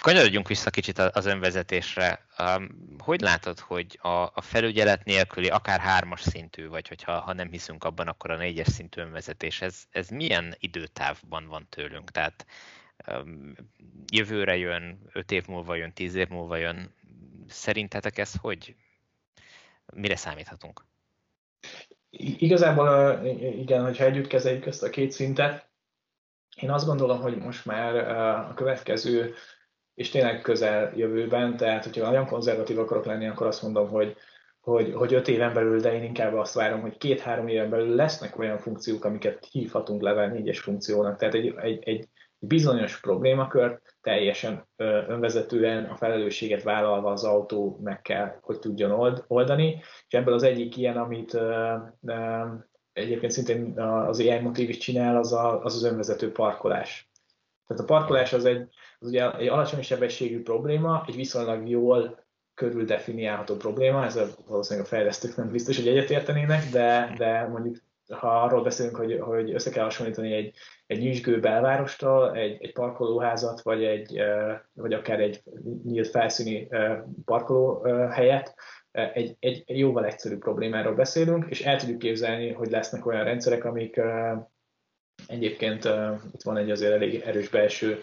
Kanyarodjunk 0.00 0.48
vissza 0.48 0.70
kicsit 0.70 0.98
az 0.98 1.26
önvezetésre. 1.26 2.26
Hogy 2.98 3.20
látod, 3.20 3.58
hogy 3.58 3.98
a, 4.02 4.08
a 4.08 4.40
felügyelet 4.40 5.04
nélküli, 5.04 5.48
akár 5.48 5.80
hármas 5.80 6.20
szintű, 6.20 6.68
vagy 6.68 6.88
hogyha 6.88 7.20
ha 7.20 7.32
nem 7.32 7.50
hiszünk 7.50 7.84
abban, 7.84 8.08
akkor 8.08 8.30
a 8.30 8.36
négyes 8.36 8.68
szintű 8.68 9.00
önvezetés, 9.00 9.60
ez, 9.60 9.82
ez 9.90 10.08
milyen 10.08 10.54
időtávban 10.58 11.46
van 11.46 11.66
tőlünk? 11.70 12.10
Tehát 12.10 12.46
jövőre 14.12 14.56
jön, 14.56 14.98
öt 15.12 15.30
év 15.30 15.46
múlva 15.46 15.74
jön, 15.74 15.92
tíz 15.92 16.14
év 16.14 16.28
múlva 16.28 16.56
jön. 16.56 16.94
Szerintetek 17.48 18.18
ez 18.18 18.32
hogy? 18.40 18.74
Mire 19.94 20.16
számíthatunk? 20.16 20.86
Igazából 22.10 23.20
igen, 23.58 23.82
hogyha 23.82 24.04
együtt 24.04 24.26
kezeljük 24.26 24.66
ezt 24.66 24.82
a 24.82 24.90
két 24.90 25.12
szintet, 25.12 25.67
én 26.60 26.70
azt 26.70 26.86
gondolom, 26.86 27.20
hogy 27.20 27.36
most 27.36 27.66
már 27.66 27.96
a 28.48 28.54
következő 28.54 29.34
és 29.94 30.10
tényleg 30.10 30.40
közel 30.40 30.92
jövőben, 30.96 31.56
tehát 31.56 31.84
hogyha 31.84 32.10
nagyon 32.10 32.26
konzervatív 32.26 32.78
akarok 32.78 33.04
lenni, 33.04 33.26
akkor 33.26 33.46
azt 33.46 33.62
mondom, 33.62 33.88
hogy, 33.88 34.16
hogy, 34.60 34.92
hogy 34.94 35.14
öt 35.14 35.28
éven 35.28 35.54
belül, 35.54 35.80
de 35.80 35.94
én 35.94 36.02
inkább 36.02 36.34
azt 36.34 36.54
várom, 36.54 36.80
hogy 36.80 36.96
két-három 36.96 37.48
éven 37.48 37.70
belül 37.70 37.94
lesznek 37.94 38.38
olyan 38.38 38.58
funkciók, 38.58 39.04
amiket 39.04 39.48
hívhatunk 39.50 40.02
level 40.02 40.32
4-es 40.34 40.58
funkciónak. 40.60 41.18
Tehát 41.18 41.34
egy, 41.34 41.54
egy, 41.56 41.82
egy 41.88 42.08
bizonyos 42.38 43.00
problémakört 43.00 43.96
teljesen 44.00 44.68
önvezetően 45.06 45.84
a 45.84 45.96
felelősséget 45.96 46.62
vállalva 46.62 47.10
az 47.10 47.24
autó 47.24 47.78
meg 47.82 48.02
kell, 48.02 48.38
hogy 48.40 48.58
tudjon 48.58 49.22
oldani. 49.26 49.82
És 50.06 50.14
ebből 50.14 50.34
az 50.34 50.42
egyik 50.42 50.76
ilyen, 50.76 50.96
amit 50.96 51.38
egyébként 52.98 53.32
szintén 53.32 53.80
az 53.80 54.20
AI 54.20 54.38
motív 54.38 54.68
is 54.68 54.76
csinál, 54.76 55.16
az, 55.16 55.32
a, 55.32 55.62
az 55.62 55.74
az 55.74 55.84
önvezető 55.84 56.32
parkolás. 56.32 57.10
Tehát 57.66 57.82
a 57.82 57.86
parkolás 57.86 58.32
az 58.32 58.44
egy, 58.44 58.68
az 58.98 59.08
ugye 59.08 59.32
egy 59.36 59.48
alacsony 59.48 59.82
sebességű 59.82 60.42
probléma, 60.42 61.04
egy 61.06 61.16
viszonylag 61.16 61.68
jól 61.68 62.26
körül 62.54 62.84
definiálható 62.84 63.56
probléma, 63.56 64.04
ezzel 64.04 64.28
valószínűleg 64.46 64.86
a 64.86 64.90
fejlesztők 64.90 65.36
nem 65.36 65.48
biztos, 65.48 65.76
hogy 65.76 65.88
egyetértenének, 65.88 66.70
de, 66.70 67.14
de 67.16 67.46
mondjuk 67.46 67.76
ha 68.14 68.42
arról 68.42 68.62
beszélünk, 68.62 68.96
hogy, 68.96 69.18
hogy 69.20 69.54
össze 69.54 69.70
kell 69.70 69.84
hasonlítani 69.84 70.32
egy, 70.32 70.54
egy 70.86 70.98
nyüzsgő 70.98 71.40
belvárostól, 71.40 72.36
egy, 72.36 72.56
egy 72.62 72.72
parkolóházat, 72.72 73.62
vagy, 73.62 73.84
egy, 73.84 74.22
vagy 74.72 74.92
akár 74.92 75.20
egy 75.20 75.42
nyílt 75.84 76.08
felszíni 76.08 76.68
parkolóhelyet, 77.24 78.54
egy, 78.92 79.36
egy 79.38 79.62
jóval 79.66 80.04
egyszerűbb 80.04 80.40
problémáról 80.40 80.94
beszélünk, 80.94 81.46
és 81.48 81.60
el 81.60 81.78
tudjuk 81.78 81.98
képzelni, 81.98 82.52
hogy 82.52 82.70
lesznek 82.70 83.06
olyan 83.06 83.24
rendszerek, 83.24 83.64
amik 83.64 84.00
egyébként 85.26 85.88
itt 86.32 86.42
van 86.42 86.56
egy 86.56 86.70
azért 86.70 86.92
elég 86.92 87.22
erős 87.26 87.48
belső 87.48 88.00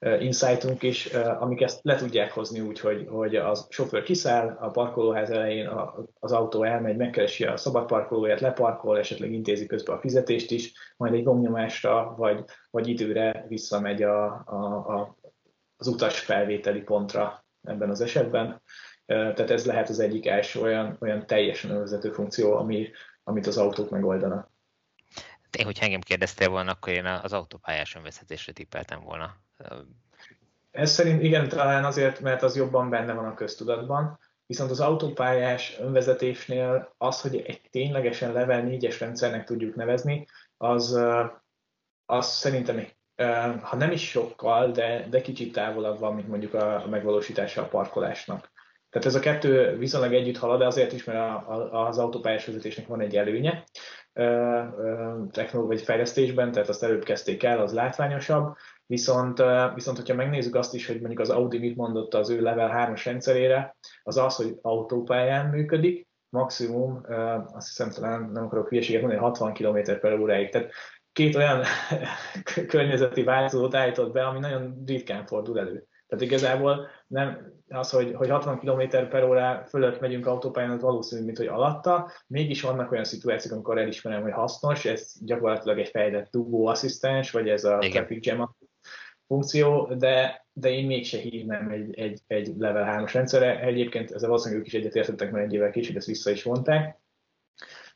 insightunk 0.00 0.82
is, 0.82 1.06
amik 1.14 1.60
ezt 1.60 1.80
le 1.82 1.96
tudják 1.96 2.32
hozni 2.32 2.60
úgy, 2.60 2.80
hogy, 2.80 3.06
hogy 3.08 3.36
a 3.36 3.54
sofőr 3.68 4.02
kiszáll, 4.02 4.56
a 4.60 4.70
parkolóház 4.70 5.30
elején 5.30 5.70
az 6.20 6.32
autó 6.32 6.62
elmegy, 6.62 6.96
megkeresi 6.96 7.44
a 7.44 7.56
szabad 7.56 7.86
parkolóját, 7.86 8.40
leparkol, 8.40 8.98
esetleg 8.98 9.32
intézi 9.32 9.66
közben 9.66 9.96
a 9.96 10.00
fizetést 10.00 10.50
is, 10.50 10.72
majd 10.96 11.14
egy 11.14 11.22
gomnyomásra 11.22 12.14
vagy, 12.16 12.44
vagy 12.70 12.88
időre 12.88 13.44
visszamegy 13.48 14.02
a, 14.02 14.24
a, 14.46 14.56
a, 14.94 15.16
az 15.76 15.86
utas 15.86 16.18
felvételi 16.18 16.80
pontra 16.80 17.44
ebben 17.62 17.90
az 17.90 18.00
esetben. 18.00 18.62
Tehát 19.08 19.50
ez 19.50 19.66
lehet 19.66 19.88
az 19.88 19.98
egyik 19.98 20.26
első 20.26 20.60
olyan, 20.60 20.96
olyan 21.00 21.26
teljesen 21.26 21.70
önvezető 21.70 22.10
funkció, 22.10 22.56
ami, 22.56 22.90
amit 23.24 23.46
az 23.46 23.58
autók 23.58 23.90
megoldanak. 23.90 24.50
Én, 25.58 25.64
hogyha 25.64 25.84
engem 25.84 26.00
kérdeztél 26.00 26.48
volna, 26.48 26.70
akkor 26.70 26.92
én 26.92 27.04
az 27.04 27.32
autópályás 27.32 27.94
önvezetésre 27.94 28.52
tippeltem 28.52 29.00
volna. 29.00 29.36
Ez 30.70 30.90
szerint 30.90 31.22
igen, 31.22 31.48
talán 31.48 31.84
azért, 31.84 32.20
mert 32.20 32.42
az 32.42 32.56
jobban 32.56 32.90
benne 32.90 33.12
van 33.12 33.24
a 33.24 33.34
köztudatban, 33.34 34.18
viszont 34.46 34.70
az 34.70 34.80
autópályás 34.80 35.78
önvezetésnél 35.80 36.94
az, 36.98 37.20
hogy 37.20 37.36
egy 37.36 37.60
ténylegesen 37.70 38.32
level 38.32 38.64
4-es 38.66 38.96
rendszernek 38.98 39.44
tudjuk 39.44 39.74
nevezni, 39.74 40.26
az, 40.56 41.00
az 42.06 42.26
szerintem 42.26 42.86
ha 43.60 43.76
nem 43.76 43.90
is 43.90 44.08
sokkal, 44.08 44.70
de, 44.70 45.06
de 45.10 45.20
kicsit 45.20 45.52
távolabb 45.52 45.98
van, 45.98 46.14
mint 46.14 46.28
mondjuk 46.28 46.54
a 46.54 46.86
megvalósítása 46.90 47.62
a 47.62 47.68
parkolásnak. 47.68 48.50
Tehát 48.90 49.06
ez 49.06 49.14
a 49.14 49.20
kettő 49.20 49.76
viszonylag 49.76 50.14
együtt 50.14 50.36
halad, 50.36 50.58
de 50.58 50.66
azért 50.66 50.92
is, 50.92 51.04
mert 51.04 51.18
a, 51.18 51.52
a, 51.72 51.86
az 51.86 51.98
autópályás 51.98 52.46
vezetésnek 52.46 52.86
van 52.86 53.00
egy 53.00 53.16
előnye 53.16 53.64
technológiai 55.30 55.82
fejlesztésben, 55.82 56.52
tehát 56.52 56.68
azt 56.68 56.82
előbb 56.82 57.02
kezdték 57.04 57.42
el, 57.42 57.60
az 57.60 57.72
látványosabb, 57.72 58.54
viszont, 58.86 59.42
viszont 59.74 59.96
hogyha 59.96 60.14
megnézzük 60.14 60.54
azt 60.54 60.74
is, 60.74 60.86
hogy 60.86 60.98
mondjuk 60.98 61.20
az 61.20 61.30
Audi 61.30 61.58
mit 61.58 61.76
mondott 61.76 62.14
az 62.14 62.30
ő 62.30 62.40
level 62.40 62.90
3-as 62.92 63.02
rendszerére, 63.04 63.76
az 64.02 64.16
az, 64.16 64.36
hogy 64.36 64.58
autópályán 64.62 65.46
működik, 65.46 66.08
maximum, 66.28 67.00
azt 67.52 67.66
hiszem 67.66 67.90
talán 67.90 68.30
nem 68.32 68.44
akarok 68.44 68.68
hülyeséget 68.68 69.00
mondani, 69.00 69.22
60 69.22 69.52
km 69.52 69.78
per 70.00 70.18
óráig. 70.18 70.50
Tehát 70.50 70.70
két 71.12 71.36
olyan 71.36 71.64
környezeti 72.68 73.22
változót 73.22 73.74
állított 73.74 74.12
be, 74.12 74.26
ami 74.26 74.38
nagyon 74.38 74.82
ritkán 74.86 75.26
fordul 75.26 75.58
elő. 75.58 75.86
Tehát 76.08 76.24
igazából 76.24 76.88
nem 77.06 77.52
az, 77.68 77.90
hogy, 77.90 78.14
hogy 78.14 78.28
60 78.28 78.58
km 78.58 79.08
per 79.08 79.24
óra 79.24 79.64
fölött 79.68 80.00
megyünk 80.00 80.26
autópályán, 80.26 80.70
az 80.70 80.82
valószínű, 80.82 81.24
mint 81.24 81.36
hogy 81.36 81.46
alatta. 81.46 82.10
Mégis 82.26 82.62
vannak 82.62 82.92
olyan 82.92 83.04
szituációk, 83.04 83.52
amikor 83.52 83.78
elismerem, 83.78 84.22
hogy 84.22 84.32
hasznos, 84.32 84.84
ez 84.84 85.12
gyakorlatilag 85.24 85.78
egy 85.78 85.88
fejlett 85.88 86.30
dugó 86.30 86.66
asszisztens, 86.66 87.30
vagy 87.30 87.48
ez 87.48 87.64
a 87.64 87.78
Igen. 87.80 87.90
traffic 87.90 88.26
jam 88.26 88.56
funkció, 89.26 89.94
de, 89.94 90.46
de 90.52 90.70
én 90.70 90.86
mégse 90.86 91.18
hívnám 91.18 91.70
egy, 91.70 91.98
egy, 91.98 92.20
egy 92.26 92.52
level 92.58 93.04
3-as 93.04 93.10
rendszerre. 93.12 93.60
Egyébként 93.60 94.10
ezzel 94.10 94.28
valószínűleg 94.28 94.60
ők 94.60 94.72
is 94.72 94.78
egyetértettek, 94.78 95.30
mert 95.30 95.44
egy 95.44 95.52
évvel 95.52 95.70
később 95.70 95.96
ezt 95.96 96.06
vissza 96.06 96.30
is 96.30 96.42
vonták. 96.42 96.98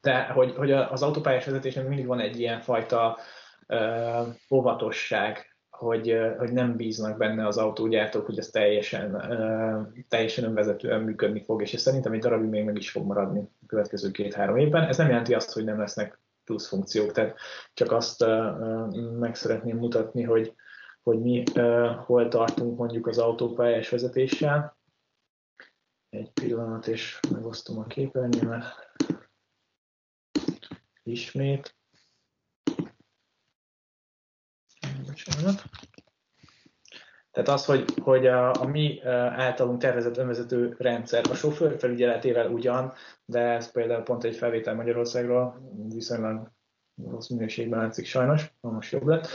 De 0.01 0.25
hogy, 0.25 0.55
hogy 0.57 0.73
az 0.73 1.03
autópályás 1.03 1.45
vezetésnek 1.45 1.87
mindig 1.89 2.07
van 2.07 2.21
egy 2.21 2.41
ilyen 2.41 2.61
fajta 2.61 3.19
óvatosság 4.51 5.52
hogy, 5.77 6.19
hogy 6.39 6.53
nem 6.53 6.77
bíznak 6.77 7.19
benne 7.19 7.47
az 7.47 7.57
autógyártók, 7.57 8.27
hogy 8.27 8.39
ez 8.39 8.49
teljesen, 8.49 9.11
teljesen 10.09 10.45
önvezetően 10.45 11.03
működni 11.03 11.43
fog, 11.43 11.63
és 11.63 11.75
ez 11.75 11.81
szerintem 11.81 12.13
egy 12.13 12.21
darabig 12.21 12.49
még 12.49 12.65
meg 12.65 12.77
is 12.77 12.91
fog 12.91 13.07
maradni 13.07 13.41
a 13.41 13.67
következő 13.67 14.11
két-három 14.11 14.57
évben. 14.57 14.89
Ez 14.89 14.97
nem 14.97 15.09
jelenti 15.09 15.35
azt, 15.35 15.53
hogy 15.53 15.65
nem 15.65 15.79
lesznek 15.79 16.21
plusz 16.45 16.69
funkciók, 16.69 17.13
tehát 17.13 17.37
csak 17.75 17.93
azt 17.93 18.25
meg 19.19 19.35
szeretném 19.35 19.77
mutatni, 19.77 20.23
hogy, 20.23 20.55
hogy 21.03 21.21
mi 21.21 21.43
hol 22.05 22.29
tartunk 22.29 22.79
mondjuk 22.79 23.07
az 23.07 23.19
autópályás 23.19 23.89
vezetéssel. 23.89 24.77
Egy 26.09 26.31
pillanat, 26.31 26.87
és 26.87 27.21
megosztom 27.31 27.79
a 27.79 27.85
képernyőmet. 27.85 28.65
Ismét. 31.03 31.77
Bocsánat. 35.13 35.63
Tehát 37.31 37.49
az, 37.49 37.65
hogy, 37.65 37.85
hogy 38.03 38.27
a, 38.27 38.53
a 38.53 38.67
mi 38.67 39.01
általunk 39.05 39.81
tervezett 39.81 40.17
önvezető 40.17 40.75
rendszer 40.79 41.25
a 41.31 41.35
sofőr 41.35 41.79
felügyeletével 41.79 42.51
ugyan, 42.51 42.93
de 43.25 43.41
ez 43.41 43.71
például 43.71 44.03
pont 44.03 44.25
egy 44.25 44.37
felvétel 44.37 44.75
Magyarországról 44.75 45.61
viszonylag 45.89 46.51
rossz 47.11 47.29
minőségben 47.29 47.79
látszik 47.81 48.07
sajnos, 48.07 48.53
most 48.61 48.93
jobb 48.93 49.07
lett, 49.07 49.29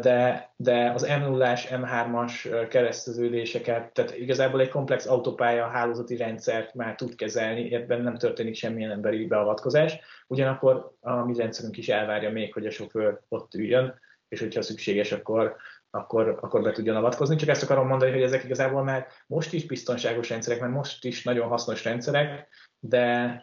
de, 0.00 0.50
de 0.56 0.90
az 0.90 1.06
M0-as, 1.08 1.60
M3-as 1.70 2.66
kereszteződéseket, 2.70 3.92
tehát 3.92 4.16
igazából 4.16 4.60
egy 4.60 4.68
komplex 4.68 5.06
autópálya 5.06 5.66
hálózati 5.66 6.16
rendszert 6.16 6.74
már 6.74 6.94
tud 6.94 7.14
kezelni, 7.14 7.74
ebben 7.74 8.02
nem 8.02 8.16
történik 8.16 8.54
semmilyen 8.54 8.90
emberi 8.90 9.26
beavatkozás, 9.26 9.98
ugyanakkor 10.26 10.92
a 11.00 11.24
mi 11.24 11.34
rendszerünk 11.34 11.76
is 11.76 11.88
elvárja 11.88 12.30
még, 12.30 12.52
hogy 12.52 12.66
a 12.66 12.70
sofőr 12.70 13.20
ott 13.28 13.54
üljön, 13.54 14.04
és 14.28 14.40
hogyha 14.40 14.62
szükséges, 14.62 15.12
akkor, 15.12 15.56
akkor, 15.90 16.38
akkor 16.40 16.62
be 16.62 16.72
tudjon 16.72 16.96
avatkozni. 16.96 17.36
Csak 17.36 17.48
ezt 17.48 17.62
akarom 17.62 17.86
mondani, 17.86 18.10
hogy 18.10 18.22
ezek 18.22 18.44
igazából 18.44 18.82
már 18.82 19.06
most 19.26 19.52
is 19.52 19.66
biztonságos 19.66 20.28
rendszerek, 20.28 20.60
mert 20.60 20.72
most 20.72 21.04
is 21.04 21.22
nagyon 21.22 21.48
hasznos 21.48 21.84
rendszerek, 21.84 22.48
de, 22.78 23.42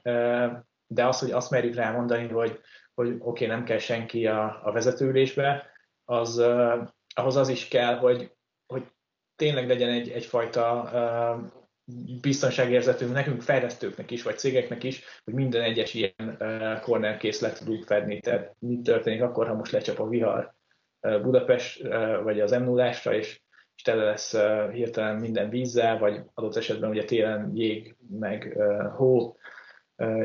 de 0.87 1.05
az, 1.05 1.19
hogy 1.19 1.31
azt 1.31 1.51
merjük 1.51 1.75
rá 1.75 1.91
mondani, 1.91 2.27
hogy, 2.27 2.59
hogy 2.93 3.07
oké, 3.07 3.19
okay, 3.19 3.47
nem 3.47 3.63
kell 3.63 3.77
senki 3.77 4.27
a, 4.27 4.59
a 4.63 4.71
vezetőülésbe, 4.71 5.71
az, 6.05 6.37
ahhoz 7.15 7.35
az 7.35 7.49
is 7.49 7.67
kell, 7.67 7.97
hogy, 7.97 8.31
hogy 8.65 8.83
tényleg 9.35 9.67
legyen 9.67 9.89
egy, 9.89 10.09
egyfajta 10.09 10.91
biztonságérzetünk 12.21 13.13
nekünk, 13.13 13.41
fejlesztőknek 13.41 14.11
is, 14.11 14.23
vagy 14.23 14.37
cégeknek 14.37 14.83
is, 14.83 15.03
hogy 15.23 15.33
minden 15.33 15.61
egyes 15.61 15.93
ilyen 15.93 16.37
corner 16.81 17.19
le 17.39 17.51
tudunk 17.51 17.83
fedni. 17.83 18.19
Tehát 18.19 18.55
mi 18.59 18.81
történik 18.81 19.21
akkor, 19.21 19.47
ha 19.47 19.53
most 19.53 19.71
lecsap 19.71 19.99
a 19.99 20.07
vihar 20.07 20.53
Budapest, 21.21 21.87
vagy 22.23 22.39
az 22.39 22.51
m 22.51 22.63
0 22.63 22.89
és, 22.89 23.39
és 23.75 23.81
tele 23.83 24.03
lesz 24.03 24.37
hirtelen 24.71 25.15
minden 25.15 25.49
vízzel, 25.49 25.97
vagy 25.97 26.21
adott 26.33 26.55
esetben 26.55 26.89
ugye 26.89 27.03
télen 27.03 27.51
jég, 27.53 27.95
meg 28.19 28.57
hó, 28.95 29.37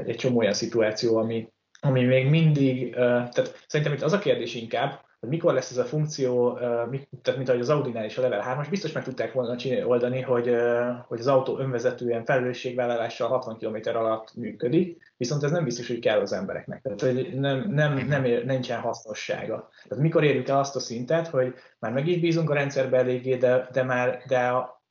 egy 0.05 0.17
csomó 0.17 0.39
olyan 0.39 0.53
szituáció, 0.53 1.17
ami, 1.17 1.53
ami 1.81 2.05
még 2.05 2.29
mindig, 2.29 2.95
tehát 2.95 3.65
szerintem 3.67 3.95
itt 3.95 4.03
az 4.03 4.13
a 4.13 4.19
kérdés 4.19 4.55
inkább, 4.55 5.01
hogy 5.21 5.29
mikor 5.29 5.55
lesz 5.55 5.71
ez 5.71 5.77
a 5.77 5.85
funkció, 5.85 6.59
tehát 6.59 7.37
mint 7.37 7.49
ahogy 7.49 7.61
az 7.61 7.69
Audi-nál 7.69 8.05
is 8.05 8.19
a 8.19 8.21
Level 8.21 8.45
3-as, 8.49 8.67
biztos 8.71 8.93
meg 8.93 9.05
tudták 9.05 9.33
volna 9.33 9.57
oldani, 9.85 10.21
hogy, 10.21 10.55
hogy 11.07 11.19
az 11.19 11.27
autó 11.27 11.59
önvezetően 11.59 12.25
felelősségvállalással 12.25 13.29
60 13.29 13.57
km 13.57 13.97
alatt 13.97 14.35
működik, 14.35 15.13
viszont 15.17 15.43
ez 15.43 15.51
nem 15.51 15.65
biztos, 15.65 15.89
hogy 15.89 15.99
kell 15.99 16.21
az 16.21 16.33
embereknek. 16.33 16.83
Tehát 16.83 17.01
hogy 17.01 17.39
nem, 17.39 17.71
nem, 17.71 18.07
nem 18.07 18.25
ér, 18.25 18.45
nincsen 18.45 18.81
hasznossága. 18.81 19.69
Tehát 19.89 20.05
mikor 20.05 20.25
érjük 20.25 20.49
el 20.49 20.59
azt 20.59 20.77
a 20.77 20.81
szintet, 20.81 21.27
hogy 21.27 21.55
már 21.79 21.93
meg 21.93 22.07
is 22.07 22.21
bízunk 22.21 22.51
a 22.51 22.55
rendszerbe 22.55 22.99
eléggé, 22.99 23.37
de, 23.37 23.69
de 23.73 23.83
már 23.83 24.23
de 24.29 24.39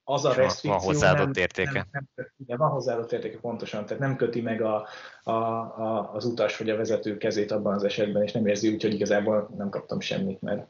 az 0.10 0.26
a 0.26 0.34
restrikció 0.34 0.72
van 0.72 0.80
hozzáadott 0.80 1.34
nem, 1.34 1.44
értéke. 1.44 1.72
Nem, 1.72 1.88
nem, 1.92 2.08
nem, 2.16 2.32
igen, 2.38 2.58
van 2.58 2.70
hozzáadott 2.70 3.12
értéke 3.12 3.38
pontosan, 3.38 3.86
tehát 3.86 4.00
nem 4.00 4.16
köti 4.16 4.42
meg 4.42 4.62
a, 4.62 4.88
a, 5.24 5.32
a, 5.32 6.14
az 6.14 6.26
utas 6.26 6.58
vagy 6.58 6.70
a 6.70 6.76
vezető 6.76 7.18
kezét 7.18 7.52
abban 7.52 7.74
az 7.74 7.84
esetben, 7.84 8.24
és 8.24 8.32
nem 8.32 8.48
érzi 8.48 8.70
úgy, 8.74 8.82
hogy 8.82 8.94
igazából 8.94 9.50
nem 9.58 9.70
kaptam 9.70 10.00
semmit, 10.00 10.42
mert 10.42 10.68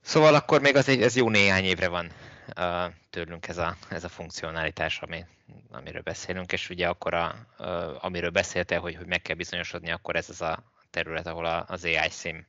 Szóval 0.00 0.34
akkor 0.34 0.60
még 0.60 0.76
az 0.76 0.88
egy, 0.88 1.02
ez 1.02 1.16
jó 1.16 1.28
néhány 1.28 1.64
évre 1.64 1.88
van 1.88 2.10
uh, 2.56 2.92
tőlünk 3.10 3.48
ez 3.48 3.58
a, 3.58 3.76
ez 3.88 4.04
a 4.04 4.08
funkcionalitás, 4.08 5.00
ami, 5.00 5.24
amiről 5.70 6.02
beszélünk, 6.02 6.52
és 6.52 6.70
ugye 6.70 6.88
akkor, 6.88 7.14
a, 7.14 7.34
uh, 7.58 8.04
amiről 8.04 8.30
beszélte, 8.30 8.76
hogy, 8.76 8.96
hogy 8.96 9.06
meg 9.06 9.22
kell 9.22 9.36
bizonyosodni, 9.36 9.90
akkor 9.90 10.16
ez 10.16 10.28
az 10.28 10.40
a 10.40 10.62
terület, 10.90 11.26
ahol 11.26 11.44
a, 11.44 11.64
az 11.68 11.84
AI 11.84 12.10
SIM 12.10 12.46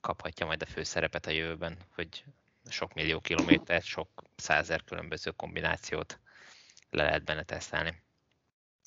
kaphatja 0.00 0.46
majd 0.46 0.62
a 0.62 0.66
főszerepet 0.66 1.26
a 1.26 1.30
jövőben, 1.30 1.76
hogy 1.94 2.24
sok 2.68 2.94
millió 2.94 3.20
kilométert, 3.20 3.84
sok 3.84 4.08
százer 4.36 4.84
különböző 4.84 5.30
kombinációt 5.30 6.20
le 6.90 7.02
lehet 7.02 7.24
benne 7.24 7.42
tesztelni. 7.42 8.02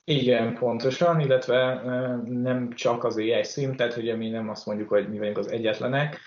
Igen, 0.06 0.54
pontosan, 0.54 1.20
illetve 1.20 1.82
nem 2.26 2.74
csak 2.74 3.04
az 3.04 3.18
AI 3.18 3.44
szím, 3.44 3.76
tehát 3.76 3.98
ugye 3.98 4.16
mi 4.16 4.30
nem 4.30 4.50
azt 4.50 4.66
mondjuk, 4.66 4.90
hogy 4.90 5.10
mi 5.10 5.18
vagyunk 5.18 5.38
az 5.38 5.52
egyetlenek, 5.52 6.20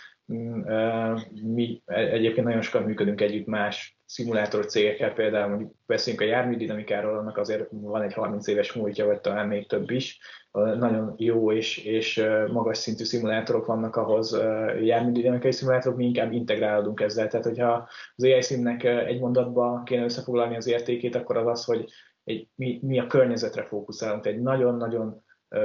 mi 1.43 1.83
e, 1.85 1.95
egyébként 1.95 2.47
nagyon 2.47 2.63
sokat 2.63 2.87
működünk 2.87 3.21
együtt 3.21 3.47
más 3.47 3.99
szimulátor 4.05 4.67
cégekkel, 4.67 5.13
például 5.13 5.49
mondjuk 5.49 5.75
beszélünk 5.87 6.23
a 6.23 6.27
járműdinamikáról, 6.27 7.19
annak 7.19 7.37
azért 7.37 7.69
van 7.71 8.03
egy 8.03 8.13
30 8.13 8.47
éves 8.47 8.73
múltja, 8.73 9.07
vagy 9.07 9.21
talán 9.21 9.49
még 9.49 9.69
több 9.69 9.91
is, 9.91 10.19
nagyon 10.53 11.15
jó 11.17 11.53
és, 11.53 11.79
és 11.85 12.25
magas 12.53 12.79
szintű 12.79 13.05
szimulátorok 13.05 13.67
vannak 13.67 13.97
ahhoz, 13.97 14.41
járműdinamikai 14.83 15.53
szimulátorok, 15.53 15.99
mi 15.99 16.05
inkább 16.05 16.33
integrálódunk 16.33 17.01
ezzel. 17.01 17.29
Tehát, 17.29 17.47
hogyha 17.47 17.89
az 18.17 18.25
AI 18.25 18.43
színnek 18.43 18.85
egy 18.85 19.21
mondatba 19.21 19.83
kéne 19.85 20.05
összefoglalni 20.05 20.57
az 20.57 20.67
értékét, 20.67 21.15
akkor 21.15 21.37
az 21.37 21.47
az, 21.47 21.65
hogy 21.65 21.91
egy, 22.25 22.49
mi, 22.55 22.79
mi 22.83 22.99
a 22.99 23.07
környezetre 23.07 23.63
fókuszálunk. 23.63 24.27
Egy 24.27 24.41
nagyon-nagyon 24.41 25.25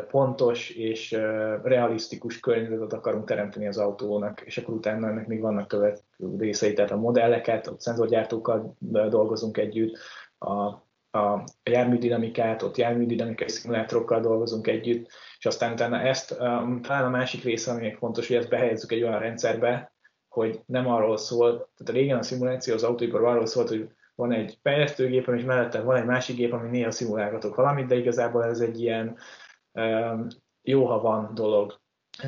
pontos 0.10 0.70
és 0.70 1.12
realisztikus 1.64 2.39
környezetet 2.39 2.94
akarunk 2.94 3.26
teremteni 3.26 3.68
az 3.68 3.78
autónak, 3.78 4.42
és 4.42 4.58
akkor 4.58 4.74
utána 4.74 5.08
ennek 5.08 5.28
még 5.28 5.42
vannak 5.42 5.68
követ 5.68 6.04
részei, 6.38 6.74
tehát 6.74 6.92
a 6.92 6.98
modelleket, 6.98 7.68
a 7.68 7.76
szenzorgyártókkal 7.78 8.76
dolgozunk 9.10 9.58
együtt, 9.58 9.98
a 10.39 10.89
a 11.12 11.44
járműdinamikát, 11.64 12.62
ott 12.62 12.78
járműdinamikai 12.78 13.50
szimulátorokkal 13.50 14.20
dolgozunk 14.20 14.68
együtt, 14.68 15.10
és 15.38 15.46
aztán 15.46 15.72
utána 15.72 16.00
ezt, 16.00 16.32
um, 16.39 16.82
talán 16.82 17.06
a 17.06 17.10
másik 17.10 17.44
része, 17.44 17.72
ami 17.72 17.82
még 17.82 17.96
fontos, 17.96 18.28
hogy 18.28 18.36
ezt 18.36 18.50
behelyezzük 18.50 18.92
egy 18.92 19.04
olyan 19.04 19.20
rendszerbe, 19.20 19.94
hogy 20.28 20.62
nem 20.66 20.88
arról 20.88 21.18
szól, 21.18 21.50
tehát 21.50 21.94
régen 21.94 22.18
a 22.18 22.24
szimuláció 22.24 22.74
az 22.74 22.84
autóipar 22.84 23.24
arról 23.24 23.46
szólt, 23.46 23.70
hogy 23.70 23.89
van 24.16 24.32
egy 24.32 24.58
fejlesztőgép, 24.62 25.28
és 25.28 25.44
mellette 25.44 25.82
van 25.82 25.96
egy 25.96 26.06
másik 26.06 26.36
gép, 26.36 26.54
ami 26.54 26.70
néha 26.70 26.92
szimulálgatok 26.92 27.56
valamit, 27.56 27.88
de 27.88 27.96
igazából 27.96 28.46
ez 28.46 28.60
egy 28.60 28.82
ilyen 28.82 29.18
jó, 30.62 30.86
ha 30.86 31.02
van 31.02 31.34
dolog. 31.34 31.80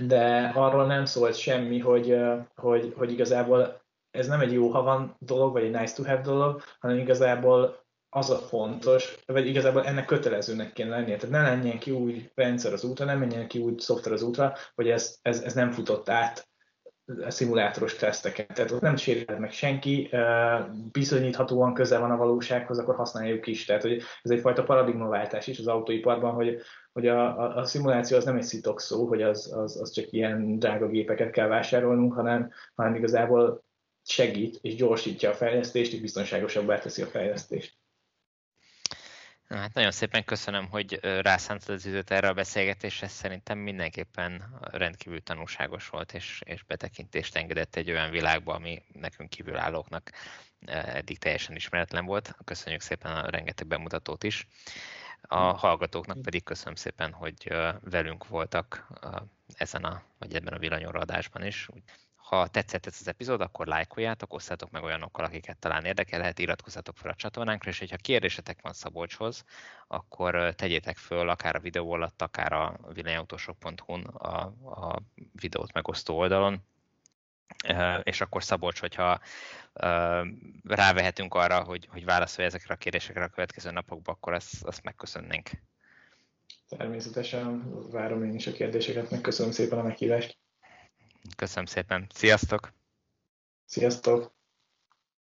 De 0.07 0.51
arról 0.55 0.85
nem 0.85 1.05
szólt 1.05 1.35
semmi, 1.35 1.79
hogy, 1.79 2.17
hogy, 2.55 2.93
hogy 2.97 3.11
igazából 3.11 3.81
ez 4.11 4.27
nem 4.27 4.39
egy 4.39 4.51
jó, 4.51 4.69
ha 4.69 4.81
van 4.81 5.15
dolog, 5.19 5.51
vagy 5.51 5.63
egy 5.63 5.71
nice 5.71 5.95
to 5.95 6.03
have 6.03 6.21
dolog, 6.21 6.61
hanem 6.79 6.97
igazából 6.97 7.81
az 8.09 8.29
a 8.29 8.37
fontos, 8.37 9.17
vagy 9.25 9.47
igazából 9.47 9.85
ennek 9.85 10.05
kötelezőnek 10.05 10.73
kéne 10.73 10.89
lennie. 10.89 11.17
Tehát 11.17 11.35
ne 11.35 11.41
lenjen 11.41 11.79
ki 11.79 11.91
úgy 11.91 12.31
rendszer 12.35 12.73
az 12.73 12.83
útra, 12.83 13.05
nem 13.05 13.19
menjen 13.19 13.47
ki 13.47 13.59
úgy 13.59 13.79
szoftver 13.79 14.13
az 14.13 14.21
útra, 14.21 14.53
hogy 14.75 14.89
ez, 14.89 15.17
ez, 15.21 15.41
ez 15.41 15.53
nem 15.53 15.71
futott 15.71 16.09
át 16.09 16.47
szimulátoros 17.27 17.95
teszteket. 17.95 18.53
Tehát 18.53 18.71
ott 18.71 18.81
nem 18.81 18.95
sérülhet 18.95 19.39
meg 19.39 19.51
senki, 19.51 20.09
bizonyíthatóan 20.91 21.73
közel 21.73 21.99
van 21.99 22.11
a 22.11 22.17
valósághoz, 22.17 22.79
akkor 22.79 22.95
használjuk 22.95 23.47
is. 23.47 23.65
Tehát 23.65 23.81
hogy 23.81 24.01
ez 24.21 24.31
egyfajta 24.31 24.63
paradigmaváltás 24.63 25.47
is 25.47 25.59
az 25.59 25.67
autóiparban, 25.67 26.33
hogy, 26.33 26.61
hogy 26.91 27.07
a, 27.07 27.39
a, 27.39 27.55
a 27.57 27.65
szimuláció 27.65 28.17
az 28.17 28.25
nem 28.25 28.35
egy 28.35 28.43
szitok 28.43 28.79
szó, 28.79 29.07
hogy 29.07 29.21
az, 29.21 29.53
az, 29.55 29.81
az 29.81 29.91
csak 29.91 30.11
ilyen 30.11 30.59
drága 30.59 30.87
gépeket 30.87 31.31
kell 31.31 31.47
vásárolnunk, 31.47 32.13
hanem, 32.13 32.51
hanem 32.75 32.95
igazából 32.95 33.63
segít 34.05 34.57
és 34.61 34.75
gyorsítja 34.75 35.29
a 35.29 35.33
fejlesztést, 35.33 35.93
és 35.93 35.99
biztonságosabbá 35.99 36.79
teszi 36.79 37.01
a 37.01 37.05
fejlesztést. 37.05 37.81
Hát 39.59 39.73
nagyon 39.73 39.91
szépen 39.91 40.23
köszönöm, 40.23 40.69
hogy 40.69 40.99
rászántad 41.01 41.75
az 41.75 41.85
időt 41.85 42.11
erre 42.11 42.27
a 42.27 42.33
beszélgetésre. 42.33 43.07
Szerintem 43.07 43.57
mindenképpen 43.57 44.59
rendkívül 44.61 45.23
tanulságos 45.23 45.89
volt, 45.89 46.13
és, 46.13 46.41
és 46.45 46.63
betekintést 46.63 47.35
engedett 47.35 47.75
egy 47.75 47.89
olyan 47.89 48.09
világba, 48.09 48.53
ami 48.53 48.83
nekünk 48.93 49.29
kívülállóknak 49.29 50.11
eddig 50.65 51.17
teljesen 51.17 51.55
ismeretlen 51.55 52.05
volt. 52.05 52.35
Köszönjük 52.45 52.81
szépen 52.81 53.11
a 53.11 53.29
rengeteg 53.29 53.67
bemutatót 53.67 54.23
is. 54.23 54.47
A 55.21 55.37
hallgatóknak 55.37 56.21
pedig 56.21 56.43
köszönöm 56.43 56.75
szépen, 56.75 57.11
hogy 57.11 57.55
velünk 57.81 58.27
voltak 58.27 58.87
ezen 59.55 59.83
a, 59.83 60.03
vagy 60.19 60.35
ebben 60.35 60.53
a 60.53 60.59
villanyóra 60.59 60.99
adásban 60.99 61.45
is. 61.45 61.67
Ha 62.23 62.47
tetszett 62.47 62.85
ez 62.85 62.97
az 62.99 63.07
epizód, 63.07 63.41
akkor 63.41 63.67
lájkoljátok, 63.67 64.33
osszátok 64.33 64.71
meg 64.71 64.83
olyanokkal, 64.83 65.25
akiket 65.25 65.57
talán 65.57 65.85
érdekelhet, 65.85 66.39
iratkozzatok 66.39 66.97
fel 66.97 67.11
a 67.11 67.15
csatornánkra, 67.15 67.69
és 67.69 67.85
ha 67.89 67.95
kérdésetek 67.95 68.61
van 68.61 68.73
Szabolcshoz, 68.73 69.43
akkor 69.87 70.53
tegyétek 70.55 70.97
föl 70.97 71.29
akár 71.29 71.55
a 71.55 71.59
videó 71.59 71.91
alatt, 71.91 72.21
akár 72.21 72.53
a 72.53 72.79
villanyautósok.hu-n 72.93 74.03
a, 74.03 74.37
a 74.65 75.01
videót 75.31 75.73
megosztó 75.73 76.17
oldalon, 76.17 76.63
és 78.03 78.21
akkor 78.21 78.43
Szabolcs, 78.43 78.79
hogyha 78.79 79.19
rávehetünk 80.63 81.33
arra, 81.33 81.63
hogy, 81.63 81.87
hogy 81.91 82.05
válaszolja 82.05 82.49
ezekre 82.49 82.73
a 82.73 82.77
kérdésekre 82.77 83.23
a 83.23 83.27
következő 83.27 83.71
napokban, 83.71 84.15
akkor 84.15 84.33
azt, 84.33 84.63
azt 84.63 84.83
megköszönnénk. 84.83 85.49
Természetesen 86.77 87.73
várom 87.91 88.23
én 88.23 88.33
is 88.33 88.47
a 88.47 88.51
kérdéseket, 88.51 89.09
meg 89.09 89.21
köszönöm 89.21 89.51
szépen 89.51 89.79
a 89.79 89.83
meghívást. 89.83 90.37
Köszönöm 91.35 91.65
szépen. 91.65 92.07
Sziasztok! 92.13 92.73
Sziasztok! 93.65 94.42